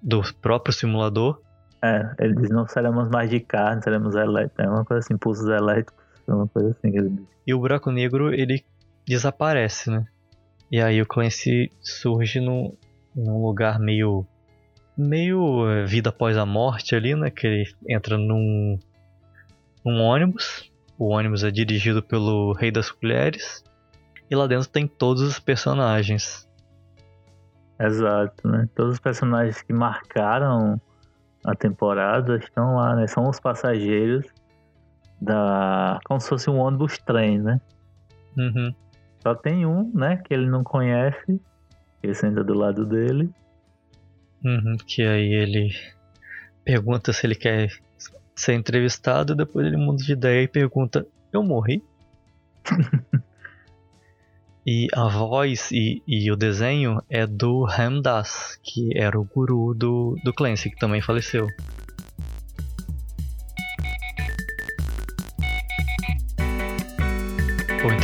do 0.02 0.22
próprio 0.42 0.74
simulador. 0.74 1.40
É, 1.84 2.16
ele 2.20 2.36
diz: 2.36 2.50
não 2.50 2.68
seremos 2.68 3.08
mais 3.10 3.30
de 3.30 3.40
carne, 3.40 3.84
seremos 3.84 4.16
elétricos. 4.16 4.66
É 4.66 4.68
uma 4.68 4.84
coisa 4.84 5.06
assim, 5.06 5.16
pulsos 5.16 5.48
elétricos, 5.48 5.94
é 6.28 6.34
uma 6.34 6.48
coisa 6.48 6.72
assim 6.72 6.92
que 6.92 6.98
ele 6.98 7.10
diz. 7.10 7.28
E 7.46 7.54
o 7.54 7.60
buraco 7.60 7.92
negro, 7.92 8.34
ele 8.34 8.64
desaparece, 9.10 9.90
né? 9.90 10.06
E 10.72 10.80
aí 10.80 11.02
o 11.02 11.06
Clancy 11.06 11.72
surge 11.82 12.40
num, 12.40 12.78
num 13.16 13.44
lugar 13.44 13.80
meio 13.80 14.24
meio 14.96 15.68
eh, 15.68 15.86
vida 15.86 16.10
após 16.10 16.38
a 16.38 16.46
morte 16.46 16.96
ali, 16.96 17.16
né? 17.16 17.32
Que 17.32 17.48
ele 17.48 17.76
entra 17.90 18.18
num, 18.18 18.78
num 19.84 20.02
ônibus. 20.02 20.72
O 20.98 21.08
ônibus 21.08 21.44
é 21.44 21.50
dirigido 21.50 22.04
pelo 22.04 22.54
Rei 22.54 22.70
das 22.70 22.92
Colheres. 22.92 23.64
E 24.30 24.36
lá 24.36 24.46
dentro 24.46 24.70
tem 24.70 24.88
todos 24.88 25.24
os 25.24 25.40
personagens. 25.40 26.48
Exato, 27.80 28.48
né? 28.48 28.70
Todos 28.76 28.94
os 28.94 29.00
personagens 29.00 29.62
que 29.64 29.74
marcaram 29.74 30.80
a 31.44 31.56
temporada 31.56 32.38
estão 32.38 32.76
lá, 32.76 32.96
né? 32.96 33.08
São 33.08 33.28
os 33.28 33.40
passageiros 33.40 34.28
da. 35.20 36.00
como 36.06 36.20
se 36.20 36.30
fosse 36.30 36.50
um 36.50 36.60
ônibus 36.60 37.00
trem, 37.00 37.40
né? 37.40 37.60
Uhum. 38.38 38.76
Só 39.22 39.36
tem 39.36 39.66
um, 39.66 39.92
né? 39.94 40.18
Que 40.18 40.34
ele 40.34 40.50
não 40.50 40.64
conhece. 40.64 41.42
Ele 42.02 42.14
senta 42.14 42.44
do 42.44 42.54
lado 42.54 42.86
dele. 42.86 43.30
Uhum, 44.44 44.78
que 44.86 45.02
aí 45.04 45.34
ele 45.34 45.76
pergunta 46.64 47.12
se 47.12 47.28
ele 47.28 47.36
quer 47.36 47.70
ser 48.36 48.54
entrevistado, 48.54 49.36
depois 49.36 49.68
ele 49.68 49.76
muda 49.76 50.02
de 50.02 50.14
ideia 50.14 50.44
e 50.44 50.48
pergunta: 50.48 51.06
Eu 51.32 51.44
morri? 51.44 51.84
e 54.66 54.88
a 54.94 55.08
voz 55.10 55.72
e, 55.72 56.02
e, 56.08 56.32
o 56.32 56.38
desenho 56.38 57.02
é 57.10 57.28
do 57.28 57.64
Ramdas, 57.64 58.58
que 58.64 58.98
era 58.98 59.20
o 59.20 59.26
guru 59.26 59.74
do, 59.74 60.16
do 60.24 60.34
Clancy, 60.34 60.70
que 60.70 60.80
também 60.80 61.02
faleceu. 61.02 61.48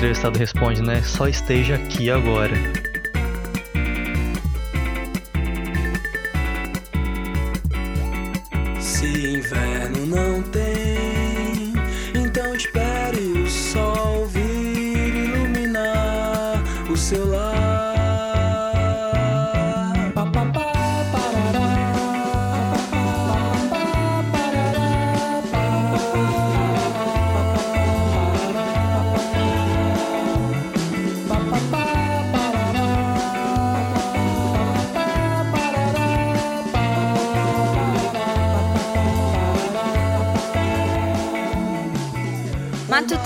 entrevistado 0.06 0.38
responde, 0.38 0.84
né? 0.84 1.02
Só 1.02 1.28
esteja 1.28 1.76
aqui 1.76 2.12
agora. 2.12 2.56
Sim. 8.80 9.35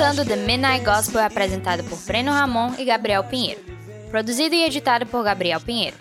Matutando 0.10 0.28
The 0.28 0.38
Midnight 0.38 0.84
Gospel 0.84 1.22
apresentado 1.22 1.84
por 1.84 2.00
Breno 2.00 2.32
Ramon 2.32 2.74
e 2.80 2.86
Gabriel 2.86 3.24
Pinheiro. 3.26 3.62
Produzido 4.10 4.56
e 4.56 4.64
editado 4.64 5.06
por 5.06 5.24
Gabriel 5.24 5.62
Pinheiro. 5.62 5.96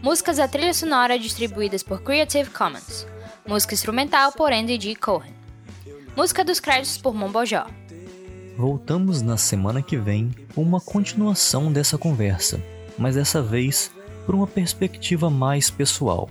Músicas 0.00 0.36
da 0.36 0.46
trilha 0.46 0.72
sonora 0.72 1.18
distribuídas 1.18 1.82
por 1.82 2.00
Creative 2.00 2.48
Commons. 2.48 3.08
Música 3.44 3.74
instrumental 3.74 4.30
por 4.30 4.52
Andy 4.52 4.80
G. 4.80 4.94
Cohen. 4.94 5.34
Música 6.16 6.44
dos 6.44 6.60
créditos 6.60 6.96
por 6.98 7.12
Mombojó. 7.12 7.66
Voltamos 8.56 9.20
na 9.20 9.36
semana 9.36 9.82
que 9.82 9.96
vem 9.96 10.30
com 10.54 10.62
uma 10.62 10.80
continuação 10.80 11.72
dessa 11.72 11.98
conversa, 11.98 12.62
mas 12.96 13.16
dessa 13.16 13.42
vez 13.42 13.90
por 14.26 14.36
uma 14.36 14.46
perspectiva 14.46 15.28
mais 15.28 15.68
pessoal. 15.68 16.30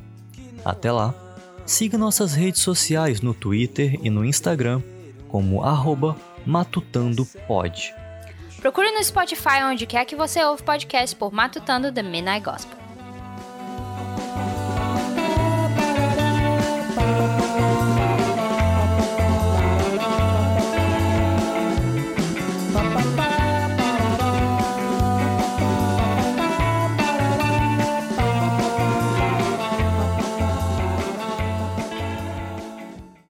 Até 0.63 0.89
lá, 0.89 1.13
siga 1.65 1.97
nossas 1.97 2.33
redes 2.33 2.61
sociais 2.61 3.19
no 3.19 3.33
Twitter 3.33 3.99
e 4.01 4.09
no 4.09 4.23
Instagram 4.23 4.81
como 5.27 5.63
arroba 5.63 6.15
matutandopod. 6.45 7.93
Procure 8.61 8.91
no 8.91 9.03
Spotify 9.03 9.63
onde 9.63 9.85
quer 9.85 10.05
que 10.05 10.15
você 10.15 10.43
ouve 10.43 10.63
podcast 10.63 11.15
por 11.15 11.31
Matutando 11.31 11.91
The 11.91 12.03
Midnight 12.03 12.43
Gospel. 12.43 12.78